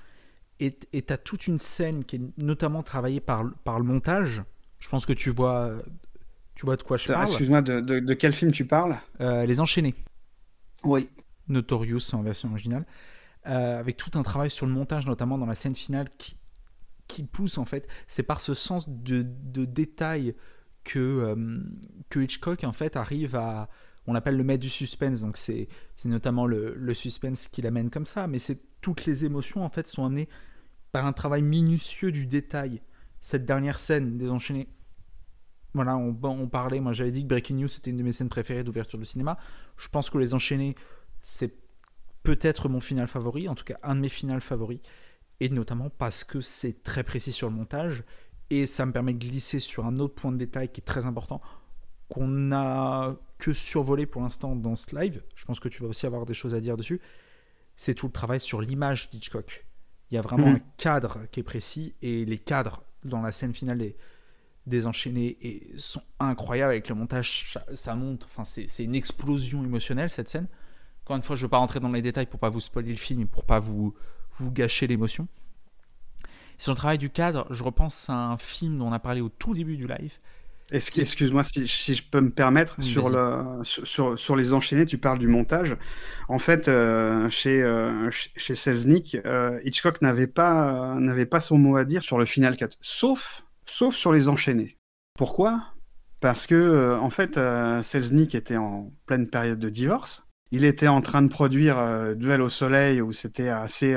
[0.61, 4.43] Et tu as toute une scène qui est notamment travaillée par, par le montage.
[4.81, 5.73] Je pense que tu vois,
[6.57, 7.23] tu vois de quoi je parle.
[7.23, 8.99] Excuse-moi, de, de- de quel film tu parles?
[9.21, 9.95] Euh, les enchaînés.
[10.83, 11.09] Oui.
[11.47, 12.87] Notorious en version originale,
[13.47, 16.37] euh, avec tout un travail sur le montage, notamment dans la scène finale, qui,
[17.07, 17.89] qui pousse en fait.
[18.07, 20.35] C'est par ce sens de, de détail
[20.85, 21.61] que, euh,
[22.11, 23.69] que Hitchcock en fait arrive à.
[24.09, 25.69] On l'appelle le maître du suspense, donc c'est
[26.07, 30.07] notamment le, suspense qui l'amène comme ça, mais c'est toutes les émotions en fait sont
[30.07, 30.31] amenées
[30.93, 32.81] par un travail minutieux du détail.
[33.21, 34.67] Cette dernière scène des enchaînés,
[35.75, 38.31] voilà, on, on parlait, moi j'avais dit que Breaking News c'était une de mes scènes
[38.31, 39.37] préférées d'ouverture de cinéma.
[39.77, 40.75] Je pense que Les Enchaînés,
[41.21, 41.55] c'est
[42.23, 44.81] peut-être mon final favori, en tout cas un de mes finales favoris,
[45.41, 48.05] et notamment parce que c'est très précis sur le montage,
[48.49, 51.05] et ça me permet de glisser sur un autre point de détail qui est très
[51.05, 51.43] important,
[52.09, 55.23] qu'on n'a que survolé pour l'instant dans ce live.
[55.35, 57.01] Je pense que tu vas aussi avoir des choses à dire dessus.
[57.77, 59.67] C'est tout le travail sur l'image d'Hitchcock.
[60.11, 60.57] Il y a vraiment Mhm.
[60.57, 63.97] un cadre qui est précis, et les cadres dans la scène finale des,
[64.67, 69.65] des enchaînés et sont incroyables avec le montage ça, ça monte enfin c'est une explosion
[69.65, 70.49] émotionnelle cette scène
[71.05, 72.91] Encore une fois, je ne veux pas rentrer dans les détails pour pas vous spoiler
[72.93, 73.95] le film et pour pas vous,
[74.33, 75.29] vous gâcher l'émotion.
[76.59, 79.29] Sur le travail du cadre, je repense à un film dont on a parlé au
[79.29, 80.19] tout début du live.
[80.71, 83.11] Excuse-moi si, si je peux me permettre, Oui, sur, vas-y.
[83.11, 85.77] le, sur, sur, sur les enchaînés, tu parles du montage.
[86.29, 91.57] En fait, euh, chez, euh, chez chez Selznick, euh, Hitchcock n'avait pas, n'avait pas son
[91.57, 94.77] mot à dire sur le final cut, sauf, sauf sur les enchaînés.
[95.15, 95.63] Pourquoi?
[96.21, 97.39] Parce que, en fait,
[97.83, 100.25] Selznick était en pleine période de divorce.
[100.51, 103.97] Il était en train de produire Duel au soleil où c'était assez,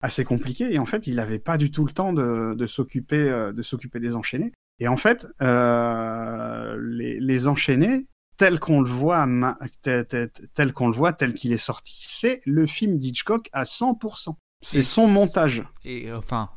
[0.00, 0.74] assez compliqué.
[0.74, 4.00] Et en fait, il n'avait pas du tout le temps de, de s'occuper de s'occuper
[4.00, 4.52] des enchaînés.
[4.82, 9.28] Et en fait, euh, les, les enchaînés, tel qu'on le voit,
[9.82, 13.62] tel, tel- tel qu'on le voit, tel qu'il est sorti, c'est le film d'Hitchcock à
[13.62, 14.34] 100%.
[14.60, 15.62] C'est son montage.
[15.84, 16.50] Et euh, enfin,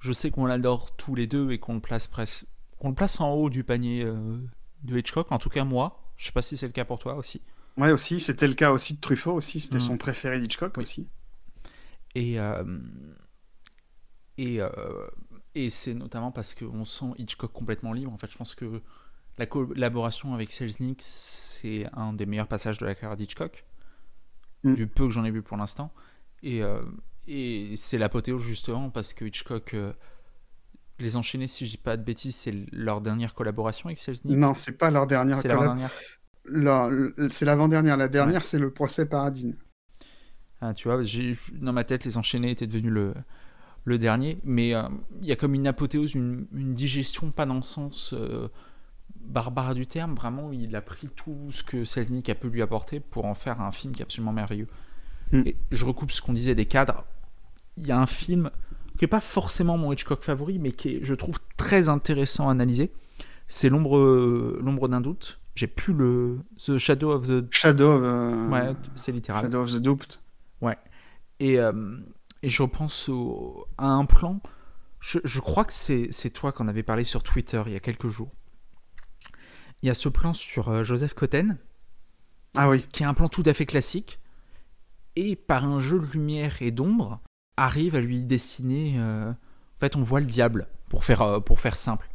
[0.00, 2.44] je sais qu'on l'adore tous les deux et qu'on le place presque,
[2.78, 4.36] qu'on le place en haut du panier euh,
[4.82, 5.32] de Hitchcock.
[5.32, 6.00] En tout cas, moi.
[6.18, 7.40] Je sais pas si c'est le cas pour toi aussi.
[7.78, 9.80] Ouais, aussi, c'était le cas aussi de Truffaut aussi, c'était Mm.
[9.80, 10.82] son préféré d'Hitchcock Oui.
[10.82, 11.08] aussi.
[12.14, 12.62] Et, euh,
[14.36, 14.60] et,
[15.54, 18.12] et c'est notamment parce qu'on sent Hitchcock complètement libre.
[18.12, 18.80] En fait, je pense que
[19.38, 23.64] la collaboration avec Selznick, c'est un des meilleurs passages de la carrière d'Hitchcock,
[24.64, 24.74] Mm.
[24.74, 25.92] du peu que j'en ai vu pour l'instant.
[26.42, 26.82] Et, euh,
[27.28, 29.92] et c'est l'apothéose justement parce que Hitchcock, euh,
[30.98, 34.36] les enchaînés, si je dis pas de bêtises, c'est leur dernière collaboration avec Selznick?
[34.36, 35.60] Non, c'est pas leur dernière c'est collab.
[35.60, 35.90] l'avant-dernière.
[36.46, 37.96] La- le- C'est l'avant-dernière.
[37.96, 39.56] La dernière, c'est le procès Paradine.
[40.60, 41.02] Ah, tu vois,
[41.60, 43.14] dans ma tête, les enchaînés étaient devenus le,
[43.84, 44.82] le dernier, mais euh,
[45.20, 48.48] il y a comme une apothéose, une, une digestion, pas dans le sens euh,
[49.20, 53.00] barbare du terme, vraiment, il a pris tout ce que Selznick a pu lui apporter
[53.00, 54.68] pour en faire un film qui est absolument merveilleux.
[55.32, 55.42] Mm.
[55.46, 57.04] Et je recoupe ce qu'on disait des cadres.
[57.76, 58.50] Il y a un film
[58.96, 62.52] qui n'est pas forcément mon Hitchcock favori, mais qui est, je trouve, très intéressant à
[62.52, 62.90] analyser.
[63.48, 63.98] C'est l'ombre,
[64.60, 65.40] l'ombre d'un doute.
[65.54, 67.44] J'ai plus le The Shadow of the.
[67.50, 69.44] Shadow, euh, Ouais, c'est littéral.
[69.44, 70.18] Shadow of the Duped.
[71.40, 71.72] Et, euh,
[72.44, 74.40] et je repense au- à un plan.
[75.00, 77.80] Je, je crois que c'est toi qui en avais parlé sur Twitter il y a
[77.80, 78.30] quelques jours.
[79.82, 81.58] Il y a ce plan sur euh, Joseph Cotten,
[82.56, 82.82] Ah oui.
[82.92, 84.18] qui est un plan tout à fait classique,
[85.16, 87.20] et par un jeu de lumière et d'ombre,
[87.56, 88.94] arrive à lui dessiner.
[88.98, 92.08] euh, En fait, on voit le diable, pour faire, euh, pour faire simple.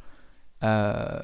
[0.64, 1.22] Euh,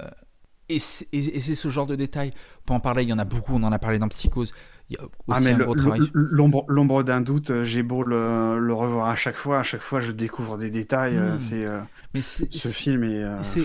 [0.69, 2.33] et c'est et- et c'est ce genre de détail.
[2.65, 4.53] Pour en parler, il y en a beaucoup, on en a parlé dans Psychose.
[4.89, 6.01] Il y a aussi Ah, mais un le- gros travail.
[6.13, 9.99] l'ombre d'un doute, euh, j'ai beau le, le revoir à chaque fois, à chaque fois
[9.99, 11.19] je découvre des détails.
[11.39, 11.65] C'est
[12.13, 13.23] Mais ce film est.
[13.43, 13.63] C'est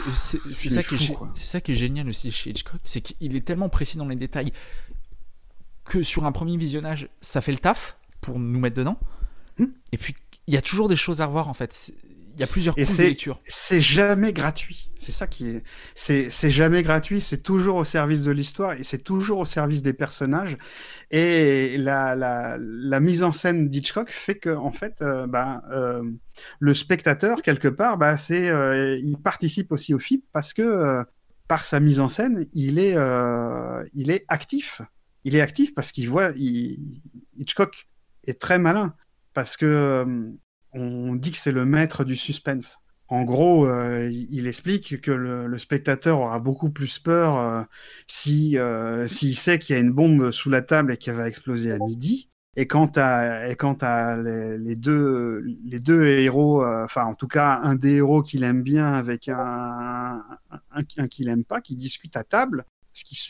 [0.71, 0.83] ça,
[1.35, 4.53] ça qui est génial aussi chez Hitchcock, c'est qu'il est tellement précis dans les détails
[5.85, 8.99] que sur un premier visionnage, ça fait le taf pour nous mettre dedans.
[9.59, 9.67] Hmm.
[9.93, 10.15] Et puis,
[10.47, 11.93] il y a toujours des choses à revoir en fait.
[12.35, 13.41] Il y a plusieurs couches de lecture.
[13.45, 14.91] c'est jamais gratuit.
[14.99, 15.63] C'est ça qui est.
[15.95, 17.21] C'est jamais gratuit.
[17.21, 20.57] C'est toujours au service de l'histoire et c'est toujours au service des personnages.
[21.11, 26.03] Et la, la, la mise en scène d'Hitchcock fait que, en fait, euh, bah, euh,
[26.61, 31.05] le spectateur, quelque part, bah, c'est, euh, il participe aussi au film parce que,
[31.49, 32.97] par sa mise en scène, il est,
[33.95, 34.83] il est actif.
[35.25, 36.31] Il est actif parce qu'il voit.
[36.37, 37.01] il-
[37.37, 37.89] Hitchcock
[38.27, 38.95] est très malin
[39.35, 40.05] parce que.
[40.73, 42.79] On dit que c'est le maître du suspense.
[43.11, 47.63] En gros, euh, il explique que le, spectateur aura beaucoup plus peur euh,
[48.07, 51.27] si euh, s'il sait qu'il y a une bombe sous la table et qu'elle va
[51.27, 52.29] exploser à midi.
[52.57, 57.75] Et quand t'as et t'as les, deux les deux héros, enfin en tout cas un
[57.75, 62.23] des héros qu'il aime bien avec un un, un, qu'il aime pas, qui discute à
[62.23, 62.65] table,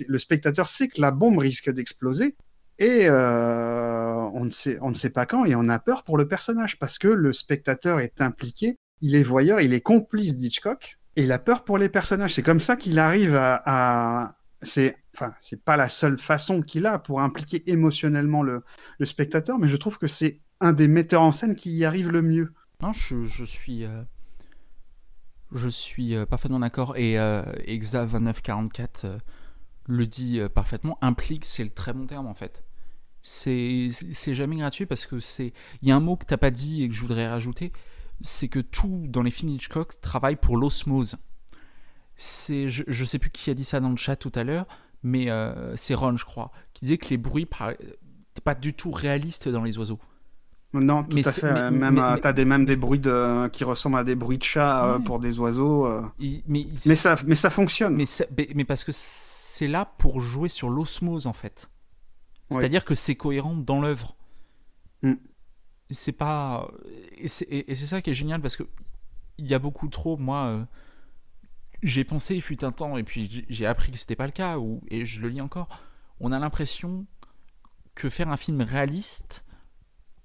[0.08, 2.36] le spectateur sait que la bombe risque d'exploser.
[2.81, 6.98] Et euh, on, ne sait, pas quand, et on a peur pour le personnage, parce
[6.98, 11.39] que le spectateur est impliqué, il est voyeur, il est complice d'Hitchcock, et il a
[11.39, 12.35] peur pour les personnages.
[12.35, 13.62] C'est comme ça qu'il arrive à...
[13.66, 14.36] à...
[14.62, 18.62] C'est enfin, c'est pas la seule façon qu'il a pour impliquer émotionnellement le,
[19.05, 22.23] spectateur, mais je trouve que c'est un des metteurs en scène qui y arrive le
[22.23, 22.52] mieux.
[22.82, 23.85] Non, je, suis.
[23.85, 24.02] euh,
[25.52, 26.97] euh, parfaitement d'accord.
[26.97, 27.15] Et
[27.66, 29.19] Exa 2944 euh,
[29.86, 30.98] le dit parfaitement.
[31.02, 32.65] Implique, c'est le très bon terme en fait.
[33.22, 33.90] C'est
[34.34, 35.52] jamais gratuit parce que c'est.
[35.82, 37.72] Il y a un mot que t'as pas dit et que je voudrais rajouter
[38.22, 41.16] c'est que tout dans les films Hitchcock travaille pour l'osmose.
[42.16, 44.66] C'est, je, je sais plus qui a dit ça dans le chat tout à l'heure,
[45.02, 49.48] mais euh, c'est Ron, je crois, qui disait que les bruits pas du tout réalistes
[49.48, 49.98] dans les oiseaux.
[50.74, 51.51] Non, tout Mais à fait.
[51.51, 54.16] mais- euh, même, mais- euh, t'as des, même des bruits de, qui ressemblent à des
[54.16, 55.86] bruits de chat euh, pour des oiseaux.
[55.86, 56.02] euh.
[56.18, 57.94] Il- mais, il- ça, mais ça fonctionne.
[57.97, 61.69] mais, ça- mais- mais parce que c'est là pour jouer sur l'osmose en fait.
[62.51, 62.56] Ouais.
[62.60, 64.16] C'est-à-dire que c'est cohérent dans l'œuvre.
[65.02, 65.14] Mm.
[65.90, 66.70] C'est pas
[67.16, 68.62] et c'est ça qui est génial parce que
[69.39, 70.64] il y a beaucoup trop moi euh,
[71.82, 74.59] j'ai pensé il fut un temps et puis j'ai- appris que c'était pas le cas
[74.59, 75.68] ou et je le lis encore.
[76.20, 77.06] On a l'impression
[77.94, 79.44] que faire un film réaliste,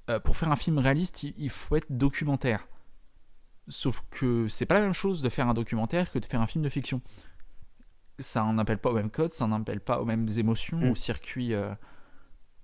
[0.10, 2.68] euh, pour faire un film réaliste, il, il faut être documentaire.
[3.68, 6.48] Sauf que c'est pas la même chose de faire un documentaire que de faire un
[6.48, 7.02] film de fiction.
[8.20, 10.92] Ça n'en appelle pas au même code, ça n'en appelle pas aux mêmes émotions, Mm.
[10.92, 11.74] au circuit, euh,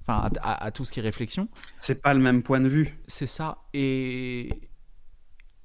[0.02, 1.48] enfin à, à- à tout ce qui est réflexion.
[1.78, 2.98] C'est pas le même point de vue.
[3.08, 3.60] C'est ça.
[3.74, 4.50] Et,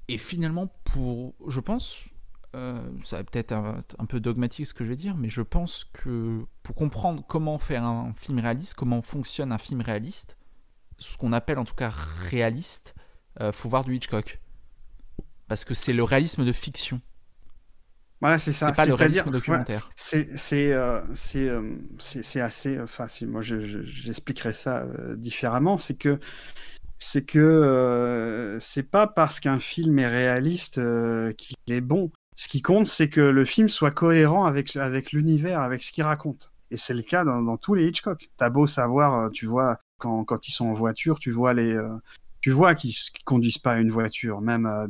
[0.07, 2.03] et finalement, pour, je pense,
[2.55, 5.41] euh, ça va peut-être un, un peu dogmatique ce que je vais dire, mais je
[5.41, 10.37] pense que pour comprendre comment faire un film réaliste, comment fonctionne un film réaliste,
[10.99, 11.89] ce qu'on appelle en tout cas
[12.29, 12.95] réaliste,
[13.41, 14.39] euh, faut voir du Hitchcock.
[15.47, 17.01] Parce que c'est le réalisme de fiction.
[18.19, 18.67] Voilà, c'est ça.
[18.67, 19.89] C'est pas le réalisme documentaire.
[19.95, 21.01] C'est c'est euh,
[21.35, 22.79] euh, assez.
[22.79, 26.19] Enfin, si moi je- je- j'expliquerai ça euh, différemment, c'est que
[26.99, 32.11] c'est que euh, c'est pas parce qu'un film est réaliste euh, qu'il est bon.
[32.35, 36.03] Ce qui compte, c'est que le film soit cohérent avec avec l'univers, avec ce qu'il
[36.03, 36.51] raconte.
[36.71, 38.29] Et c'est le cas dans, dans tous les Hitchcock.
[38.37, 41.73] T'as beau savoir, euh, tu vois, quand, quand ils sont en voiture, tu vois les,
[41.73, 41.87] euh,
[42.41, 44.87] tu vois qu'ils qu'ils conduisent pas une voiture, même euh,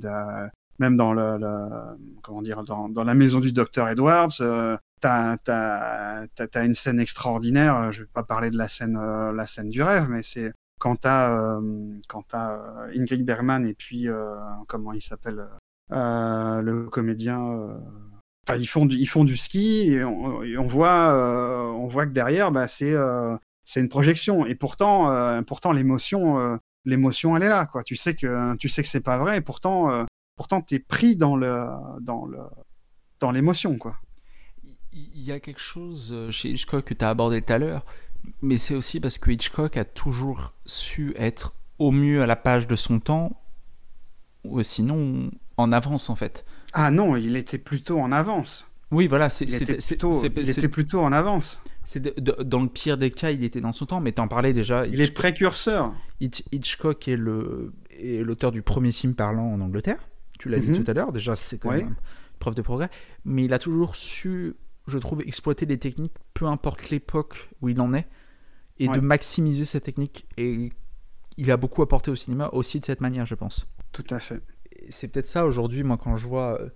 [0.79, 5.37] même dans le, le- comment dire dans, dans la maison du docteur Edwards euh, t'as
[5.37, 9.45] t'as t'as une scène extraordinaire euh, je vais pas parler de la scène euh, la
[9.45, 11.61] scène du rêve mais c'est quand t'as euh,
[12.35, 14.35] euh, Ingrid Bergman et puis euh,
[14.67, 15.45] comment il s'appelle
[15.89, 17.39] le comédien
[18.47, 21.13] enfin, ils font du ils font du ski et on, et on voit
[21.75, 22.95] on voit que derrière bah c'est
[23.65, 24.45] c'est une projection.
[24.45, 26.55] Et pourtant euh, pourtant l'émotion euh,
[26.85, 27.83] l'émotion elle est là quoi.
[27.83, 29.37] Tu sais que tu sais que c'est pas vrai.
[29.37, 30.05] Et pourtant euh,
[30.37, 31.67] pourtant t'es pris dans le
[32.01, 32.39] dans le
[33.19, 33.97] dans l'émotion quoi
[34.93, 37.85] Il y a quelque chose euh, chez Hitchcock que tu as abordé tout à l'heure,
[38.41, 42.67] mais c'est aussi parce que Hitchcock a toujours su être au mieux à la page
[42.67, 43.39] de son temps,
[44.43, 46.45] ou sinon en avance en fait.
[46.73, 50.45] ah non il était plutôt en avance Oui, voilà, c'est il, était, plutôt, c'est- il
[50.45, 53.61] c'est- était plutôt en avance c'est de- de- dans le pire des cas, il était
[53.61, 54.85] dans son temps, mais t'en parlais déjà.
[54.87, 59.97] il est précurseur Hitch- Hitchcock est le est l'auteur du premier film parlant en Angleterre.
[60.47, 60.73] Tu l'as Mhm.
[60.73, 61.11] dit tout à l'heure.
[61.11, 61.77] Déjà, c'est quand Ouais.
[61.79, 61.95] même une
[62.39, 62.89] preuve de progrès.
[63.25, 64.55] Mais il a toujours su,
[64.87, 68.07] je trouve, exploiter des techniques, peu importe l'époque où il en est,
[68.79, 70.27] et de maximiser ces techniques.
[70.37, 70.71] Et
[71.37, 73.65] il a beaucoup apporté au cinéma aussi de cette manière, je pense.
[73.91, 74.41] tout à fait
[74.89, 76.61] c'est peut-être ça aujourd'hui, moi, quand je vois.
[76.61, 76.69] euh,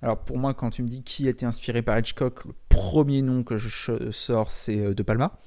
[0.00, 3.20] Alors, pour moi, quand tu me dis qui a été inspiré par Hitchcock, le premier
[3.22, 5.38] nom que je sors, c'est euh, De Palma.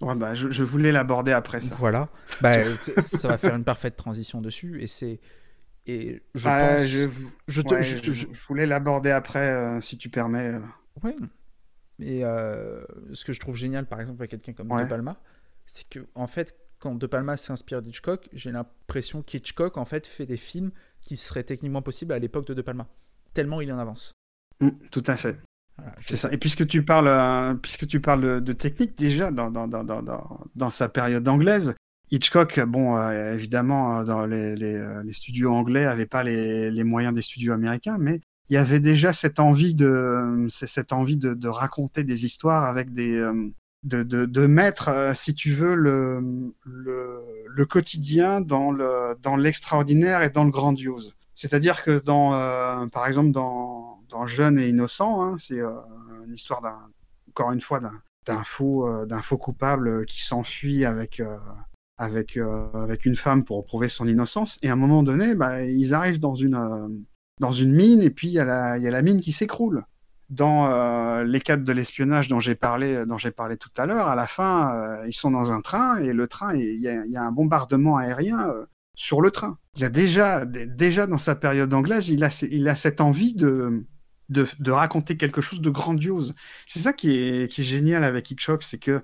[0.00, 2.08] ouais, bah, je, je voulais l'aborder après ça Voilà.
[2.40, 2.52] Bah,
[2.98, 4.80] ça va faire une parfaite transition dessus.
[4.82, 5.20] Et c'est.
[5.86, 6.86] Et je Ah, pense.
[6.86, 10.08] je, vou- je te- ouais, je- je- je- je voulais l'aborder après euh, si tu
[10.08, 10.60] permets euh.
[11.02, 11.14] Ouais.
[12.00, 14.84] Et euh, ce que je trouve génial, par exemple, avec quelqu'un comme Ouais.
[14.84, 15.20] De Palma,
[15.64, 20.26] c'est que, en fait, quand De Palma s'inspire d'Hitchcock, j'ai l'impression qu'Hitchcock, en fait, fait
[20.26, 22.86] des films qui seraient techniquement possibles à l'époque de De Palma.
[23.32, 24.12] Tellement il est en avance.
[24.60, 25.38] Mm, tout à fait
[25.78, 26.32] Voilà, C'est ça.
[26.32, 30.02] Et puisque tu parles, euh, puisque tu parles de, technique, déjà, dans, dans, dans,
[30.54, 31.74] dans sa période anglaise,
[32.10, 37.22] Hitchcock, bon, euh, évidemment, euh, dans euh, les studios anglais n'avaient pas les, moyens des
[37.22, 42.24] studios américains, mais il y avait déjà cette envie de, cette envie de, raconter des
[42.24, 43.28] histoires avec des,
[43.82, 50.44] de, de, mettre, si tu veux, le, le, quotidien dans le, dans l'extraordinaire et dans
[50.44, 51.16] le grandiose.
[51.34, 52.30] C'est-à-dire que dans,
[52.90, 56.78] par exemple, dans, dans Jeune et Innocent, hein, c'est une histoire d'un,
[57.30, 61.20] encore une fois, d'un, faux, d'un faux coupable qui s'enfuit avec,
[61.98, 64.58] avec, euh, avec une femme pour prouver son innocence.
[64.62, 66.88] Et à un moment donné, bah, ils arrivent dans une, euh,
[67.40, 69.84] dans une mine et puis il y, y a la mine qui s'écroule.
[70.28, 73.04] Dans euh, les cadres de l'espionnage dont j'ai parlé,
[73.36, 76.56] parlé tout à l'heure, à la fin, ils sont dans un train et le train,
[76.56, 78.52] il y y a un bombardement aérien
[78.96, 79.56] sur le train.
[79.76, 83.86] Il a déjà, déjà dans sa période anglaise, il a, il a cette envie de,
[84.28, 86.34] de, de raconter quelque chose de grandiose.
[86.66, 89.02] C'est ça qui est, qui est génial avec Hitchcock, c'est que,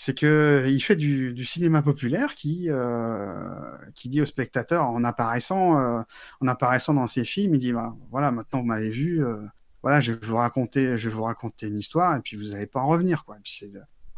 [0.00, 3.50] c'est que il fait du, du cinéma populaire qui, euh,
[3.96, 6.02] qui dit au spectateur en apparaissant, euh,
[6.40, 9.38] en apparaissant dans ses films, il dit bah, voilà, maintenant vous m'avez vu, euh,
[9.82, 12.66] voilà, je vais vous raconter, je vais vous raconter une histoire et puis vous n'allez
[12.68, 13.36] pas en revenir quoi.
[13.38, 13.72] Et puis c'est,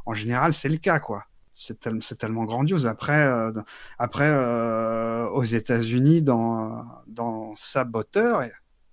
[0.04, 1.24] en général, c'est le cas quoi.
[1.52, 2.86] C'est tel- c'est tellement grandiose.
[2.86, 3.50] Après, euh,
[3.98, 8.42] après euh, aux États-Unis, dans, dans Saboteur,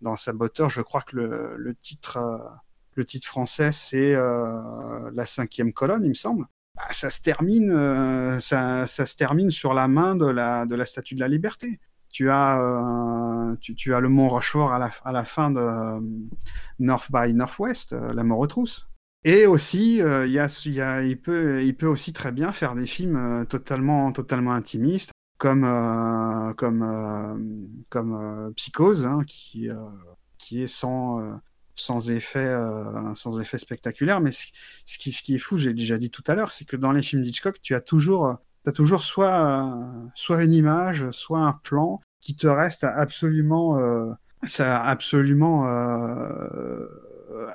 [0.01, 2.37] dans Saboteur, je crois que le, le titre, euh,
[2.95, 6.45] le titre français, c'est la cinquième colonne, il me semble.
[6.77, 11.19] Bah, ça se termine, euh, ça, se termine sur la main de la, Statue de
[11.19, 11.79] la Liberté.
[12.11, 14.79] Tu as, euh, tu, as le Mont Rochefort à
[15.11, 15.99] la, fin de euh,
[16.79, 18.87] North by Northwest, la mort aux trousses.
[19.23, 25.63] Et aussi, il peut, aussi très bien faire des films totalement, totalement intimistes, comme,
[26.57, 29.69] comme, comme Psychose, hein, qui,
[30.37, 31.39] qui est sans,
[31.79, 34.19] sans effet, euh, sans effet spectaculaire.
[34.21, 37.01] Mais ce, qui, est fou, j'ai déjà dit tout à l'heure, c'est que dans les
[37.01, 42.01] films d'Hitchcock, tu as toujours, as toujours soit, euh, soit une image, soit un plan
[42.19, 44.11] qui te reste absolument, euh,
[44.43, 45.65] ça absolument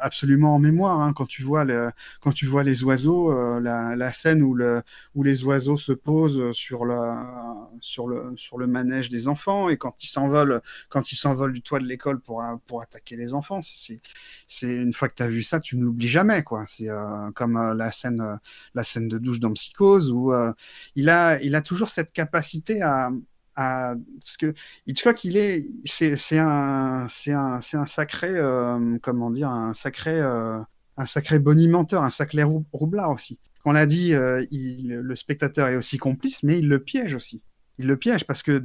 [0.01, 1.90] absolument en mémoire hein, quand tu vois le,
[2.20, 4.82] quand tu vois les oiseaux euh, la, la, scène où le
[5.15, 6.99] où les oiseaux se posent sur le
[7.81, 11.62] sur le sur le manège des enfants et quand ils s'envolent quand ils s'envolent du
[11.62, 14.01] toit de l'école pour pour attaquer les enfants c'est
[14.47, 16.65] c'est une fois que tu as vu ça tu ne l'oublies jamais quoi.
[16.69, 18.36] C'est euh, comme euh, la scène euh,
[18.74, 20.53] la scène de douche dans Psychose où euh,
[20.97, 23.11] il a il a toujours cette capacité à
[23.54, 24.54] parce que
[24.86, 30.20] Hitchcock, il est, c'est, un, c'est un, c'est un sacré, euh, comment dire, un sacré,
[30.20, 30.58] euh,
[30.96, 33.38] un sacré bonimenteur, un sacré rou- roublard aussi.
[33.64, 37.42] On l'a dit, euh, le spectateur est aussi complice, mais il le piège aussi.
[37.78, 38.64] Il le piège parce que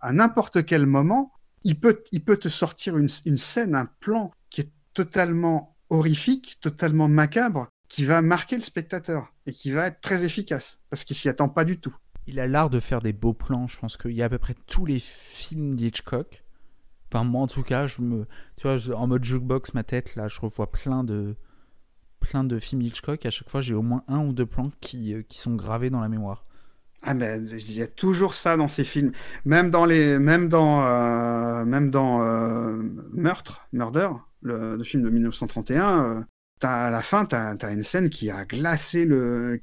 [0.00, 1.32] à n'importe quel moment,
[1.64, 6.58] il peut, il peut te sortir une, une scène, un plan qui est totalement horrifique,
[6.60, 11.16] totalement macabre, qui va marquer le spectateur et qui va être très efficace parce qu'il
[11.16, 11.94] s'y attend pas du tout.
[12.26, 13.66] Il a l'art de faire des beaux plans.
[13.66, 16.44] Je pense qu'il y a à peu près tous les films d'Hitchcock.
[17.12, 18.26] Enfin, moi en tout cas, je me,
[18.56, 21.36] tu vois, en mode jukebox, ma tête, là, je revois plein de,
[22.24, 23.24] plein de films Hitchcock.
[23.26, 26.00] À chaque fois, j'ai au moins un ou deux plans qui, euh, sont gravés dans
[26.00, 26.44] la mémoire.
[27.06, 29.12] Ah ben il y a toujours ça dans ces films,
[29.44, 32.82] même dans les, même dans, euh, même dans euh,
[33.12, 34.08] Meurtre, Murder,
[34.40, 36.04] le, film de 1931.
[36.04, 36.20] Euh,
[36.60, 39.58] t'as, à la fin, t'as as une scène qui a glacé le,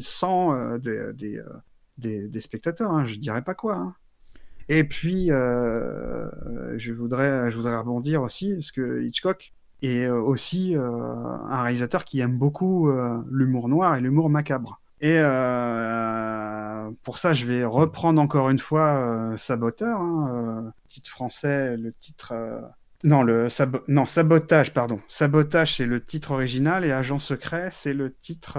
[0.00, 1.42] sang des,
[1.98, 2.92] des, spectateurs.
[2.92, 3.76] Hein, je dirais pas quoi.
[3.76, 3.94] hein.
[4.68, 6.30] Et puis, euh,
[6.78, 9.52] je voudrais, je voudrais rebondir aussi parce que Hitchcock
[9.82, 12.90] est euh, aussi euh, un réalisateur qui aime beaucoup
[13.30, 14.80] l'humour noir et l'humour macabre.
[15.00, 15.18] Et
[17.02, 22.32] pour ça, je vais reprendre encore une fois Saboteur, hein, titre français, le titre.
[23.02, 23.48] Non, le
[23.88, 25.00] non, Sabotage, pardon.
[25.08, 28.58] Sabotage, c'est le titre original et Agent secret, c'est le titre.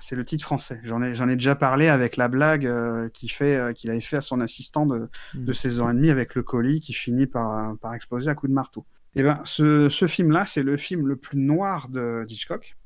[0.00, 0.80] C'est le titre français.
[0.84, 4.00] J'en ai, j'en ai déjà parlé avec la blague euh, qu'il fait, euh, qu'il avait
[4.00, 7.26] fait à son assistant de, de 16 ans et demi avec le colis qui finit
[7.26, 8.84] par, par exploser à coups de marteau.
[9.14, 12.76] Et ben, ce, ce film-là, c'est le film le plus noir de d'Hitchcock.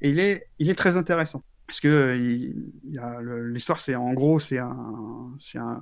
[0.00, 1.42] Et il est, il est très intéressant.
[1.66, 5.58] Parce que euh, il, il y a le- l'histoire, c'est en gros, c'est un, c'est
[5.58, 5.80] un,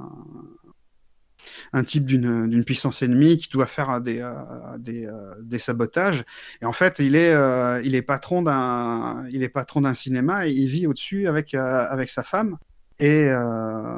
[1.72, 4.32] un type d'une puissance ennemie qui doit faire des, euh,
[4.78, 6.24] des, euh, des sabotages.
[6.60, 9.48] Et en fait, il est, euh, il est patron d'un, il
[9.94, 12.58] cinéma et il vit au-dessus avec, avec sa femme.
[12.98, 13.30] Et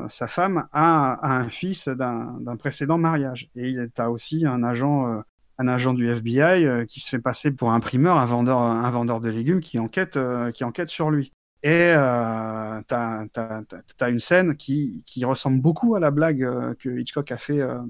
[0.09, 3.51] sa femme a, a un fils d'un précédent mariage.
[3.55, 5.23] Et tu as aussi un agent,
[5.59, 9.21] un agent du FBI qui se fait passer pour un primeur, un vendeur, un vendeur
[9.21, 10.19] de légumes qui enquête,
[10.55, 11.33] qui enquête sur lui.
[11.65, 16.91] Et euh, tu as, une scène qui, qui ressemble beaucoup à la blague euh, que
[17.01, 17.81] Hitchcock a fait, euh,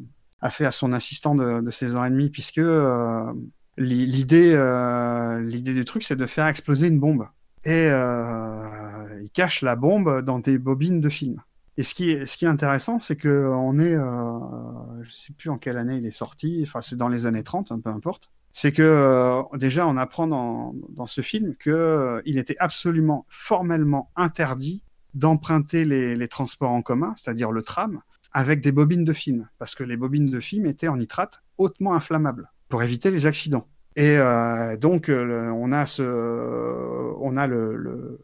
[0.41, 3.33] a fait à son assistant de, de 16 ans et demi, puisque euh,
[3.79, 4.53] l'i- l'idée
[5.43, 7.29] l'idée du truc, c'est de faire exploser une bombe.
[7.65, 7.89] Et
[9.23, 11.43] il cache la bombe dans des bobines de film.
[11.77, 13.95] Et ce qui est, ce qui est intéressant, c'est que on est,
[15.05, 17.73] je sais plus en quelle année il est sorti, enfin c'est dans les années 30,
[17.73, 18.31] hein, peu importe.
[18.57, 24.13] C'est que euh, déjà on apprend dans, ce film que euh, il était absolument formellement
[24.15, 28.01] interdit d'emprunter les, transports en commun, c'est-à-dire le tram,
[28.33, 31.95] avec des bobines de film, parce que les bobines de film étaient en nitrate hautement
[31.95, 33.67] inflammables pour éviter les accidents.
[33.97, 36.03] Et euh, donc euh, le- on a ce,
[37.21, 38.21] on a le,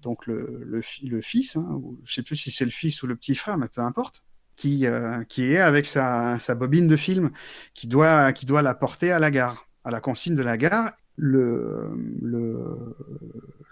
[0.00, 3.02] donc le, le, fi- le fils, hein, ou je sais plus si c'est le fils
[3.02, 4.22] ou le petit frère, mais peu importe,
[4.56, 4.86] qui,
[5.28, 7.32] qui est avec sa, sa bobine de film,
[7.74, 10.92] qui doit, qui doit la porter à la gare, à la consigne de la gare.
[11.16, 11.90] Le,
[12.22, 12.96] le,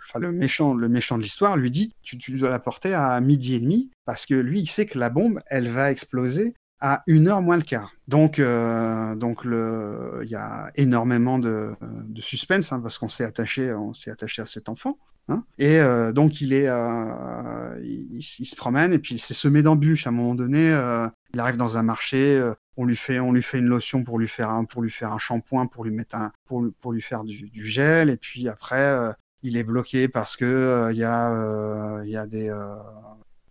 [0.06, 3.54] enfin, le méchant, le méchant de l'histoire lui dit, tu, dois la porter à midi
[3.54, 7.28] et demi, parce que lui, il sait que la bombe, elle va exploser à une
[7.28, 7.92] heure moins le quart.
[8.08, 13.24] Donc, euh, donc le, il y a énormément de, de suspense hein, parce qu'on s'est
[13.24, 14.98] attaché, on s'est attaché à cet enfant.
[15.28, 19.62] Hein et euh, donc il est, euh, il, se promène et puis il s'est semé
[19.62, 20.08] d'embûches.
[20.08, 20.70] À un moment donné,
[21.32, 22.42] il arrive dans un marché,
[22.76, 25.84] on lui fait, une lotion pour lui faire un, pour lui faire un shampoing, pour
[25.84, 28.10] lui mettre un, pour, lui faire du, gel.
[28.10, 29.12] Et puis après, euh,
[29.42, 32.74] il est bloqué parce que euh, il y a, euh, il y a des, euh,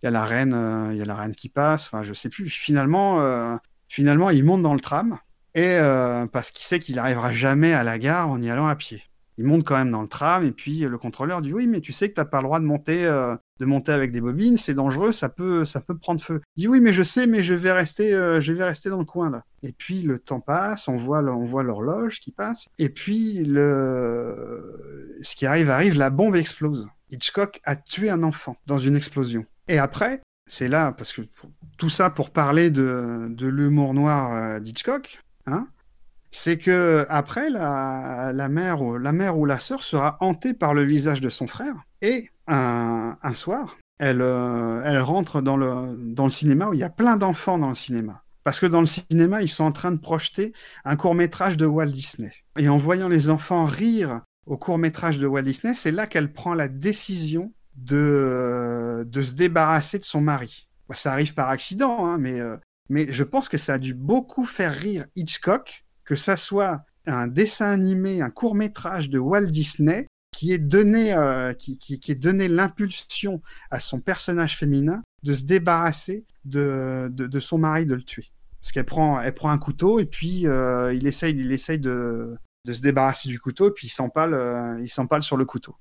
[0.02, 1.86] il y a la reine, euh, il y a la reine qui passe.
[1.86, 2.48] Enfin, je sais plus.
[2.48, 3.56] Finalement, euh,
[3.88, 5.18] finalement, il monte dans le tram
[5.54, 8.74] et euh, parce qu'il sait qu'il n'arrivera jamais à la gare en y allant à
[8.74, 9.02] pied.
[9.38, 11.92] Il monte quand même dans le tram et puis le contrôleur dit oui mais tu
[11.92, 14.74] sais que t'as pas le droit de monter euh, de monter avec des bobines c'est
[14.74, 16.40] dangereux ça peut ça peut prendre feu.
[16.56, 18.98] Il dit oui mais je sais mais je vais rester euh, je vais rester dans
[18.98, 19.44] le coin là.
[19.62, 25.16] Et puis le temps passe on voit on voit l'horloge qui passe et puis le
[25.22, 26.88] ce qui arrive arrive la bombe explose.
[27.08, 29.46] Hitchcock a tué un enfant dans une explosion.
[29.68, 31.22] Et après c'est là parce que
[31.78, 35.68] tout ça pour parler de de l'humour noir euh, d'Hitchcock hein
[36.32, 40.74] c'est que après la, la mère ou la mère ou la sœur sera hantée par
[40.74, 46.24] le visage de son frère et un, soir elle, euh, elle rentre dans le, dans
[46.24, 48.24] le cinéma où il y a plein d'enfants dans le cinéma.
[48.44, 50.52] Parce que dans le cinéma ils sont en train de projeter
[50.84, 52.32] un court métrage de Walt Disney.
[52.58, 56.32] Et en voyant les enfants rire au court métrage de Walt Disney c'est là qu'elle
[56.32, 60.68] prend la décision de, de se débarrasser de son mari.
[60.88, 62.56] Bah, ça arrive par accident hein, mais euh,
[62.88, 67.26] mais je pense que ça a dû beaucoup faire rire Hitchcock que ça soit un
[67.28, 70.08] dessin animé, un court métrage de Walt Disney
[70.42, 73.40] qui est donné, euh, qui, qui, qui est donné l'impulsion
[73.70, 78.32] à son personnage féminin de se débarrasser de, de, son mari, de le tuer.
[78.60, 82.36] Parce qu'elle prend, elle prend un couteau et puis euh, il essaye, il essaye de,
[82.64, 85.76] de se débarrasser du couteau et puis il s'empale, euh, il sur le couteau.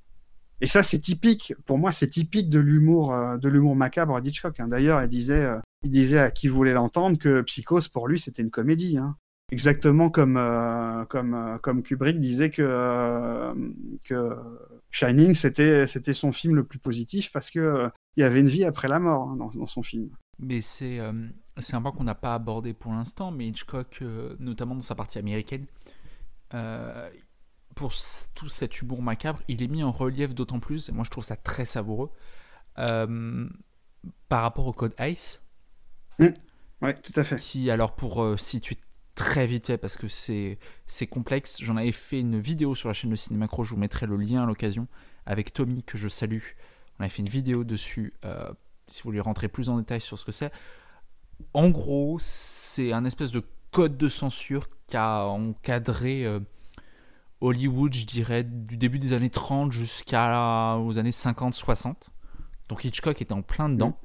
[0.62, 4.60] Et ça, c'est typique, pour moi, c'est typique de l'humour, de l'humour macabre d'Hitchcock.
[4.60, 4.68] Hein.
[4.68, 5.50] D'ailleurs, il disait,
[5.84, 9.00] il disait à qui voulait l'entendre que Psychose, pour lui, c'était une comédie.
[9.00, 9.16] Hein.
[9.52, 13.53] Exactement comme, euh, comme, euh, comme Kubrick disait que, euh,
[14.06, 14.30] que
[14.91, 18.48] Shining, c'était, c'était son film le plus positif parce que euh, il y avait une
[18.48, 20.10] vie après la mort hein, dans, dans son film.
[20.40, 20.99] Mais c'est
[21.57, 24.02] c'est un point qu'on n'a pas abordé pour l'instant, mais Hitchcock,
[24.40, 25.65] notamment dans sa partie américaine,
[27.76, 27.94] pour
[28.36, 31.23] tout cet humour macabre, il est mis en relief d'autant plus, et moi je trouve
[31.23, 32.10] ça très savoureux,
[32.76, 35.41] par rapport au code ICE,
[36.82, 37.36] Ouais, tout à fait.
[37.36, 38.78] qui, alors pour situer
[39.16, 40.58] très vite fait, parce que c'est
[41.10, 44.18] complexe, j'en avais fait une vidéo sur la chaîne de Cinémacro, je vous mettrai le
[44.18, 44.88] lien à l'occasion,
[45.26, 46.42] avec Tommy, que je salue.
[47.00, 48.52] On avait fait une vidéo dessus, euh,
[48.88, 50.52] si vous voulez rentrer plus en détail sur ce que c'est.
[51.54, 56.40] En gros, c'est un espèce de code de censure qui a encadré euh,
[57.40, 61.96] Hollywood, je dirais, du début des années 30 jusqu'aux années 50-60.
[62.70, 64.00] Donc Hitchcock était en plein dedans.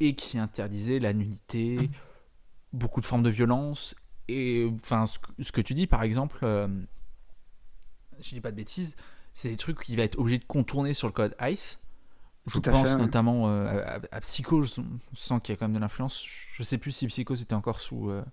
[0.00, 1.90] Et qui interdisait la nudité,
[2.72, 3.94] beaucoup de formes de violence.
[4.28, 6.68] Et enfin, ce, que- ce que tu dis, par exemple, euh,
[8.20, 8.96] je dis pas de bêtises,
[9.34, 11.78] c'est des trucs qu'il va être obligé de contourner sur le code ICE.
[12.46, 13.00] Je Tout pense fait, ouais.
[13.02, 16.24] notamment euh, à, à Psychose, on sent qu'il y a quand même de l'influence.
[16.26, 18.24] Je sais plus si Psychose était encore sous, euh,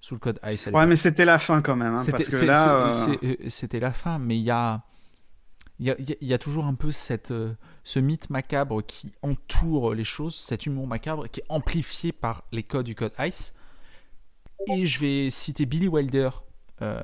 [0.00, 0.66] sous le code ICE.
[0.72, 2.86] Ouais, mais c'était la fin quand même, hein, C'était- parce que là,
[3.22, 4.82] euh, c'était la fin, mais il y a,
[5.78, 7.32] il y, a, il y a- toujours un peu cette,
[7.84, 12.62] ce mythe macabre qui entoure les choses, cet humour macabre qui est amplifié par les
[12.62, 13.52] codes du code ICE.
[14.66, 16.30] Et je vais citer Billy Wilder
[16.82, 17.02] euh,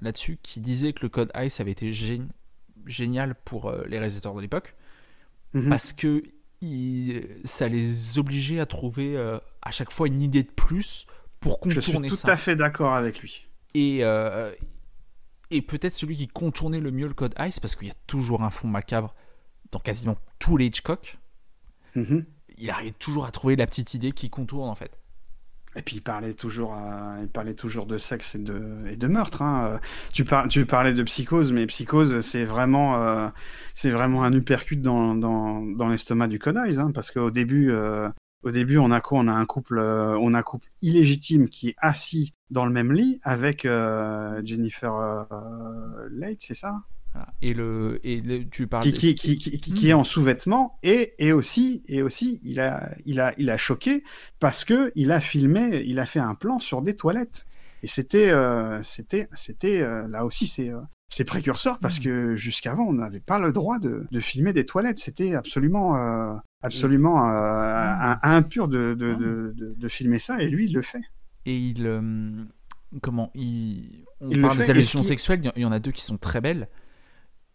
[0.00, 2.28] là-dessus, qui disait que le code ICE avait été gén-
[2.86, 4.74] génial pour euh, les réalisateurs de l'époque,
[5.54, 5.68] mhm.
[5.68, 6.22] parce que
[6.60, 11.06] il- ça les obligeait à trouver euh, à chaque fois une idée de plus
[11.40, 13.46] pour je suis contourner tout ça à fait d'accord avec lui.
[13.74, 14.00] et,
[15.50, 18.42] et peut-être celui qui contournait le mieux le code ICE, parce qu'il y a toujours
[18.42, 19.14] un fond macabre
[19.70, 21.18] dans quasiment tous les Hitchcock,
[21.94, 22.24] Mhm.
[22.58, 24.90] il arrive toujours à trouver la petite idée qui contourne en fait.
[25.76, 29.42] Et puis il parlait toujours, euh, il parlait toujours de sexe et de, meurtre.
[29.42, 29.78] hein.
[30.12, 33.28] Tu, par- tu parlais de psychose, mais psychose, c'est vraiment, euh,
[33.84, 38.08] vraiment un uppercut dans, l'estomac du Codice, hein, parce qu'au début, euh,
[38.44, 39.20] début, on a quoi?
[39.20, 42.92] On a un couple, on a un couple illégitime qui est assis dans le même
[42.92, 43.64] lit avec
[44.44, 45.26] Jennifer
[46.10, 46.74] Leight, c'est ça?
[47.16, 47.32] Voilà.
[47.42, 50.04] Et, le, et le- tu parles qui, de- qui, qui, qui, qui- qui est en
[50.04, 54.04] sous-vêtements et, et aussi et aussi il a il a il a choqué
[54.38, 57.46] parce que il a filmé il a fait un plan sur des toilettes
[57.82, 62.84] et c'était euh, c'était c'était euh, là aussi c'est euh, c'est précurseur parce que jusqu'avant
[62.84, 68.18] on n'avait pas le droit de, de filmer des toilettes c'était absolument euh, absolument un-
[68.22, 71.02] impur de de, de, filmer ça et lui il le fait
[71.46, 71.86] Et il.
[73.02, 76.16] comment il, On Il parle des allusions sexuelles, il y en a deux qui sont
[76.18, 76.68] très belles.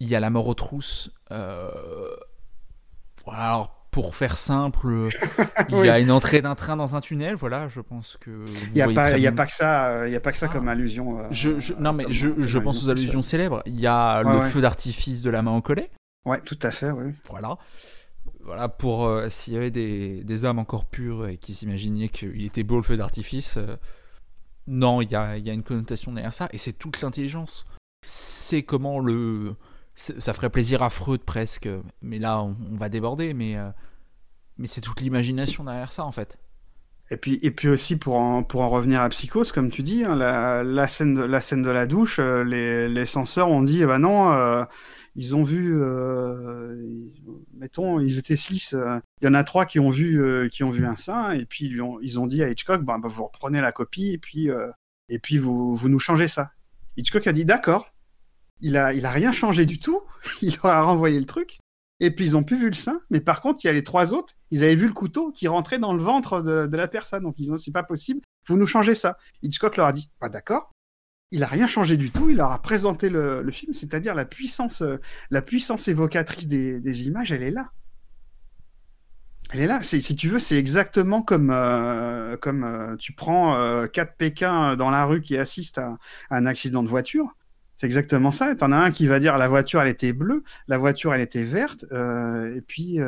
[0.02, 1.11] Il y a la mort aux trousses.
[1.30, 1.69] euh,
[3.28, 5.10] alors, pour faire simple,
[5.69, 8.45] il y a une entrée d'un train dans un tunnel, voilà, je pense que.
[8.72, 10.38] il y a pas y a pas que ça euh, il y a pas que
[10.38, 10.53] ça Ah.
[10.53, 13.61] comme allusion euh, Je, je- non, mais comme- je, comme je pense aux allusions célèbres.
[13.65, 14.49] Il y a Ouais, le ouais.
[14.49, 15.91] feu d'artifice de la main au collet.
[16.26, 17.57] ouais tout à fait oui Voilà.
[18.44, 22.44] Voilà, pour euh, s'il y avait des, des âmes encore pures et qui s'imaginaient qu'il
[22.44, 23.78] était beau le feu d'artifice, euh,
[24.68, 27.65] non, il y a, il y a une connotation derrière ça, et c'est toute l'intelligence.
[28.03, 29.56] C'est comment le.
[30.02, 31.69] Ça ferait plaisir à Freud presque,
[32.02, 33.69] mais là on, va déborder, mais, euh,
[34.57, 36.40] mais c'est toute l'imagination derrière ça en fait.
[37.11, 41.69] Et puis, aussi pour en, revenir à Psychose, comme tu dis, hein, la, scène de,
[41.69, 44.64] la douche, euh, les, les censeurs ont dit, eh ben non, euh,
[45.15, 45.76] ils ont vu,
[47.53, 48.73] mettons, ils étaient six,
[49.22, 50.49] il y en a trois qui ont vu,
[50.84, 54.18] un sein, et puis ils, ont, dit à Hitchcock, ben, ben, vous reprenez la copie,
[55.10, 56.52] et puis, vous nous changez ça.
[56.98, 57.91] Hitchcock a dit, d'accord.
[58.61, 60.01] Il a, rien changé du tout.
[60.41, 61.59] Il leur a renvoyé le truc.
[62.03, 63.83] Et puis ils ont plus vu le sein, mais par contre, il y a les
[63.83, 67.21] trois autres, ils avaient vu le couteau qui rentrait dans le ventre de, la personne.
[67.21, 69.19] Donc ils ont, c'est pas possible, vous nous changez ça.
[69.43, 70.71] Hitchcock leur a dit, pas d'accord.
[71.29, 72.27] il a rien changé du tout.
[72.31, 77.31] Il leur a présenté le, film, c'est-à-dire la puissance, euh, la puissance évocatrice des, images,
[77.31, 77.69] elle est là.
[79.51, 79.83] Elle est là.
[79.83, 85.21] Si tu veux, c'est exactement comme, euh, euh, tu prends quatre Pékins dans la rue
[85.21, 85.97] qui assistent à
[86.31, 87.35] un accident de voiture.
[87.81, 88.53] C'est exactement ça.
[88.55, 91.43] T'en as un qui va dire la voiture elle était bleue, la voiture elle était
[91.43, 92.99] verte, et puis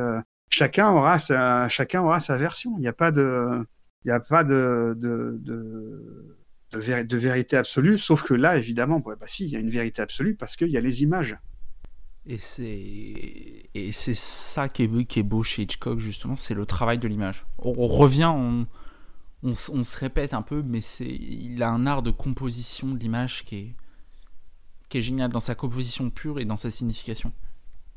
[0.49, 2.73] chacun aura sa chacun aura sa version.
[2.77, 3.63] Il n'y a pas de
[4.03, 6.35] il a pas de de, de,
[6.71, 9.59] de, vé- de vérité absolue, sauf que là évidemment, ouais, bah si, il y a
[9.59, 11.37] une vérité absolue parce qu'il y a les images.
[12.25, 12.63] Et c'est
[13.75, 17.45] et c'est ça qui est, beau- chez Hitchcock justement, c'est le travail de l'image.
[17.59, 18.65] On, revient, on,
[19.43, 22.97] on, on se répète un peu, mais c'est il a un art de composition de
[22.97, 23.75] l'image qui est
[24.93, 27.31] qui est génial dans sa composition pure et dans sa signification.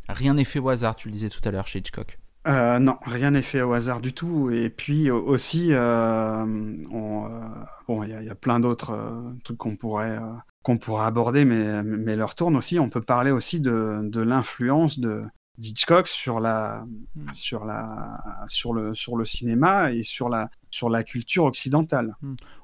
[0.09, 2.19] Rien n'est fait au hasard, tu le disais tout à l'heure chez Hitchcock.
[2.49, 4.51] Euh, non, rien n'est fait au hasard du tout.
[4.51, 6.45] Et puis euh, aussi, euh,
[6.91, 7.41] on, euh,
[7.87, 8.97] bon, il y, a- il y a plein d'autres
[9.45, 10.19] trucs qu'on pourrait
[10.63, 12.79] qu'on pourrait aborder, mais mais leur tourne aussi.
[12.79, 15.25] On peut parler aussi de, de l'influence de
[15.59, 16.85] d'Hitchcock sur la
[17.17, 17.33] Mm.
[17.35, 22.15] sur la sur le sur le cinéma et sur la sur la culture occidentale.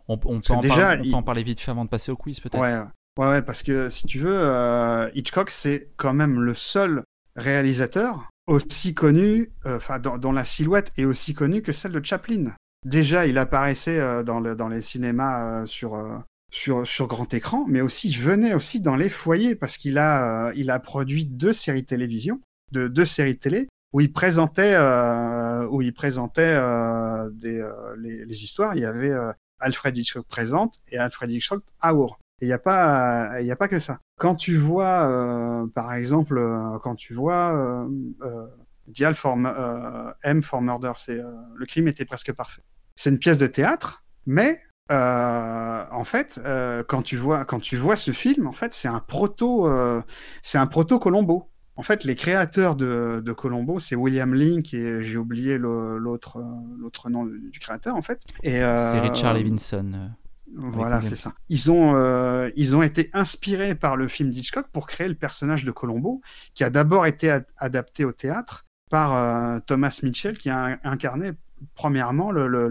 [0.09, 1.91] On, on peut, en déjà, parler, on il- peut en parler vite fait avant de
[1.91, 2.61] passer au quiz peut-être.
[2.61, 2.79] Ouais,
[3.19, 7.03] ouais, ouais, parce que si tu veux, euh, Hitchcock, c'est quand même le seul
[7.37, 12.55] réalisateur aussi connu, euh, enfin, dont la silhouette est aussi connue que celle de Chaplin.
[12.85, 15.97] Déjà, il apparaissait euh, dans, le, dans les cinémas sur,
[17.07, 21.25] grand écran, mais aussi, il venait aussi dans les foyers parce qu'il a, a produit
[21.25, 22.41] deux séries télévision,
[22.73, 24.77] de, deux séries télé, où il présentait,
[25.71, 26.59] où il présentait
[27.41, 28.75] les, histoires.
[28.75, 29.15] Il y avait
[29.61, 32.19] Alfred Hitchcock présente et Alfred Hitchcock Hour.
[32.43, 34.01] Et il n'y a pas, il a pas que ça.
[34.19, 38.47] Quand tu vois, euh, par exemple, euh, quand tu vois euh,
[38.89, 39.39] Dial for,
[40.25, 41.21] M for Murder, c'est
[41.55, 42.63] le crime était presque parfait.
[42.97, 44.59] C'est une pièce de théâtre, mais
[44.91, 48.89] euh, en fait, euh, quand tu vois, quand tu vois ce film, en fait, c'est
[48.89, 50.03] un proto, euh,
[50.43, 51.49] c'est un proto Colombo.
[51.77, 56.45] En fait, les créateurs de, de Colombo, c'est William Link et j'ai oublié l'autre,
[56.77, 58.21] l'autre nom du créateur, en fait.
[58.43, 60.11] Et, C'est Richard Levinson.
[60.55, 61.33] Voilà, c'est ça.
[61.49, 65.65] Ils ont, euh, ils ont été inspirés par le film d'Hitchcock pour créer le personnage
[65.65, 66.21] de Colombo,
[66.55, 71.33] qui a d'abord été ad- adapté au théâtre par euh, Thomas Mitchell, qui a incarné
[71.75, 72.69] premièrement le, le,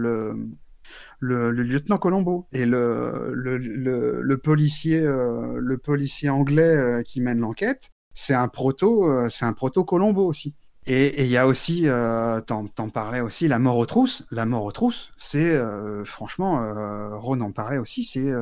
[1.18, 7.40] le, lieutenant Colombo et le, le, le, le policier, euh, le policier anglais qui mène
[7.40, 7.90] l'enquête.
[8.14, 10.54] C'est un proto, c'est un proto Colombo aussi.
[10.86, 14.26] Et il y a aussi, euh, t'en parlais aussi, la mort aux trousses.
[14.30, 18.32] La mort aux trousses, c'est euh, franchement, euh, Ron en parlait aussi, c'est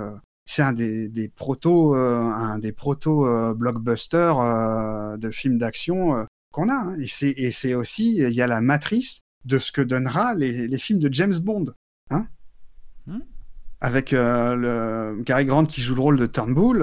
[0.47, 6.75] c'est un des, des proto, un des proto blockbusters de films d'action qu'on a.
[6.75, 6.97] hein.
[6.99, 10.99] Et c'est aussi, il y a la matrice de ce que donnera les, les films
[10.99, 11.67] de James Bond,
[12.11, 12.27] hein
[13.07, 13.21] Hmm.
[13.81, 16.79] Avec le Gary Grant qui joue le rôle de Turnbull,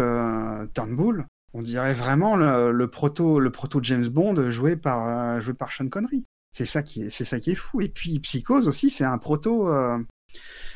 [0.74, 1.26] Turnbull,
[1.58, 5.72] on dirait vraiment le, le proto, le proto James Bond joué par, euh, joué par
[5.72, 6.24] Sean Connery.
[6.56, 7.82] C'est ça qui est, c'est ça qui est fou.
[7.82, 9.98] Et puis Psychose aussi, c'est un proto, euh,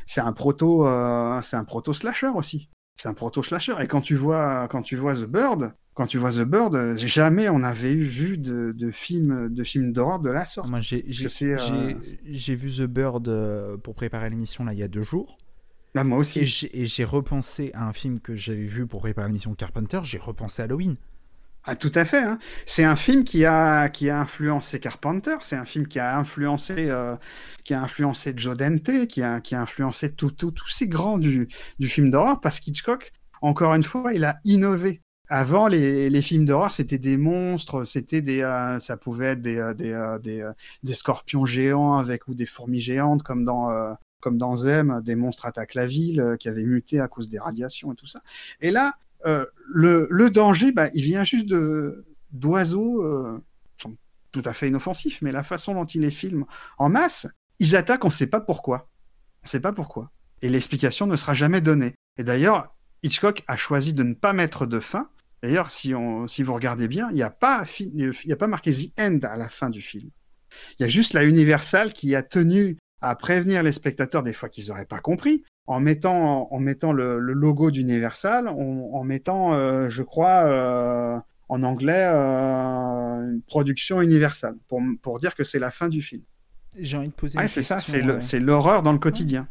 [0.08, 2.68] c'est un proto, euh, c'est un proto slasher aussi.
[2.96, 3.76] C'est un proto slasher.
[3.80, 7.48] Et quand tu vois, quand tu vois The Bird, quand tu vois The Bird, jamais
[7.48, 10.68] on avait eu vu de, de film, de film d'horreur de la sorte.
[10.68, 15.38] Moi, j'ai euh, vu The Bird pour préparer l'émission là il y a deux jours.
[15.96, 16.40] Moi aussi.
[16.74, 20.02] Et j'ai repensé à un film que j'avais vu pour préparer l'émission Carpenter.
[20.04, 20.98] J'ai repensé à Halloween.
[21.64, 22.18] Ah, tout à fait.
[22.24, 22.40] hein.
[22.66, 25.36] C'est un film qui a, qui a influencé Carpenter.
[25.42, 27.16] C'est un film qui a influencé, euh,
[27.64, 31.20] qui a influencé Joe Dante, qui a, qui a influencé tout- tout- tous ces grands
[31.20, 31.48] du,
[31.80, 32.40] du film d'horreur.
[32.42, 33.12] Parce qu'Hitchcock,
[33.44, 35.02] encore une fois, il a innové.
[35.30, 39.58] Avant, les, les films d'horreur, c'était des monstres, c'était des, euh, ça pouvait être des,
[39.58, 40.50] euh, des, des,
[40.84, 43.70] des scorpions géants avec ou des fourmis géantes, comme dans,
[44.22, 47.40] comme dans Zem, des monstres attaquent la ville, euh, qui avaient muté à cause des
[47.40, 48.22] radiations et tout ça.
[48.62, 48.96] Et là,
[49.26, 51.54] euh, le, danger, bah, il vient juste
[52.32, 53.44] d'oiseaux euh,
[54.32, 56.46] tout à fait inoffensifs, mais la façon dont ils les filment
[56.78, 57.28] en masse,
[57.60, 58.90] ils attaquent, on ne sait pas pourquoi.
[59.44, 60.12] On ne sait pas pourquoi.
[60.42, 61.96] Et l'explication ne sera jamais donnée.
[62.18, 62.74] Et d'ailleurs,
[63.04, 65.10] Hitchcock a choisi de ne pas mettre de fin.
[65.44, 65.94] D'ailleurs, si,
[66.28, 69.50] si vous regardez bien, il n'y a, pas a pas marqué The End à la
[69.50, 70.10] fin du film.
[70.80, 74.48] Il y a juste la Universal qui a tenu à prévenir les spectateurs des fois
[74.50, 78.54] qu'ils n'auraient pas compris, en mettant, en mettant le, le logo d'Universal, en,
[78.94, 81.20] en mettant, euh, je crois, euh,
[81.50, 86.22] en anglais, euh, une production Universal, pour, pour dire que c'est la fin du film.
[86.78, 89.00] J'ai envie de poser Ouais, une c'est ça, question, c'est le- c'est l'horreur dans le
[89.00, 89.48] quotidien.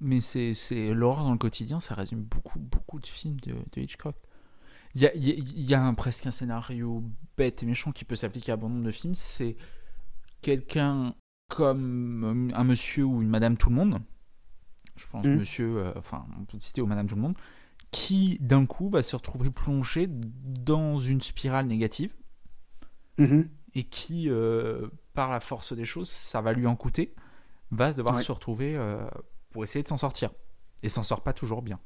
[0.00, 3.80] Mais c'est c'est l'horreur dans le quotidien, ça résume beaucoup, beaucoup de films de, de
[3.80, 4.14] Hitchcock.
[4.94, 7.02] Il y a, il y a- il y a un, presque un scénario
[7.36, 9.14] bête et méchant qui peut s'appliquer à bon nombre de films.
[9.14, 9.56] C'est
[10.42, 11.14] quelqu'un
[11.48, 14.00] comme un monsieur ou une madame tout le monde.
[14.96, 15.38] Je pense Mhm.
[15.38, 17.36] monsieur, euh, enfin, on peut citer au madame tout le monde,
[17.90, 22.14] qui d'un coup va se retrouver plongé dans une spirale négative
[23.18, 23.48] Mhm.
[23.74, 27.14] et qui, euh, par la force des choses, ça va lui en coûter,
[27.70, 28.22] va devoir Ouais.
[28.22, 29.06] se retrouver euh,
[29.50, 30.30] pour essayer de s'en sortir.
[30.82, 31.80] Et s'en sort pas toujours bien.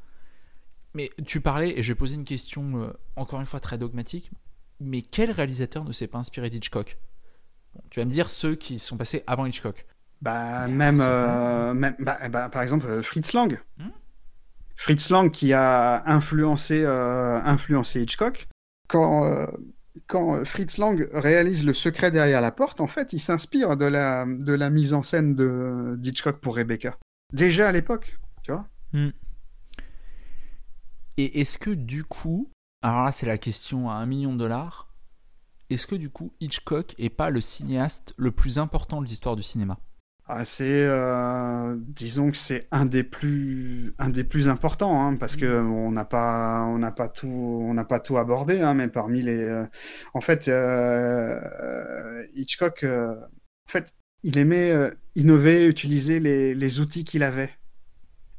[0.94, 4.30] Mais tu parlais, et je vais poser une question encore une fois très dogmatique,
[4.80, 6.98] mais quel réalisateur ne s'est pas inspiré d'Hitchcock?
[7.74, 9.86] Bon, Tu vas me dire ceux qui sont passés avant Hitchcock.
[10.22, 13.58] Bah, même, euh, même bah, bah, par exemple, euh, Fritz Lang.
[13.78, 13.88] Hmm.
[14.76, 18.48] Fritz Lang qui a influencé, euh, influencé Hitchcock.
[18.88, 19.46] Quand, euh,
[20.06, 24.26] quand Fritz Lang réalise Le secret derrière la porte, en fait, il s'inspire de la,
[24.26, 26.98] de la mise en scène de d'Hitchcock pour Rebecca.
[27.32, 28.66] Déjà à l'époque, tu vois.
[31.16, 32.50] Et est-ce que du coup,
[32.82, 34.88] alors là c'est la question à un million de dollars,
[35.70, 39.42] est-ce que du coup Hitchcock est pas le cinéaste le plus important de l'histoire du
[39.42, 39.78] cinéma?
[40.32, 45.34] Ah, c'est, euh, disons que c'est un des plus, un des plus importants, hein, parce
[45.34, 48.86] que on n'a pas, on n'a pas tout, on n'a pas tout abordé, hein, mais
[48.86, 49.66] parmi les, euh,
[50.14, 53.26] en fait, euh, Hitchcock, en
[53.68, 53.92] fait,
[54.22, 54.72] il aimait
[55.16, 57.50] innover, utiliser les, les outils qu'il avait.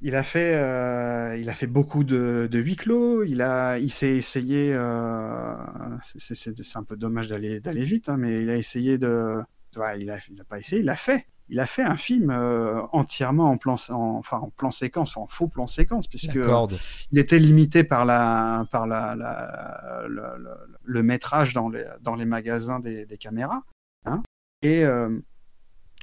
[0.03, 3.23] Il a fait, euh, il a fait beaucoup de, de huis clos.
[3.23, 4.73] Il a, il s'est essayé.
[4.73, 5.55] euh,
[6.01, 9.41] c'est- un peu dommage d'aller d'aller vite, hein, mais il a essayé de.
[9.75, 11.27] ouais, il a, il a pas essayé, il a fait.
[11.49, 15.27] Il a fait un film euh, entièrement en plan, en- enfin en plan séquence, en
[15.27, 16.37] faux plan séquence, puisque
[17.11, 22.79] il était limité par la, par la, la- le, métrage dans les, dans les magasins
[22.79, 23.63] des, des caméras.
[24.05, 24.23] hein.
[24.61, 24.83] et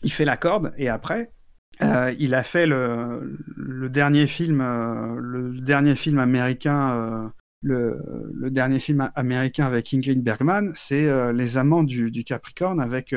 [0.02, 1.32] il fait la corde, et après,
[1.80, 7.28] euh, il a fait le, dernier film, euh, le dernier film américain, euh,
[7.62, 13.14] le, dernier film américain avec Ingrid Bergman, c'est Les Amants du, Capricorne avec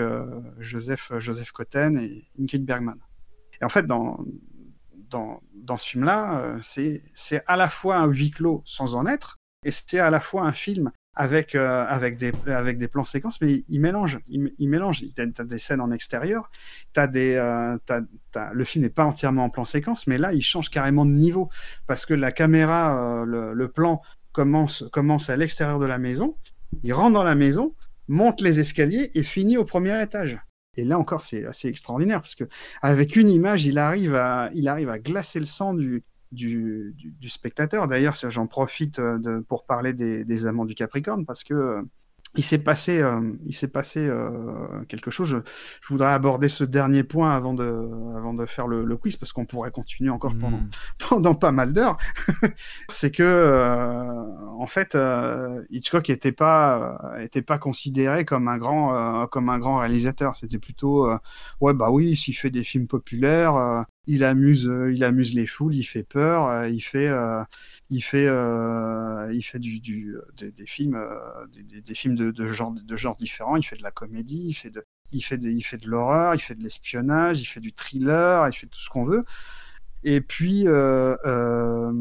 [0.59, 2.97] Joseph, Joseph Cotten et Ingrid Bergman.
[3.61, 4.19] Et en fait, dans,
[5.09, 9.71] dans, dans ce film-là, c'est à la fois un huis clos sans en être, et
[9.71, 13.63] c'est à la fois un film avec, euh, avec, des, avec des plans séquences, mais
[13.67, 14.19] il, mélange.
[14.27, 15.03] Il, mélange.
[15.15, 16.49] Tu as, des scènes en extérieur,
[16.95, 17.77] des, euh,
[18.53, 21.49] le film n'est pas entièrement en plan séquence, mais là, il change carrément de niveau,
[21.87, 24.01] parce que la caméra, euh, le, le plan
[24.31, 26.37] commence, commence à l'extérieur de la maison,
[26.83, 27.75] il rentre dans la maison,
[28.07, 30.39] monte les escaliers et finit au premier étage.
[30.77, 32.45] Et là encore, c'est assez extraordinaire parce que
[32.81, 37.11] avec une image, il arrive à, il arrive à glacer le sang du, du, du,
[37.11, 37.87] du spectateur.
[37.87, 41.81] D'ailleurs, j'en profite euh, de, pour parler des, des amants du Capricorne parce que euh,
[42.37, 45.27] il s'est passé, euh, il s'est passé euh, quelque chose.
[45.27, 45.37] Je,
[45.81, 47.63] je voudrais aborder ce dernier point avant de,
[48.15, 50.69] avant de faire le, le quiz parce qu'on pourrait continuer encore pendant, Hmm.
[51.09, 51.97] pendant pas mal d'heures,
[52.89, 54.05] c'est que euh,
[54.57, 59.49] en fait euh, Hitchcock était pas euh, était pas considéré comme un grand euh, comme
[59.49, 60.35] un grand réalisateur.
[60.37, 61.17] C'était plutôt euh,
[61.59, 65.45] ouais bah oui, s'il fait des films populaires, euh, il amuse euh, il amuse les
[65.47, 67.43] foules, il fait peur, euh, il fait euh,
[67.89, 68.25] il fait
[69.33, 70.97] il fait du, du des, films
[71.51, 73.55] des, films de, de genre de genre différents.
[73.57, 74.71] Il fait de la comédie, il fait
[75.13, 78.53] il fait, il fait de l'horreur, il fait de l'espionnage, il fait du thriller, il
[78.53, 79.23] fait tout ce qu'on veut.
[80.03, 81.91] Et puis, euh, euh,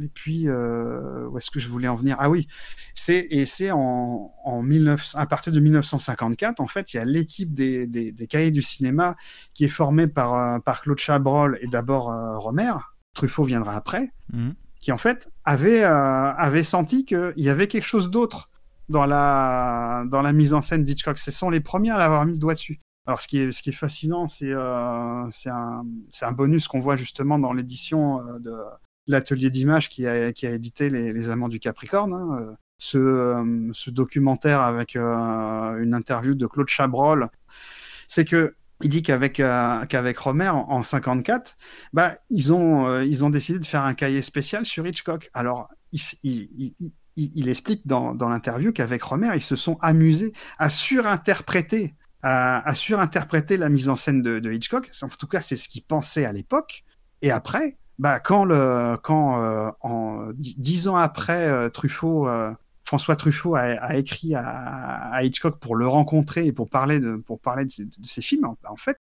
[0.00, 2.16] et puis, euh, où est-ce que je voulais en venir?
[2.20, 2.46] Ah oui,
[2.94, 7.04] c'est et c'est en, en 19, à partir de 1954, en fait, il y a
[7.04, 9.16] l'équipe des, des, des cahiers du cinéma
[9.54, 12.04] qui est formée par, par Claude Chabrol et d'abord
[12.38, 12.72] Romer.
[13.14, 14.54] Truffaut viendra après, Mhm.
[14.78, 18.48] qui en fait avait avait senti qu'il y avait quelque chose d'autre
[18.88, 21.18] dans la dans la mise en scène d'Hitchcock.
[21.18, 22.78] Ce sont les premiers à l'avoir mis le doigt dessus.
[23.06, 28.20] Alors, ce qui est, fascinant, c'est euh, c'est un, bonus qu'on voit justement dans l'édition
[28.20, 28.52] euh, de
[29.06, 32.12] l'atelier d'images qui a, édité Les, Amants du Capricorne.
[32.12, 32.56] hein,
[32.94, 37.28] euh, ce, documentaire avec une interview de Claude Chabrol,
[38.08, 41.56] c'est que il dit qu'avec qu'avec Romer en, en 54,
[41.92, 45.30] bah ils ont décidé de faire un cahier spécial sur Hitchcock.
[45.34, 52.68] Alors il explique dans, dans l'interview qu'avec Romer ils se sont amusés à surinterpréter à,
[52.68, 54.90] à surinterpréter la mise en scène de, Hitchcock.
[55.02, 56.84] En tout cas, c'est ce qu'il pensait à l'époque.
[57.22, 58.46] Et après, bah, quand,
[59.02, 62.50] quand euh, dix, ans après, euh, Truffaut, euh,
[62.84, 67.66] François Truffaut a, écrit à, Hitchcock pour le rencontrer et pour parler de, pour parler
[67.66, 68.96] de ses, films, en, fait,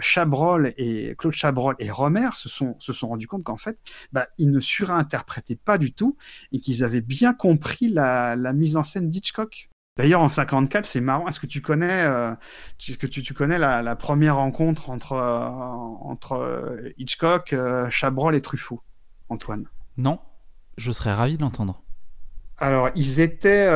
[0.00, 3.78] Chabrol et Claude Chabrol et Romer se sont, se sont rendus compte qu'en fait,
[4.12, 6.18] bah, ils ne surinterprétaient pas du tout
[6.52, 9.70] et qu'ils avaient bien compris la, la mise en scène d'Hitchcock.
[9.96, 11.28] D'ailleurs, en 54, c'est marrant.
[11.28, 12.34] Est-ce que tu connais, euh,
[12.78, 17.90] tu, que tu, tu connais la, la première rencontre entre, euh, entre euh, Hitchcock, euh,
[17.90, 18.82] Chabrol et Truffaut,
[19.28, 19.68] Antoine?
[19.98, 20.18] Non,
[20.78, 21.82] je serais ravi de l'entendre.
[22.56, 23.68] Alors, ils étaient,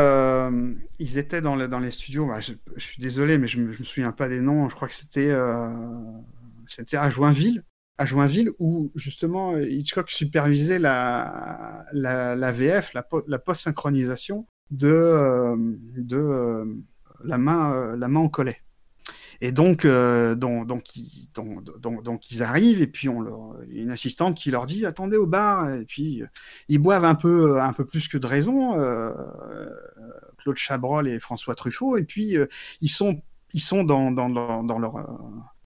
[0.99, 2.27] ils étaient dans, le, dans les studios.
[2.27, 4.69] Bah, je, je suis désolé, mais je me, je me souviens pas des noms.
[4.69, 5.35] Je crois que c'était,
[6.67, 7.65] c'était à Joinville.
[7.99, 15.57] à Joinville où justement Hitchcock supervisait la, la, la VF, la post-synchronisation de, euh,
[16.13, 16.65] euh,
[17.25, 18.61] la, main, euh, la main au collet.
[19.43, 19.91] Et donc, ils,
[22.43, 25.75] arrivent et puis on leur, une assistante qui leur dit attendez au bar.
[25.75, 26.23] Et puis
[26.69, 28.73] ils boivent un peu, un peu plus que de raison,
[30.39, 31.99] Claude Chabrol et François Truffaut.
[31.99, 32.39] Et puis
[32.81, 33.21] ils sont,
[33.53, 35.07] ils sont dans, dans, dans, leur,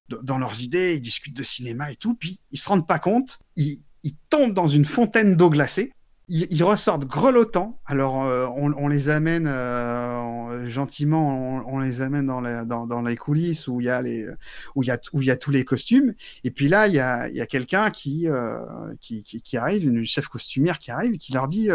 [0.08, 3.38] dans leurs idées, ils discutent de cinéma et tout, puis ils se rendent pas compte,
[3.54, 3.84] ils
[4.30, 5.92] tombent dans une fontaine d'eau glacée
[6.30, 7.80] ils, ressortent grelottants.
[7.86, 13.86] Alors, euh, on, les amène euh, gentiment, on, les amène dans, les coulisses où il
[13.86, 16.14] y a tous les costumes.
[16.44, 18.60] Et puis là, il y a, quelqu'un qui, euh,
[19.00, 21.68] qui, arrive, une chef costumière qui arrive, et qui leur dit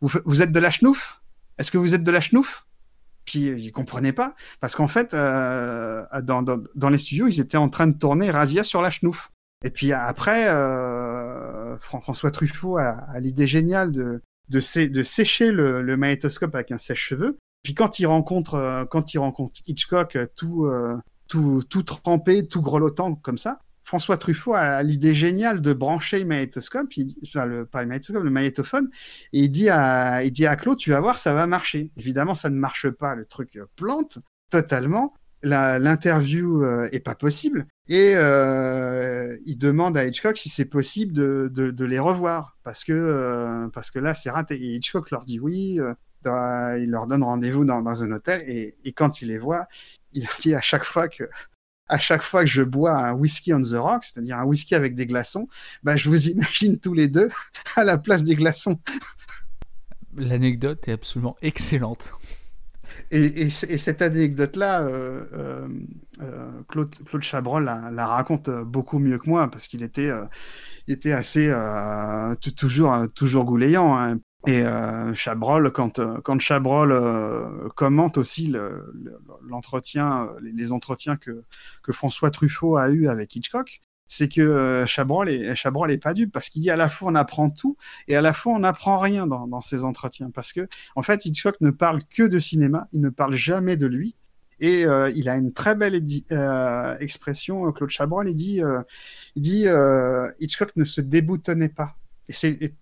[0.00, 1.22] vous, êtes de la schnouf?
[1.58, 2.66] Est-ce que vous êtes de la schnouf?
[3.24, 7.96] Puis ils comprenaient pas parce qu'en fait, dans, les studios, ils étaient en train de
[7.96, 9.30] tourner Razia sur la schnouf.
[9.64, 10.48] Et puis après,
[11.78, 16.78] Fran- François Truffaut a, l'idée géniale de, de, sé- de sécher le, magnétoscope avec un
[16.78, 17.38] sèche-cheveux.
[17.62, 20.98] Puis quand il rencontre, euh, quand il rencontre Hitchcock, euh, tout, euh,
[21.28, 26.88] tout, trempé, tout grelottant comme ça, François Truffaut a l'idée géniale de brancher le magnétoscope,
[27.24, 28.88] enfin, le, pas le magnétoscope, le magnétophone,
[29.32, 31.90] et il dit, à, il dit à Claude, tu vas voir, ça va marcher.
[31.96, 34.18] Évidemment, ça ne marche pas, le truc euh, plante
[34.50, 35.14] totalement.
[35.42, 41.84] L'interview euh, est pas possible et euh, il demande à Hitchcock si c'est possible de,
[41.84, 44.54] les revoir parce que euh, parce que là c'est raté.
[44.54, 45.80] Et Hitchcock leur dit oui,
[46.24, 49.66] il leur donne rendez-vous dans, un hôtel et, et quand il les voit,
[50.12, 51.28] il leur dit à chaque fois que
[51.88, 54.94] à chaque fois que je bois un whisky on the rock, c'est-à-dire un whisky avec
[54.94, 55.46] des glaçons,
[55.82, 57.28] bah, je vous imagine tous les deux
[57.76, 58.78] à la place des glaçons.
[60.16, 62.12] L'anecdote est absolument excellente.
[63.10, 65.68] Et, cette anecdote-là, euh, euh,
[66.22, 70.10] euh, Claude, Chabrol la, raconte beaucoup mieux que moi parce qu'il était,
[71.12, 71.52] assez
[72.56, 73.96] toujours, toujours goulayant.
[73.98, 74.18] hein.
[74.48, 74.64] Et
[75.14, 76.00] Chabrol, quand,
[76.40, 81.44] Chabrol commente aussi le- le- l'entretien, les, les entretiens que,
[81.82, 83.80] que François Truffaut a eu avec Hitchcock,
[84.12, 87.10] c'est que euh, Chabrol est, Chabrol est pas dupe parce qu'il dit à la fois
[87.10, 87.78] on apprend tout
[88.08, 91.24] et à la fois on n'apprend rien dans, dans ces entretiens parce que en fait,
[91.24, 94.14] Hitchcock ne parle que de cinéma, il ne parle jamais de lui.
[94.60, 95.98] Et euh, il a une très belle
[96.30, 98.60] euh, expression, Claude Chabrol, il dit,
[99.34, 99.64] il dit
[100.40, 101.96] Hitchcock ne se déboutonnait pas.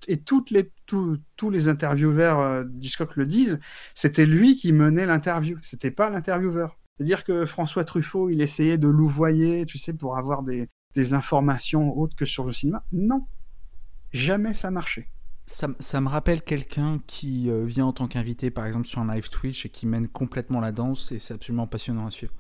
[0.09, 3.61] Et, toutes les, tous- tous les intervieweurs d'Hitchcock le disent,
[3.95, 6.77] c'était lui qui menait l'interview, c'était pas l'intervieweur.
[6.97, 11.97] C'est-à-dire que François Truffaut, il essayait de louvoyer, tu sais, pour avoir des, des informations
[11.97, 12.85] autres que sur le cinéma.
[12.93, 13.27] Non,
[14.13, 15.09] jamais ça marchait.
[15.47, 19.13] Ça, ça me rappelle quelqu'un qui euh, vient en tant qu'invité, par exemple, sur un
[19.13, 22.33] live Twitch et qui mène complètement la danse, et c'est absolument passionnant à suivre.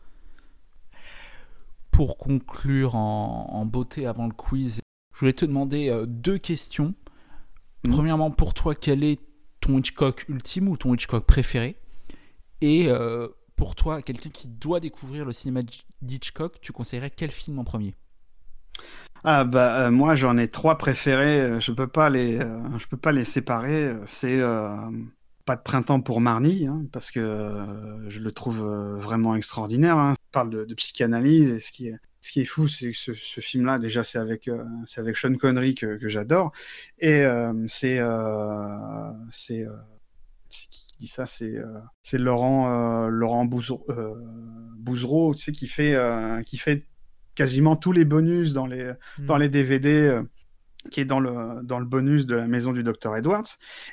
[1.90, 4.80] Pour conclure en, en beauté avant le quiz,
[5.12, 6.94] je voulais te demander euh, deux questions.
[7.84, 7.92] Mhm.
[7.92, 9.20] Premièrement, pour toi, quel est
[9.60, 11.76] ton Hitchcock ultime ou ton Hitchcock préféré?
[12.60, 15.62] Et euh, pour toi, quelqu'un qui doit découvrir le cinéma
[16.00, 17.94] d'Hitchcock, tu conseillerais quel film en premier?
[19.22, 22.86] Ah bah euh, moi j'en ai trois préférés, euh, je peux pas les euh, je
[22.86, 24.40] peux pas les séparer, c'est
[25.44, 27.20] pas de printemps pour Marnie hein, parce que
[28.08, 28.60] je le trouve
[28.98, 30.14] vraiment extraordinaire hein.
[30.18, 33.40] Il parle de, psychanalyse et ce qui est ce qui est fou c'est que ce,
[33.40, 34.48] film-là déjà c'est avec
[34.86, 36.52] c'est avec Sean Connery que, j'adore.
[36.98, 37.24] Et
[37.68, 38.00] c'est
[39.30, 39.66] c'est
[40.48, 41.26] qui dit ça?
[41.26, 41.56] C'est
[42.02, 43.86] c'est Laurent Laurent Bouzereau,
[44.78, 45.96] Bouzereau, qui fait
[46.46, 46.86] qui fait
[47.40, 50.22] quasiment tous les bonus dans les dans les DVD euh,
[50.90, 53.46] qui est dans le, dans le bonus de la maison du docteur Edwards,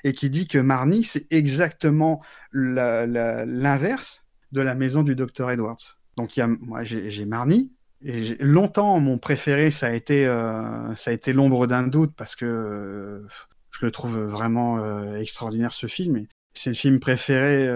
[0.04, 2.22] et qui dit que Marnie, c'est exactement
[2.54, 5.98] l'inverse de la maison du docteur Edwards.
[6.18, 10.96] Donc, il y a, moi, j'ai Marnie, et longtemps, mon préféré, ça a été, euh,
[10.96, 13.28] ça a été L'ombre d'un doute, parce que euh,
[13.72, 16.26] je le trouve vraiment euh, extraordinaire, ce film.
[16.54, 17.70] C'est le film préféré,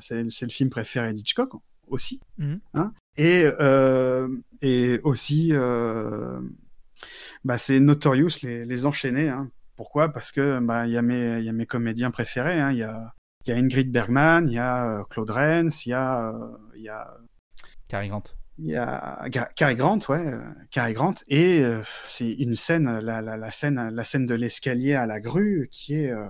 [0.00, 1.54] c'est c'est le film préféré d'Hitchcock
[1.86, 2.20] aussi.
[2.38, 2.60] Mhm.
[2.74, 4.28] Hein et, euh,
[4.62, 6.40] et aussi, euh,
[7.44, 9.28] bah, c'est Notorious, les, les enchaînés.
[9.28, 9.50] Hein.
[9.76, 10.10] Pourquoi?
[10.10, 12.60] Parce que bah, il y, a mes- il y a mes comédiens préférés.
[12.60, 12.70] hein.
[12.72, 13.12] Il y, a,
[13.44, 16.56] il y a Ingrid Bergman, il y a euh, Claude Rains, il y a, euh,
[16.76, 17.16] il y a,
[17.88, 18.22] Cary Grant.
[18.58, 20.24] il y a Cary Grant, ouais,
[20.70, 21.14] Cary Grant.
[21.28, 25.20] Et euh, c'est une scène, la, la, la scène, la scène de l'escalier à la
[25.20, 26.26] grue, qui est euh,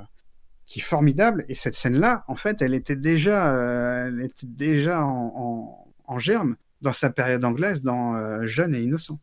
[0.72, 1.44] qui formidable.
[1.48, 6.94] Et cette scène-là, en fait, elle était déjà, euh, elle était déjà en, germe dans
[6.94, 9.18] sa période anglaise, dans euh, Jeune et innocent.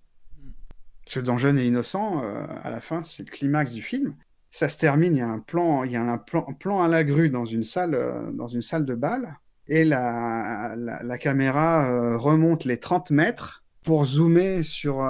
[1.05, 4.15] Parce que dans Jeune et innocent, euh, à la fin, c'est le climax du film.
[4.51, 6.87] Ça se termine, il y a un plan, il y a un plan, plan à
[6.87, 9.35] la grue dans une salle, euh, dans une salle de bal,
[9.67, 15.07] et la, la, caméra remonte les 30 mètres pour zoomer sur,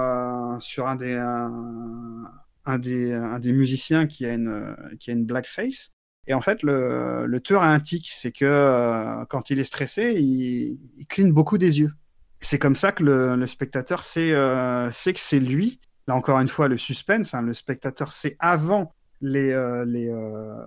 [0.60, 5.92] sur un, des, un des, un des musiciens qui a une, qui a une blackface.
[6.26, 9.64] Et en fait, le, le tueur a un tic, c'est que euh, quand il est
[9.64, 11.92] stressé, il, il cligne beaucoup des yeux.
[12.40, 15.80] C'est comme ça que le, spectateur sait, euh, sait que c'est lui.
[16.06, 20.64] Là encore une fois, le suspense, hein, le spectateur sait avant les, euh,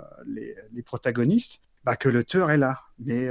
[0.85, 2.80] protagonistes bah, que le tueur est là.
[2.99, 3.30] Mais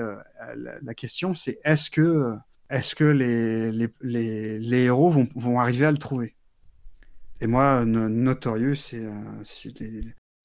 [0.83, 2.35] la, question, c'est est-ce que,
[3.11, 6.35] les, héros vont, arriver à le trouver?
[7.41, 9.05] Et moi, No- Notorious, c'est,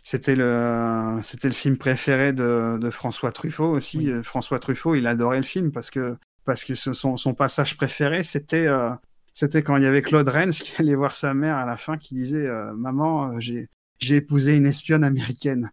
[0.10, 3.98] c'était le, c'était le film préféré de, de François Truffaut aussi.
[3.98, 4.10] Oui.
[4.10, 6.16] Euh, François Truffaut, il adorait le film parce que,
[6.46, 8.90] parce que ce- son, son passage préféré, c'était, euh,
[9.34, 11.98] c'était quand il y avait Claude Rains qui allait voir sa mère à la fin,
[11.98, 13.68] qui disait euh, Maman, j'ai,
[14.00, 15.72] j'ai épousé une espionne américaine.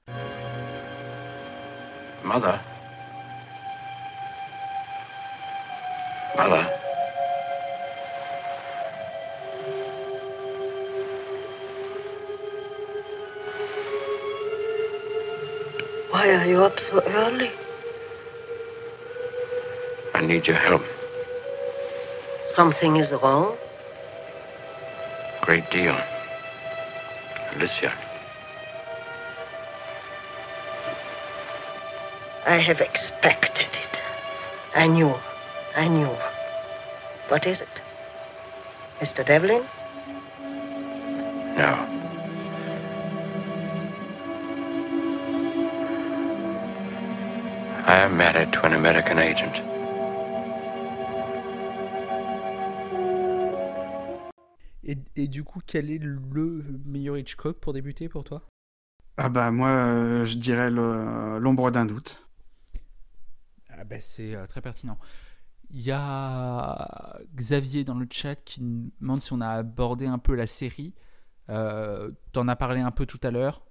[2.25, 2.59] Mother.
[6.37, 6.71] Mother.
[16.15, 17.51] Why are you up so early?
[20.15, 20.83] I need your help.
[22.51, 23.57] Something is wrong?
[25.43, 25.99] Great deal.
[27.57, 27.93] Alicia.
[32.47, 34.01] I have expected it.
[34.77, 35.13] I knew.
[35.75, 36.17] I knew.
[37.27, 37.75] What is it?
[39.01, 39.27] Mr.
[39.27, 39.67] Devlin?
[41.57, 41.94] No.
[47.87, 49.61] I am married to an American agent.
[54.85, 56.19] Et, et du coup, quel est le
[56.85, 58.43] meilleur Hitchcock pour débuter pour toi?
[59.17, 62.21] Ah bah moi, euh, je dirais l'ombre d'un doute.
[63.71, 64.99] Ah bah, c'est euh, très pertinent.
[65.71, 68.61] Il y a Xavier dans le chat qui
[69.01, 70.95] demande si on a abordé un peu la série.
[71.49, 73.63] Euh, T'en as parlé un peu tout à l'heure,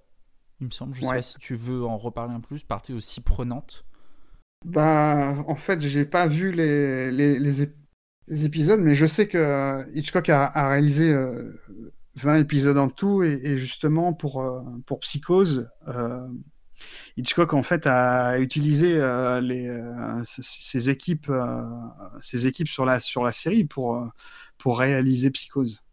[0.60, 0.94] il me semble.
[0.94, 1.16] Je sais Ouais.
[1.16, 2.64] pas si tu veux en reparler un peu plus.
[2.64, 3.84] Partie aussi prenante.
[4.64, 7.74] Bah, en fait, j'ai pas vu les, les, les, ép-
[8.28, 11.60] les épisodes, mais je sais que euh, Hitchcock a, réalisé euh,
[12.16, 16.26] 20 épisodes en tout, et, justement pour, euh, pour Psychose, euh,
[17.18, 21.62] Hitchcock en fait a utilisé euh, les, euh, ses, équipes, euh,
[22.22, 24.06] ses équipes sur la, sur la série pour, euh,
[24.58, 25.83] pour réaliser Psychose.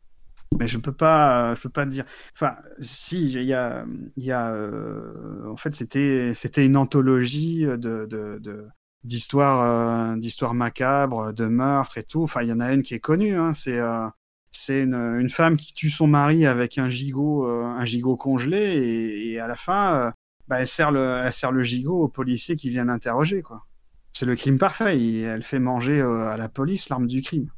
[0.60, 2.06] Mais je peux pas, je peux pas dire.
[2.34, 3.86] Enfin, si, il y a,
[4.18, 8.68] il y a, euh, en fait, c'était, c'était une anthologie de,
[9.04, 12.24] d'histoires, euh, d'histoires macabres, de meurtres et tout.
[12.24, 13.36] Enfin, il y en a une qui est connue.
[13.36, 14.08] Hein, c'est, euh,
[14.52, 19.32] c'est une, une femme qui tue son mari avec un gigot, euh, un gigot congelé,
[19.32, 20.12] et, à la fin, euh,
[20.48, 23.66] bah, elle sert le, elle sert le gigot au policier qui vient l'interroger, quoi.
[24.14, 25.22] C'est le crime parfait.
[25.22, 27.50] Elle fait manger euh, à la police l'arme du crime.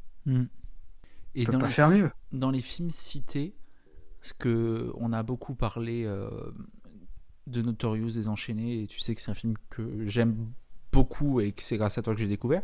[1.34, 2.10] Et dans pas les, faire mieux.
[2.32, 3.54] dans les films cités,
[4.20, 6.30] parce que on a beaucoup parlé euh,
[7.46, 10.36] de Notorious des Enchaînés, et tu sais que c'est un film que j'aime
[10.92, 12.62] beaucoup et que c'est grâce à toi que j'ai découvert.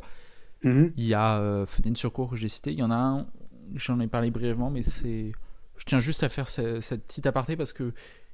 [0.62, 0.92] Mhm.
[0.97, 2.72] Il y a euh, Fenêtre sur cour que j'ai cité.
[2.72, 3.26] Il y en a un,
[3.74, 5.32] j'en ai parlé brièvement, mais c'est.
[5.76, 7.92] Je tiens juste à faire ce- cette petite aparté parce que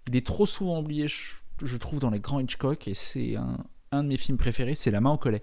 [0.09, 1.35] il est trop souvent oublié, je,
[1.65, 3.57] je trouve, dans les grands Hitchcock, et c'est un,
[3.93, 5.43] un de mes films préférés, c'est La main au collet,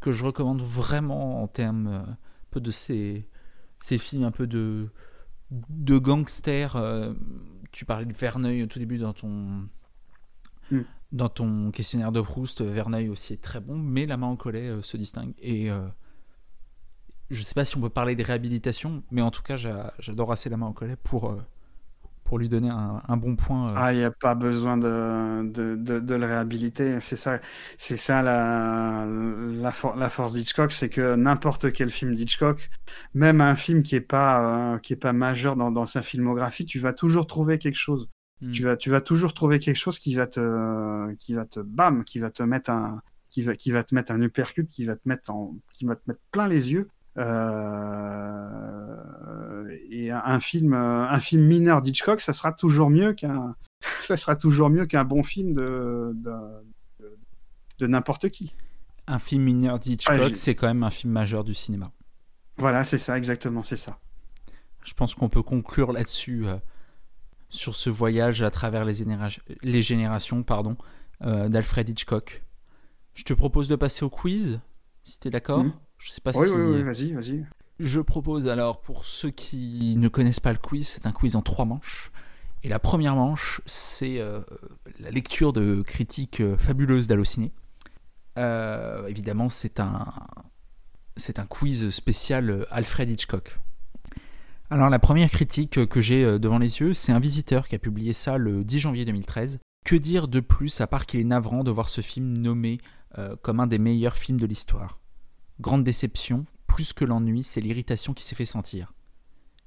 [0.00, 2.02] que je recommande vraiment en termes euh,
[2.50, 3.28] peu de ces,
[3.84, 4.88] ces films un peu de,
[5.50, 6.74] de gangsters.
[6.76, 7.12] euh,
[7.70, 9.68] tu parlais de Verneuil au tout début dans ton,
[10.70, 10.80] Mm.
[11.12, 12.62] dans ton questionnaire de Proust.
[12.62, 15.34] Verneuil aussi est très bon, mais La main au collet euh, se distingue.
[15.38, 15.86] Et euh,
[17.28, 20.32] je sais pas si on peut parler de réhabilitation, mais en tout cas, j'a- j'adore
[20.32, 21.30] assez La main au collet pour,
[22.34, 23.70] pour lui donner un, un bon point.
[23.70, 23.74] euh.
[23.76, 26.98] Ah, il n'y a pas besoin de, de, de, de le réhabiliter.
[27.00, 27.40] C'est ça,
[27.78, 32.70] c'est ça la, la, for- la force d'Hitchcock, c'est que n'importe quel film d'Hitchcock,
[33.14, 36.64] même un film qui est pas, euh, qui est pas majeur dans, dans sa filmographie,
[36.64, 38.08] tu vas toujours trouver quelque chose.
[38.40, 38.50] Mm.
[38.52, 42.02] Tu vas, tu vas toujours trouver quelque chose qui va te, qui va te, bam,
[42.04, 43.00] qui va te mettre un,
[43.30, 45.94] qui va, qui va te mettre un uppercut, qui va te mettre en, qui va
[45.94, 46.88] te mettre plein les yeux.
[47.94, 53.54] Euh, et un, film, un film mineur d'Hitchcock, ça sera toujours mieux qu'un,
[54.02, 56.32] ça sera toujours mieux qu'un bon film de, de,
[57.00, 57.16] de,
[57.78, 58.54] de n'importe qui.
[59.06, 61.92] Un film mineur d'Hitchcock, Ah, c'est quand même un film majeur du cinéma.
[62.56, 63.98] Voilà, c'est ça, exactement, c'est ça.
[64.84, 66.56] Je pense qu'on peut conclure là-dessus, euh,
[67.48, 70.76] sur ce voyage à travers les, généra- les générations pardon,
[71.22, 72.42] euh, d'Alfred Hitchcock.
[73.14, 74.60] Je te propose de passer au quiz,
[75.02, 75.64] si tu es d'accord.
[75.64, 75.72] Mhm.
[76.04, 76.52] Je sais pas Oui, si.
[76.52, 77.46] oui, oui, vas-y, vas-y.
[77.80, 81.40] Je propose alors, pour ceux qui ne connaissent pas le quiz, c'est un quiz en
[81.40, 82.12] trois manches.
[82.62, 84.40] Et la première manche, c'est euh,
[85.00, 87.52] la lecture de critiques euh, fabuleuses d'Allociné.
[88.36, 90.04] Euh, évidemment, c'est un,
[91.16, 93.58] c'est un quiz spécial euh, Alfred Hitchcock.
[94.68, 98.12] Alors la première critique que j'ai devant les yeux, c'est un visiteur qui a publié
[98.12, 99.58] ça le 10 janvier 2013.
[99.84, 102.78] Que dire de plus à part qu'il est navrant de voir ce film nommé
[103.18, 104.98] euh, comme un des meilleurs films de l'histoire?
[105.60, 108.92] Grande déception, plus que l'ennui, c'est l'irritation qui s'est fait sentir.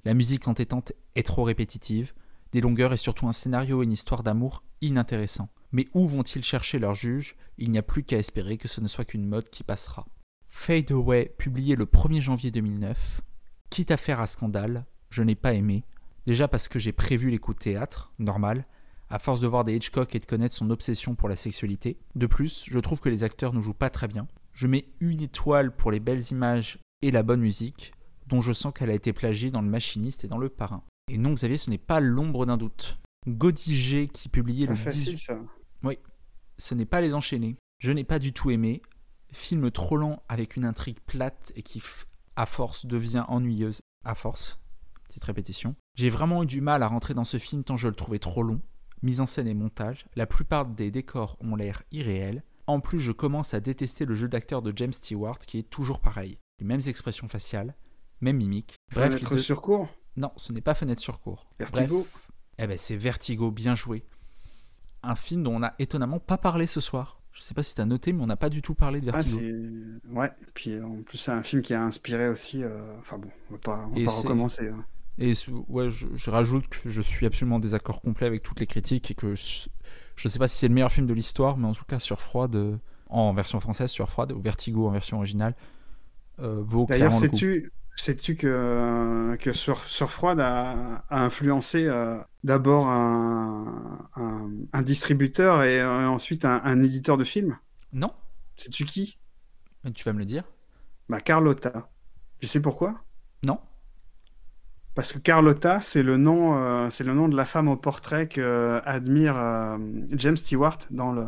[0.03, 2.13] La musique entêtante est trop répétitive,
[2.51, 5.47] des longueurs et surtout un scénario et une histoire d'amour inintéressants.
[5.71, 8.87] Mais où vont-ils chercher leur juge Il n'y a plus qu'à espérer que ce ne
[8.87, 10.05] soit qu'une mode qui passera.
[10.49, 13.21] Fade Away, publié le 1er janvier 2009.
[13.69, 15.85] Quitte à faire à scandale, je n'ai pas aimé.
[16.25, 18.65] Déjà parce que j'ai prévu les coups de théâtre, normal,
[19.09, 21.97] à force de voir des Hitchcock et de connaître son obsession pour la sexualité.
[22.15, 24.27] De plus, je trouve que les acteurs ne jouent pas très bien.
[24.57, 27.93] Je mets une étoile pour les belles images et la bonne musique,
[28.25, 30.83] dont je sens qu'elle a été plagiée dans Le Machiniste et dans Le Parrain.
[31.11, 32.97] Et non, Xavier, ce n'est pas l'ombre d'un doute.
[33.27, 35.39] Godigé qui publiait Pas le facile 18 ça.
[35.83, 35.99] oui,
[36.57, 37.55] ce n'est pas Les Enchaînés.
[37.77, 38.81] Je n'ai pas du tout aimé.
[39.31, 41.83] Film trop lent avec une intrigue plate et qui,
[42.35, 43.81] à force, devient ennuyeuse.
[44.05, 44.59] À force.
[45.07, 45.75] Petite répétition.
[45.93, 48.41] J'ai vraiment eu du mal à rentrer dans ce film tant je le trouvais trop
[48.41, 48.59] long.
[49.03, 52.41] Mise en scène et montage, la plupart des décors ont l'air irréels.
[52.67, 55.99] En plus, je commence à détester le jeu d'acteur de James Stewart qui est toujours
[56.01, 56.37] pareil.
[56.59, 57.75] Les mêmes expressions faciales,
[58.21, 58.75] même mimiques.
[58.93, 59.87] Bref, Fenêtre deux- sur cours.
[60.17, 61.47] non, ce n'est pas Fenêtre sur cours.
[61.59, 61.99] Vertigo.
[61.99, 62.23] Bref,
[62.59, 64.03] eh ben c'est Vertigo, bien joué.
[65.03, 67.21] Un film dont on n'a étonnamment pas parlé ce soir.
[67.31, 69.09] Je sais pas si tu as noté, mais on n'a pas du tout parlé de
[69.09, 69.39] Ah, Vertigo.
[69.39, 70.09] c'est.
[70.11, 72.63] Ouais, puis euh, en plus, c'est un film qui a inspiré aussi.
[72.63, 74.67] euh, Enfin bon, on va pas, on va pas recommencer.
[74.69, 74.83] hein.
[75.19, 75.33] Et
[75.69, 79.09] ouais, je, je rajoute que je suis absolument en désaccord complet avec toutes les critiques
[79.11, 79.35] et que
[80.17, 81.99] je, je sais pas si c'est le meilleur film de l'histoire, mais en tout cas
[81.99, 82.77] sur Froide, euh,
[83.09, 85.55] en version française, sur Froide, ou Vertigo en version originale,
[86.39, 87.35] euh, vaut D'ailleurs, clairement le coup.
[87.35, 94.81] sais-tu sais-tu que, que Sur, Sur Froide a, a influencé euh, d'abord un, un, un
[94.83, 97.57] distributeur et euh, ensuite un, un éditeur de films?
[97.93, 98.11] Non.
[98.55, 99.17] Sais-tu qui?
[99.95, 100.43] Tu vas me le dire.
[101.09, 101.89] Bah, Carlotta.
[102.39, 103.01] Tu sais pourquoi?
[103.45, 103.59] Non
[104.97, 108.27] Parce que Carlotta, c'est le nom, euh, c'est le nom de la femme au portrait
[108.27, 109.77] que euh, admire euh,
[110.13, 111.23] James Stewart dans le,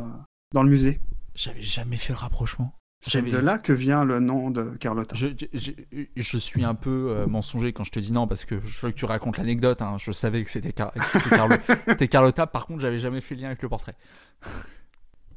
[0.53, 0.99] dans le musée.
[1.35, 2.73] J'avais jamais fait le rapprochement.
[3.01, 5.15] C'est de là que vient le nom de Carlotta.
[5.15, 5.71] Je, je-
[6.17, 8.97] je- suis un peu mensonger quand je te dis non parce que je veux que
[8.97, 9.81] tu racontes l'anecdote.
[9.81, 9.95] hein.
[9.97, 10.91] Je savais que c'était Car-
[12.09, 12.45] Carlotta.
[12.47, 13.95] Par contre, j'avais jamais fait le lien avec le portrait.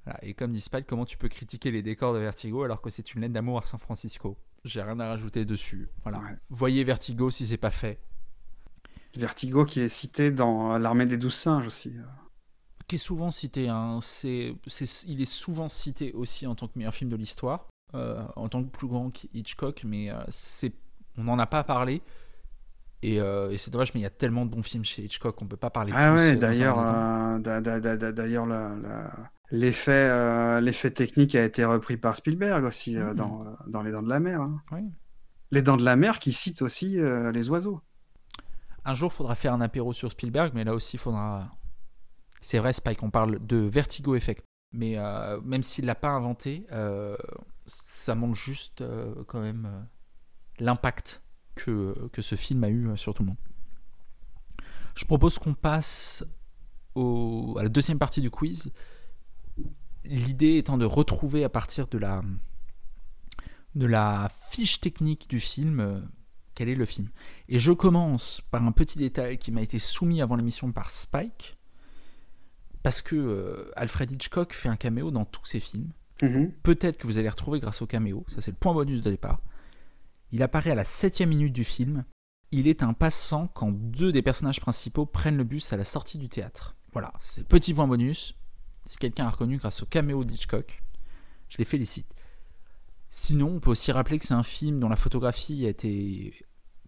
[0.05, 0.19] Voilà.
[0.25, 3.15] Et comme dit Spike, comment tu peux critiquer les décors de Vertigo alors que c'est
[3.15, 4.37] une lettre d'amour à San Francisco?
[4.65, 5.89] J'ai rien à rajouter dessus.
[6.03, 6.19] Voilà.
[6.19, 6.37] Ouais.
[6.51, 8.01] Voyez Vertigo si c'est pas fait.
[9.17, 11.93] Vertigo qui est cité dans l'armée des douze singes aussi.
[12.89, 13.69] Qui est souvent cité.
[13.69, 13.99] hein.
[14.01, 14.55] C'est,
[15.07, 18.63] il est souvent cité aussi en tant que meilleur film de l'histoire, euh, en tant
[18.63, 20.73] que plus grand qu'Hitchcock, mais euh, c'est,
[21.19, 22.03] on n'en a pas parlé.
[23.03, 25.35] Et, euh, et c'est dommage, mais il y a tellement de bons films chez Hitchcock
[25.37, 26.77] qu'on peut pas parler de Ah ouais, d'ailleurs,
[27.41, 28.53] d'ailleurs,
[29.51, 33.15] l'effet, l'effet technique a été repris par Spielberg aussi Mhm.
[33.15, 34.41] dans, dans Les Dents de la Mer.
[34.41, 34.63] hein.
[34.73, 34.83] Oui.
[35.51, 36.99] Les Dents de la Mer qui citent aussi
[37.33, 37.81] les oiseaux.
[38.85, 41.51] Un jour, faudra faire un apéro sur Spielberg, mais là aussi, faudra.
[42.41, 44.45] C'est vrai, Spike, on parle de Vertigo Effect.
[44.73, 47.17] Mais euh, même s'il l'a pas inventé, euh,
[47.67, 49.87] ça montre juste euh, quand même
[50.59, 51.23] l'impact
[51.55, 53.39] que, que ce film a eu sur tout le monde.
[54.95, 56.25] Je propose qu'on passe
[56.97, 58.73] à la deuxième partie du quiz.
[60.05, 62.23] L'idée étant de retrouver à partir de la,
[63.75, 66.09] de la fiche technique du film
[66.55, 67.09] quel est le film.
[67.49, 71.57] Et je commence par un petit détail qui m'a été soumis avant l'émission par Spike,
[72.83, 75.93] parce que euh, Alfred Hitchcock fait un caméo dans tous ses films.
[76.23, 76.53] Mhm.
[76.63, 79.41] Peut-être que vous allez retrouver grâce au caméo, ça c'est le point bonus de départ.
[80.31, 82.05] Il apparaît à la septième minute du film.
[82.53, 86.19] Il est un passant quand deux des personnages principaux prennent le bus à la sortie
[86.19, 86.77] du théâtre.
[86.93, 88.35] Voilà, c'est le petit point bonus.
[88.85, 90.83] Si quelqu'un a reconnu grâce au caméo d'Hitchcock,
[91.49, 92.07] je les félicite.
[93.15, 96.33] Sinon, on peut aussi rappeler que c'est un film dont la photographie a été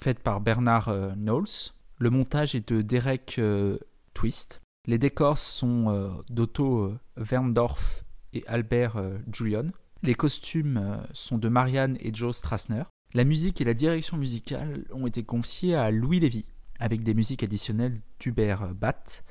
[0.01, 1.75] faite par Bernard euh, Knowles.
[1.99, 3.77] Le montage est de Derek euh,
[4.15, 4.63] Twist.
[4.87, 8.97] Les décors sont euh, d'Otto Werndorf et Albert
[9.31, 9.67] Julian.
[10.03, 12.85] Les costumes sont de Marianne et Joe Strassner.
[13.13, 16.47] La musique et la direction musicale ont été confiées à Louis Lévy,
[16.81, 19.25] avec des musiques additionnelles d'Hubert Batt,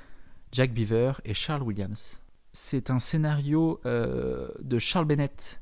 [0.52, 2.22] Jack Beaver et Charles Williams.
[2.54, 5.60] C'est un scénario de Charles Bennett,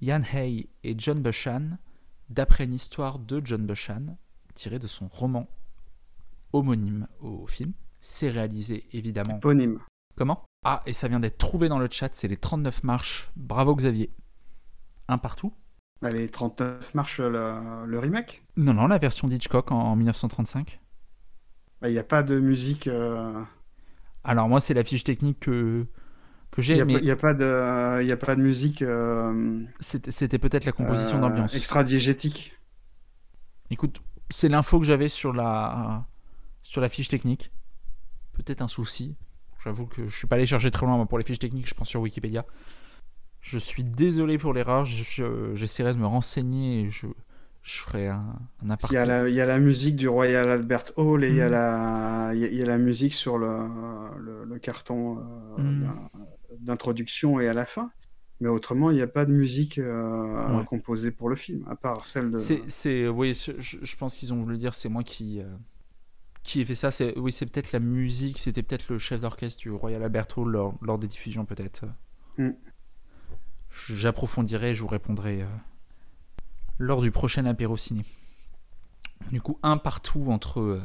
[0.00, 1.78] Ian Hay et John Bushan,
[2.30, 4.16] d'après une histoire de John Bushan,
[4.54, 5.48] tirée de son roman
[6.52, 7.72] homonyme au film.
[8.00, 9.36] C'est réalisé évidemment.
[9.38, 9.80] Éponyme.
[10.16, 10.44] Comment?
[10.64, 13.30] Ah, et ça vient d'être trouvé dans le chat, c'est les 39 marches.
[13.36, 14.10] Bravo Xavier.
[15.08, 15.52] Un partout?
[16.02, 18.44] Bah, les 39 marches, le, le remake?
[18.56, 20.80] Non, non, la version d'Hitchcock en, en 1935.
[21.80, 22.86] Bah, Il n'y a pas de musique.
[22.88, 23.42] euh,
[24.24, 25.86] Alors moi, c'est la fiche technique que,
[26.50, 28.36] que Il j'ai, n'y a, mais pas- il y a pas de, il a pas
[28.36, 31.54] de musique euh, c'était peut-être la composition euh, d'ambiance.
[31.54, 32.54] extra-diégétique.
[33.70, 34.00] Écoute,
[34.30, 36.06] c'est l'info que j'avais sur la,
[36.62, 37.50] sur la fiche technique.
[38.32, 39.16] Peut-être un souci.
[39.64, 41.88] J'avoue que je suis pas allé chercher très loin pour les fiches techniques, je pense
[41.88, 42.44] sur Wikipédia.
[43.40, 47.06] Je suis désolé pour l'erreur, j'essaierai de me renseigner et je,
[47.62, 50.50] je ferai un, un Il y, a la, il y, a la, musique du Royal
[50.50, 51.52] Albert Hall et il, y a mm.
[51.52, 53.58] la, il, y a, la musique sur le,
[54.46, 55.18] le, carton
[55.58, 56.08] euh, mm.
[56.60, 57.90] D'introduction et à la fin.
[58.40, 62.06] Mais autrement, il n'y a pas de musique euh, composée pour le film, à part
[62.06, 62.38] celle de.
[62.38, 65.56] C'est, oui, je, je pense qu'ils ont voulu dire, c'est moi qui, euh,
[66.44, 66.92] qui ai fait ça.
[66.92, 70.50] C'est, oui, c'est peut-être la musique, c'était peut-être le chef d'orchestre du Royal Albert Hall
[70.50, 71.86] lors, lors des diffusions, peut-être.
[72.36, 72.50] Mm.
[73.70, 75.44] J'approfondirai, je vous répondrai
[76.78, 78.04] lors du prochain apéro ciné.
[79.32, 80.82] Du coup, un partout entre euh,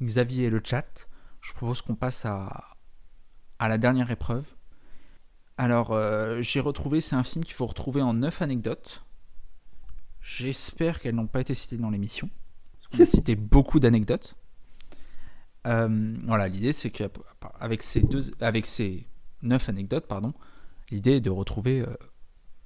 [0.00, 1.08] Xavier et le chat.
[1.40, 2.76] Je propose qu'on passe à,
[3.58, 4.46] à la dernière épreuve.
[5.60, 9.04] Alors, euh, j'ai retrouvé, c'est un film qu'il faut retrouver en 9 anecdotes.
[10.22, 12.30] J'espère qu'elles n'ont pas été citées dans l'émission.
[12.94, 14.38] On a cité beaucoup d'anecdotes.
[15.66, 19.06] Euh, voilà, l'idée c'est qu'avec ces, deux, avec ces
[19.42, 20.32] 9 anecdotes, pardon,
[20.90, 21.84] l'idée est de retrouver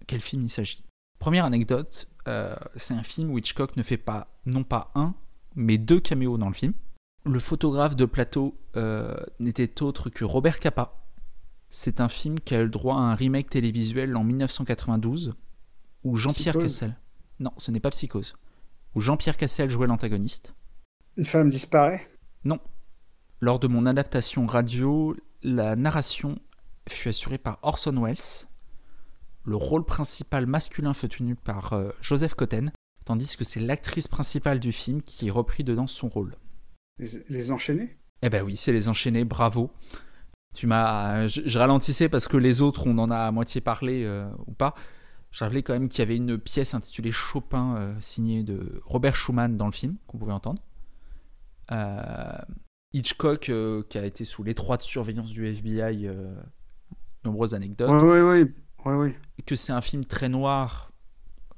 [0.06, 0.84] quel film il s'agit.
[1.18, 5.16] Première anecdote, euh, c'est un film où Hitchcock ne fait pas non pas un,
[5.56, 6.74] mais deux caméos dans le film.
[7.24, 11.03] Le photographe de plateau euh, n'était autre que Robert Capa.
[11.76, 15.34] C'est un film qui a eu le droit à un remake télévisuel en 1992
[16.04, 16.96] où Jean-Pierre Cassel.
[17.40, 18.36] Non, ce n'est pas Psychose.
[18.94, 20.54] Où Jean-Pierre Cassel jouait l'antagoniste.
[21.16, 22.08] Une femme disparaît
[22.44, 22.60] Non.
[23.40, 26.38] Lors de mon adaptation radio, la narration
[26.88, 28.46] fut assurée par Orson Welles,
[29.42, 32.70] le rôle principal masculin fut tenu par euh, Joseph Cotten,
[33.04, 36.36] tandis que c'est l'actrice principale du film qui est repris dedans son rôle.
[37.00, 37.98] Les, enchaînés?
[38.22, 39.72] Eh ben oui, c'est les enchaînés, bravo.
[40.54, 44.26] Tu m'as, je, ralentissais parce que les autres, on en a à moitié parlé euh,
[44.46, 44.74] ou pas.
[45.30, 49.16] Je rappelais quand même qu'il y avait une pièce intitulée Chopin, euh, signée de Robert
[49.16, 50.62] Schumann dans le film, qu'on pouvait entendre.
[52.92, 53.50] Hitchcock,
[53.88, 56.08] qui a été sous l'étroite surveillance du FBI,
[57.24, 57.90] nombreuses anecdotes.
[57.90, 58.54] Oui, oui, oui.
[58.84, 59.14] Oui,
[59.46, 60.92] Que c'est un film très noir.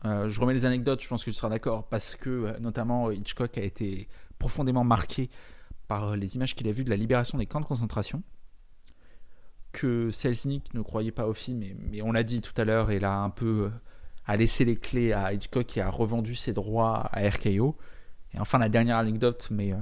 [0.04, 3.10] Euh, je remets les anecdotes, je pense que tu seras d'accord, parce que euh, notamment
[3.10, 4.08] Hitchcock a été
[4.38, 5.30] profondément marqué
[5.88, 8.22] par les images qu'il a vues de la libération des camps de concentration.
[9.78, 12.98] Que Selznick ne croyait pas au film, mais, on l'a dit tout à l'heure, et
[12.98, 13.70] là un peu euh,
[14.26, 17.76] a laissé les clés à Hitchcock et a revendu ses droits à RKO.
[18.34, 19.74] Et enfin, la dernière anecdote, mais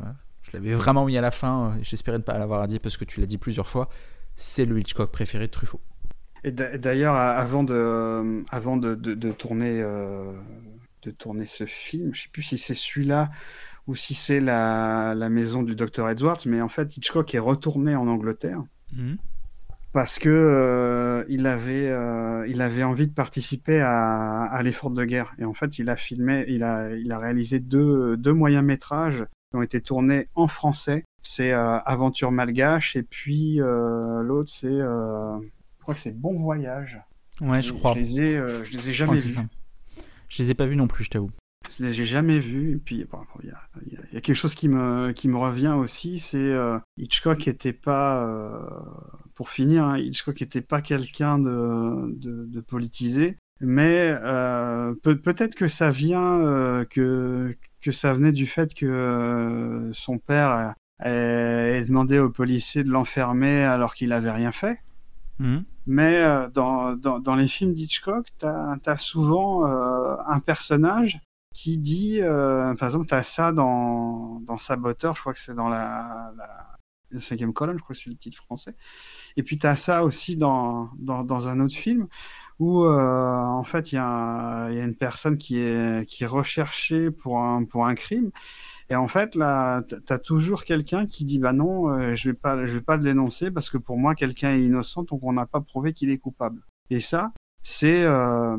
[0.43, 3.21] je l'avais vraiment mis à la fin, j'espérais ne pas l'avoir dit parce que tu
[3.21, 3.89] l'as dit plusieurs fois,
[4.37, 5.81] c'est le Hitchcock préféré de Truffaut.
[6.45, 10.31] Et d'ailleurs, avant de, avant de, de, tourner, euh,
[11.03, 13.31] de tourner ce film, je sais plus si c'est celui-là
[13.87, 17.97] ou si c'est la, la, maison du docteur Edwards, mais en fait, Hitchcock est retourné
[17.97, 18.63] en Angleterre.
[18.93, 19.17] Mhm.
[19.95, 25.05] Parce que euh, il, avait, euh, il avait envie de participer à, à l'effort de
[25.05, 25.35] guerre.
[25.39, 29.25] Et en fait, il a filmé, il a, il a réalisé deux, deux moyens métrages
[29.51, 31.05] qui ont été tournés en français.
[31.23, 34.69] C'est Aventure malgache et puis l'autre c'est
[35.85, 36.99] je crois que c'est Bon Voyage.
[37.43, 37.93] Ouais, je, crois.
[37.93, 39.37] Je les ai, euh, je les ai jamais vus.
[40.31, 41.31] Je les ai pas vus non plus, je t'avoue.
[41.77, 42.73] Je les ai jamais vus.
[42.73, 43.07] Et puis,
[43.43, 43.49] il
[44.13, 48.25] y, a quelque chose qui me, qui me revient aussi, c'est euh, Hitchcock n'était pas,
[48.25, 48.67] euh,
[49.35, 54.15] pour finir, hein, Hitchcock n'était pas quelqu'un de, de, politisé, mais
[55.03, 62.19] peut-être que ça vient, que, que ça venait du fait que son père ait demandé
[62.19, 64.79] aux policiers de l'enfermer alors qu'il n'avait rien fait.
[65.39, 65.59] Mmh.
[65.87, 71.21] Mais euh, dans, dans, dans, les films d'Hitchcock, tu as, souvent euh, un personnage
[71.53, 75.55] qui dit, euh, par exemple, tu as ça dans, dans Saboteur, je crois que c'est
[75.55, 76.74] dans la, la,
[77.19, 78.75] cinquième colonne, je crois que c'est le titre français.
[79.37, 82.09] Et puis tu as ça aussi dans, dans, dans, un autre film
[82.59, 87.41] où en fait il y, y, a une personne qui est, qui est recherchée pour
[87.41, 88.31] un, pour un crime
[88.91, 92.35] et en fait, là, tu as toujours quelqu'un qui dit bah non, euh, je vais
[92.35, 95.33] pas, je vais pas le dénoncer parce que pour moi, quelqu'un est innocent donc on
[95.33, 96.63] n'a pas prouvé qu'il est coupable.
[96.91, 97.33] Et ça,
[97.63, 98.59] c'est euh,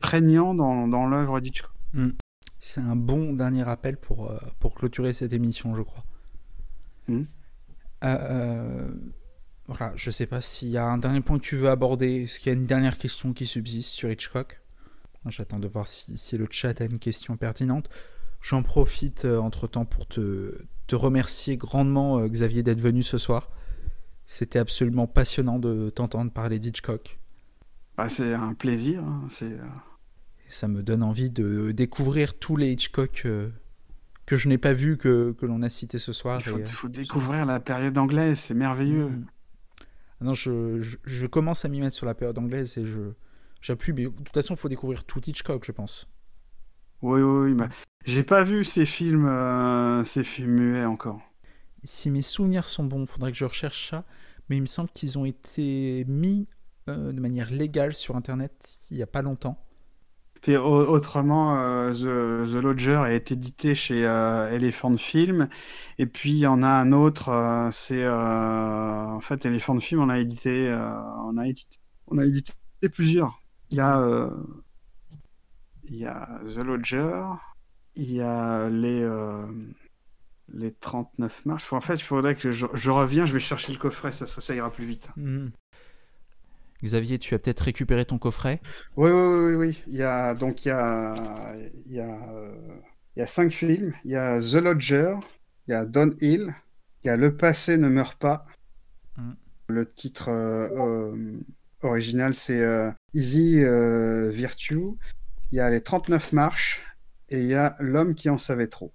[0.00, 1.70] prégnant dans, dans l'œuvre d'Hitchcock.
[1.94, 2.10] Hmm.
[2.58, 6.04] C'est un bon dernier appel pour, euh, pour clôturer cette émission, je crois.
[8.14, 9.10] Hmm.
[9.66, 12.22] voilà, je sais pas s'il y a un dernier point que tu veux aborder.
[12.22, 14.60] Est-ce qu'il y a une dernière question qui subsiste sur Hitchcock?
[15.28, 17.90] J'attends de voir si, si le chat a une question pertinente.
[18.40, 20.56] J'en profite euh, entre-temps pour te,
[20.86, 23.50] te, remercier grandement, euh, Xavier, d'être venu ce soir.
[24.26, 27.18] C'était absolument passionnant de t'entendre parler d'Hitchcock.
[27.96, 29.02] Bah, c'est un plaisir.
[29.02, 29.46] Hein, c'est...
[29.46, 29.64] Euh,
[30.48, 33.26] ça me donne envie de découvrir tous les Hitchcock
[34.26, 36.40] que je n'ai pas vus, que, que l'on a cités ce soir.
[36.44, 39.08] Il faut, découvrir la période anglaise, c'est merveilleux.
[39.08, 39.26] Mm.
[40.22, 43.12] Non, je, je, je, commence à m'y mettre sur la période anglaise et je,
[43.60, 46.08] j'appuie, mais de toute façon, il faut découvrir tout Hitchcock, je pense.
[47.02, 47.54] Oui, oui, oui.
[47.54, 47.68] mais
[48.04, 51.20] J'ai pas vu ces films, euh, ces films muets encore.
[51.84, 54.04] Si mes souvenirs sont bons, faudrait que je recherche ça,
[54.48, 56.48] mais il me semble qu'ils ont été mis
[56.88, 59.62] euh, de manière légale sur Internet il y a pas longtemps.
[60.42, 65.48] Puis au- autrement, euh, The, The Lodger est édité chez euh, Elephant Film.
[65.98, 70.08] Et puis il y en a un autre, euh, c'est en fait Elephant Film, on
[70.08, 70.72] a édité,
[71.24, 72.52] on a édité, on a édité
[72.92, 73.40] plusieurs.
[73.70, 74.30] Il y a,
[75.88, 77.22] il y a The Lodger,
[77.96, 79.04] il y a les,
[80.52, 81.72] les 39 marches.
[81.72, 84.54] En fait, il faudrait que je, je reviens, je vais chercher le coffret, ça, ça,
[84.54, 85.10] ira plus vite.
[85.16, 85.50] Mhm.
[86.82, 88.60] Xavier, tu as peut-être récupéré ton coffret?
[88.96, 89.82] Oui, oui, oui, oui.
[89.86, 91.54] Il y a donc il y a
[91.86, 92.18] il y a
[93.16, 93.94] il y a cinq films.
[94.04, 95.16] Il y a The Lodger,
[95.66, 96.54] il y a Downhill,
[97.02, 98.46] il y a Le passé ne meurt pas.
[99.16, 99.32] Mm.
[99.68, 101.40] Le titre euh, euh,
[101.82, 103.64] original c'est euh, Easy
[104.34, 104.96] Virtue.
[105.52, 106.82] Il y a les 39 marches
[107.28, 108.92] et il y a L'homme qui en savait trop.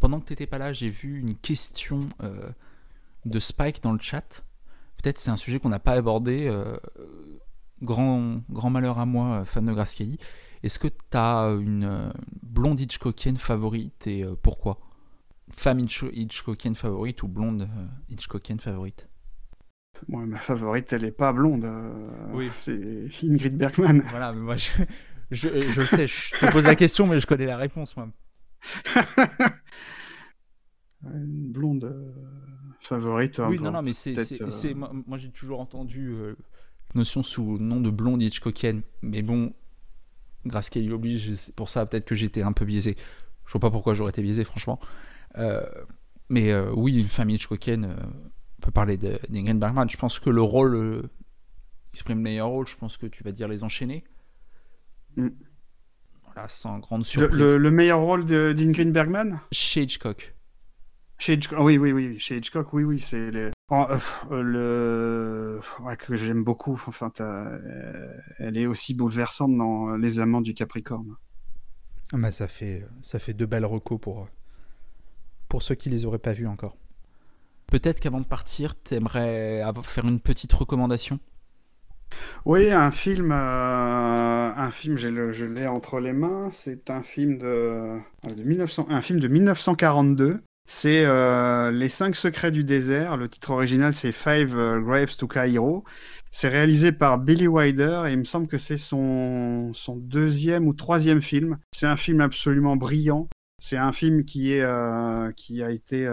[0.00, 2.00] Pendant que tu n'étais pas là, j'ai vu une question
[3.24, 4.44] de Spike dans le chat.
[5.02, 6.46] Peut-être c'est un sujet qu'on n'a pas abordé.
[6.48, 6.76] euh,
[7.82, 10.18] grand, grand malheur à moi, euh, fan de Grace Kelly.
[10.62, 12.10] Est-ce que tu as une euh,
[12.42, 14.80] blonde Hitchcockienne favorite et euh, pourquoi?
[15.50, 19.08] Femme Hitch- Hitchcockienne favorite ou blonde euh, Hitchcockienne favorite?
[20.08, 21.64] Moi, ma favorite, elle est pas blonde.
[21.64, 22.50] euh, Oui.
[22.54, 24.02] C'est Ingrid Bergman.
[24.10, 24.70] Voilà, mais moi je,
[25.30, 28.08] je, je le sais, je te pose la question, mais je connais la réponse moi.
[31.04, 32.12] Une blonde euh,
[32.86, 33.38] favorite.
[33.48, 36.34] Oui, un non, non, mais c'est, euh, moi, moi, j'ai toujours entendu euh,
[36.94, 39.52] notion sous le nom de blonde Hitchcockienne, mais bon,
[40.46, 42.96] Grace Kelly oblige, c'est pour ça peut-être que j'étais un peu biaisé.
[43.46, 44.78] Je vois pas pourquoi j'aurais été biaisé, franchement.
[45.38, 45.64] Euh,
[46.28, 47.96] mais euh, oui, une famille Hitchcockienne, euh,
[48.58, 49.88] on peut parler d'Ingrid Bergman.
[49.90, 51.02] Je pense que le rôle euh,
[51.92, 52.66] exprime le meilleur rôle.
[52.66, 54.04] Je pense que tu vas dire les enchaîner.
[55.16, 55.28] Mm.
[56.24, 57.38] Voilà, sans grande surprise.
[57.38, 59.40] le- le meilleur rôle d'Ingrid Bergman?
[59.52, 60.34] Chez Hitchcock.
[61.18, 63.50] Chez Hitchcock, oui, oui, oui, chez Hitchcock, oui, oui, c'est les...
[63.70, 63.98] Oh, euh,
[64.30, 66.80] euh, le ouais, que j'aime beaucoup.
[66.86, 71.16] Enfin, euh, elle est aussi bouleversante dans Les Amants du Capricorne.
[72.12, 74.28] Ah bah, ça, fait, ça fait deux belles recos pour,
[75.48, 76.76] pour ceux qui les auraient pas vus encore.
[77.66, 81.18] Peut-être qu'avant de partir, t'aimerais faire une petite recommandation?
[82.44, 86.50] Oui, un film, euh, un film, j'ai le, je l'ai entre les mains.
[86.50, 90.40] C'est un film de, de 1900, un film de 1942.
[90.68, 93.16] C'est euh, Les Cinq Secrets du désert.
[93.16, 95.84] Le titre original, c'est Five euh, Graves to Cairo.
[96.32, 101.22] C'est réalisé par Billy Wilder et il me semble que c'est son, deuxième ou troisième
[101.22, 101.58] film.
[101.70, 103.28] C'est un film absolument brillant.
[103.58, 106.04] C'est un film qui est, euh, qui a été,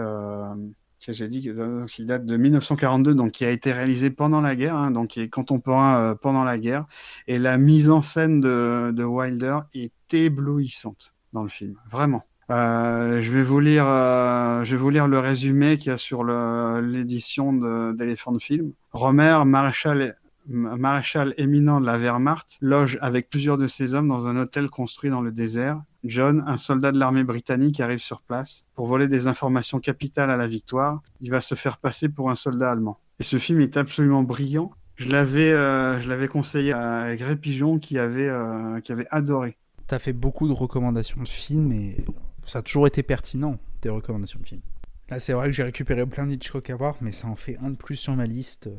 [1.00, 4.92] j'ai dit qu'il date de 1942, donc qui a été réalisé pendant la guerre, hein,
[4.92, 6.86] donc qui est contemporain pendant la guerre.
[7.26, 12.24] Et la mise en scène de, de Wilder est éblouissante dans le film, vraiment.
[12.50, 15.98] Euh, je vais vous lire, euh, je vais vous lire le résumé qu'il y a
[15.98, 18.72] sur l'édition de- d'Elephant Film.
[18.92, 20.16] Romer, maréchal,
[20.46, 25.10] maréchal éminent de la Wehrmacht, loge avec plusieurs de ses hommes dans un hôtel construit
[25.10, 25.80] dans le désert.
[26.04, 30.36] John, un soldat de l'armée britannique, arrive sur place pour voler des informations capitales à
[30.36, 31.00] la victoire.
[31.22, 32.98] Il va se faire passer pour un soldat allemand.
[33.20, 34.70] Et ce film est absolument brillant.
[34.96, 39.56] Je l'avais, euh, conseillé à Gré Pigeon qui avait, euh, qui avait adoré.
[39.86, 42.04] T'as fait beaucoup de recommandations de films et
[42.44, 44.62] ça a toujours été pertinent, tes recommandations de films.
[45.10, 47.70] Là, c'est vrai que j'ai récupéré plein d'Hitchcock à voir, mais ça en fait un
[47.70, 48.70] de plus sur ma liste.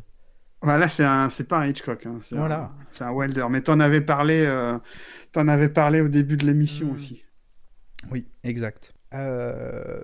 [0.61, 2.59] Voilà, c'est un, c'est pas un Hitchcock, hein, c'est Voilà.
[2.61, 3.45] un, c'est un Wilder.
[3.49, 4.79] Mais t'en avais parlé, euh,
[5.31, 6.95] t'en avais parlé au début de l'émission Mm.
[6.95, 7.23] aussi.
[8.09, 8.93] Oui, exact.
[9.13, 10.03] Euh,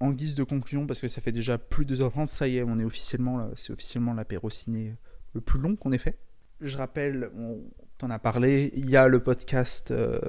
[0.00, 2.62] en guise de conclusion, parce que ça fait déjà plus de 2h30, ça y est,
[2.62, 4.94] on est officiellement, là, c'est officiellement l'apéro ciné
[5.32, 6.18] le plus long qu'on ait fait.
[6.60, 7.62] Je rappelle, on
[7.98, 10.20] t'en a parlé, il y a le podcast euh,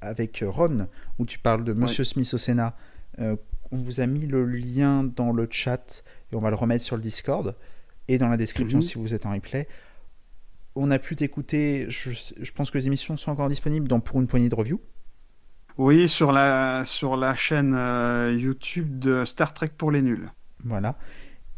[0.00, 0.88] avec Ron,
[1.18, 2.76] où tu parles de Monsieur Smith au Sénat.
[3.18, 3.36] Euh,
[3.70, 6.02] on vous a mis le lien dans le chat
[6.32, 7.54] et on va le remettre sur le Discord
[8.08, 8.82] et dans la description Mhm.
[8.82, 9.68] si vous êtes en replay.
[10.74, 12.10] On a pu t'écouter, je,
[12.40, 14.80] je pense que les émissions sont encore disponibles dans Pour une poignée de review.
[15.76, 20.30] Oui, sur la, sur la chaîne euh, YouTube de Star Trek pour les nuls.
[20.64, 20.96] Voilà.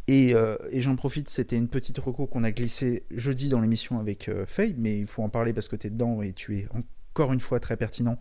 [0.09, 4.01] Et, euh, et j'en profite, c'était une petite reco qu'on a glissée jeudi dans l'émission
[4.01, 6.59] avec euh, Faye, mais il faut en parler parce que tu es dedans et tu
[6.59, 6.67] es
[7.21, 8.19] encore une fois très pertinent.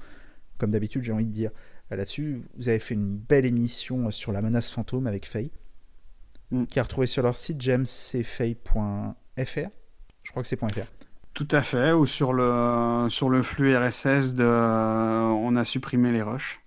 [0.58, 1.52] Comme d'habitude, j'ai envie de dire
[1.92, 2.44] euh, là-dessus.
[2.58, 5.52] Vous avez fait une belle émission euh, sur la menace fantôme avec Faye,
[6.52, 6.66] Mm.
[6.66, 9.70] qui est retrouvée sur leur site jamescfaye.fr.
[10.24, 10.86] Je crois que c'est .fr.
[11.34, 16.12] Tout à fait, ou sur le, sur le flux RSS de euh, On a supprimé
[16.12, 16.60] les rushs.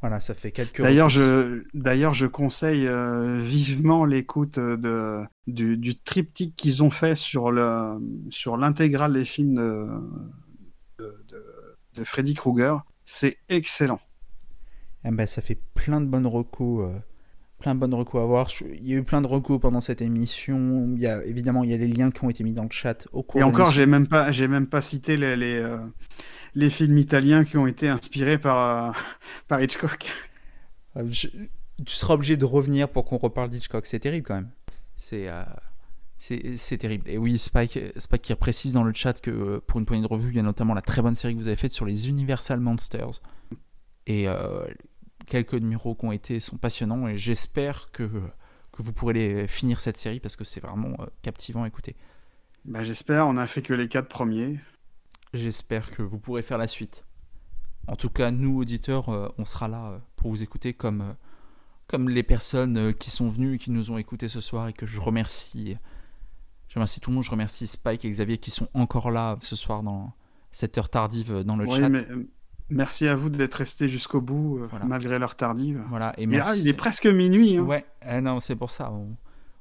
[0.00, 0.82] Voilà, ça fait quelques.
[0.82, 7.14] D'ailleurs, je, d'ailleurs, je conseille euh, vivement l'écoute de, du, du triptyque qu'ils ont fait
[7.14, 9.86] sur, le, sur l'intégrale des films de,
[11.94, 12.78] de, Freddy Krueger.
[13.04, 14.00] C'est excellent.
[15.04, 16.84] Eh ben, ça fait plein de bonnes recos.
[16.88, 16.98] euh,
[17.58, 18.48] plein de bonnes recos à voir.
[18.48, 20.88] Je- Il y a eu plein de recos pendant cette émission.
[20.94, 22.70] Il y a, évidemment, il y a les liens qui ont été mis dans le
[22.70, 25.78] chat au cours Et encore, j'ai même pas, j'ai même pas cité les, les, euh,
[26.54, 28.92] les films italiens qui ont été inspirés par, euh,
[29.48, 30.06] par Hitchcock.
[30.96, 31.28] Euh, je-
[31.84, 33.86] Tu seras obligé de revenir pour qu'on reparle d'Hitchcock.
[33.86, 34.50] C'est terrible quand même.
[34.94, 35.28] C'est
[36.22, 37.08] c'est terrible.
[37.10, 40.08] Et oui, Spike, Spike qui précise dans le chat que euh, pour une poignée de
[40.08, 42.08] revues, il y a notamment la très bonne série que vous avez faite sur les
[42.08, 43.20] Universal Monsters.
[44.06, 44.64] Et euh,
[45.26, 47.08] quelques numéros qui ont été sont passionnants.
[47.08, 51.06] Et j'espère que, que vous pourrez les finir cette série parce que c'est vraiment euh,
[51.22, 51.96] captivant à écouter.
[52.64, 54.60] Bah, j'espère, on a fait que les quatre premiers.
[55.34, 57.04] J'espère que vous pourrez faire la suite.
[57.88, 61.16] En tout cas, nous, auditeurs, euh, on sera là pour vous écouter comme,
[61.88, 64.86] comme les personnes qui sont venues et qui nous ont écoutés ce soir et que
[64.86, 65.76] je remercie.
[66.72, 69.56] Je remercie tout le monde, je remercie Spike et Xavier qui sont encore là ce
[69.56, 70.14] soir dans
[70.52, 71.90] cette heure tardive dans le Oui, chat.
[71.90, 72.24] mais, euh,
[72.70, 74.86] merci à vous d'être restés jusqu'au bout, euh, Voilà.
[74.86, 75.84] malgré l'heure tardive.
[75.90, 76.50] Voilà, et Et merci.
[76.52, 77.58] là, il est presque minuit.
[77.58, 77.62] hein.
[77.64, 79.14] Ouais, eh non, c'est pour ça, on,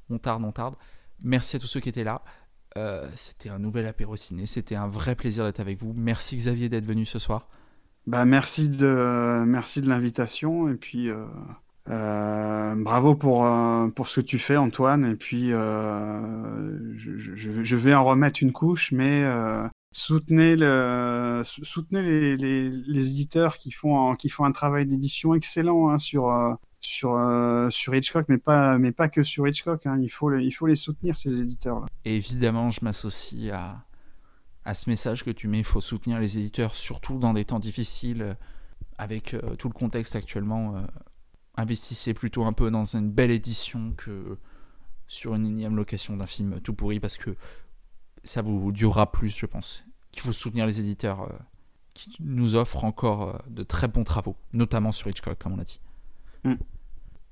[0.10, 0.76] on tarde, on tarde.
[1.22, 2.22] Merci à tous ceux qui étaient là.
[2.78, 5.92] Euh, c'était un nouvel apéro ciné, c'était un vrai plaisir d'être avec vous.
[5.94, 7.50] Merci Xavier d'être venu ce soir.
[8.08, 11.26] Bah, merci de, merci de l'invitation et puis euh,
[11.90, 15.06] euh, bravo pour, euh, pour ce que tu fais, Antoine.
[15.12, 19.26] Et puis euh, je, vais en remettre une couche, mais
[19.92, 22.02] soutenez, le, sou- soutenez
[22.38, 26.32] les, les, éditeurs qui font, un- qui font un travail d'édition excellent hein, sur,
[26.82, 27.20] sur,
[27.72, 29.86] sur Hitchcock, mais pas, mais pas que sur Hitchcock.
[29.86, 30.00] hein.
[30.02, 31.88] Il, faut il faut les soutenir, ces éditeurs-là.
[32.06, 33.84] Évidemment, je m'associe à,
[34.66, 35.60] à ce message que tu mets.
[35.60, 38.38] Il faut soutenir les éditeurs, surtout dans des temps difficiles,
[38.98, 40.76] avec tout le contexte actuellement.
[41.56, 44.38] Investissez plutôt un peu dans une belle édition que
[45.08, 47.36] sur une énième location d'un film tout pourri, parce que
[48.24, 49.84] ça vous durera plus, je pense.
[50.12, 51.38] Qu'il faut soutenir les éditeurs euh,
[51.94, 55.64] qui nous offrent encore euh, de très bons travaux, notamment sur Hitchcock, comme on l'a
[55.64, 55.82] dit.
[56.44, 56.54] Mm.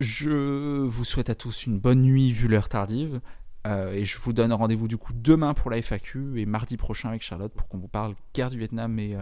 [0.01, 3.21] Je vous souhaite à tous une bonne nuit vu l'heure tardive.
[3.67, 7.09] Euh, et je vous donne rendez-vous du coup demain pour la FAQ et mardi prochain
[7.09, 9.17] avec Charlotte pour qu'on vous parle guerre du Vietnam et,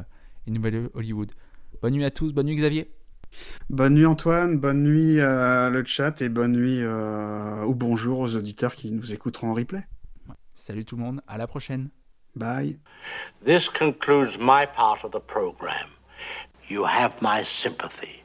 [0.45, 1.31] et Nouvelle Hollywood.
[1.81, 2.91] Bonne nuit à tous, bonne nuit Xavier.
[3.69, 8.35] Bonne nuit Antoine, bonne nuit euh, le chat et bonne nuit euh, ou bonjour aux
[8.35, 9.85] auditeurs qui nous écouteront en replay.
[10.53, 11.89] Salut tout le monde, à la prochaine.
[12.35, 12.77] Bye.
[13.43, 15.89] This concludes my part of the program.
[16.69, 18.23] You have my sympathy.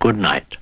[0.00, 0.58] Good night.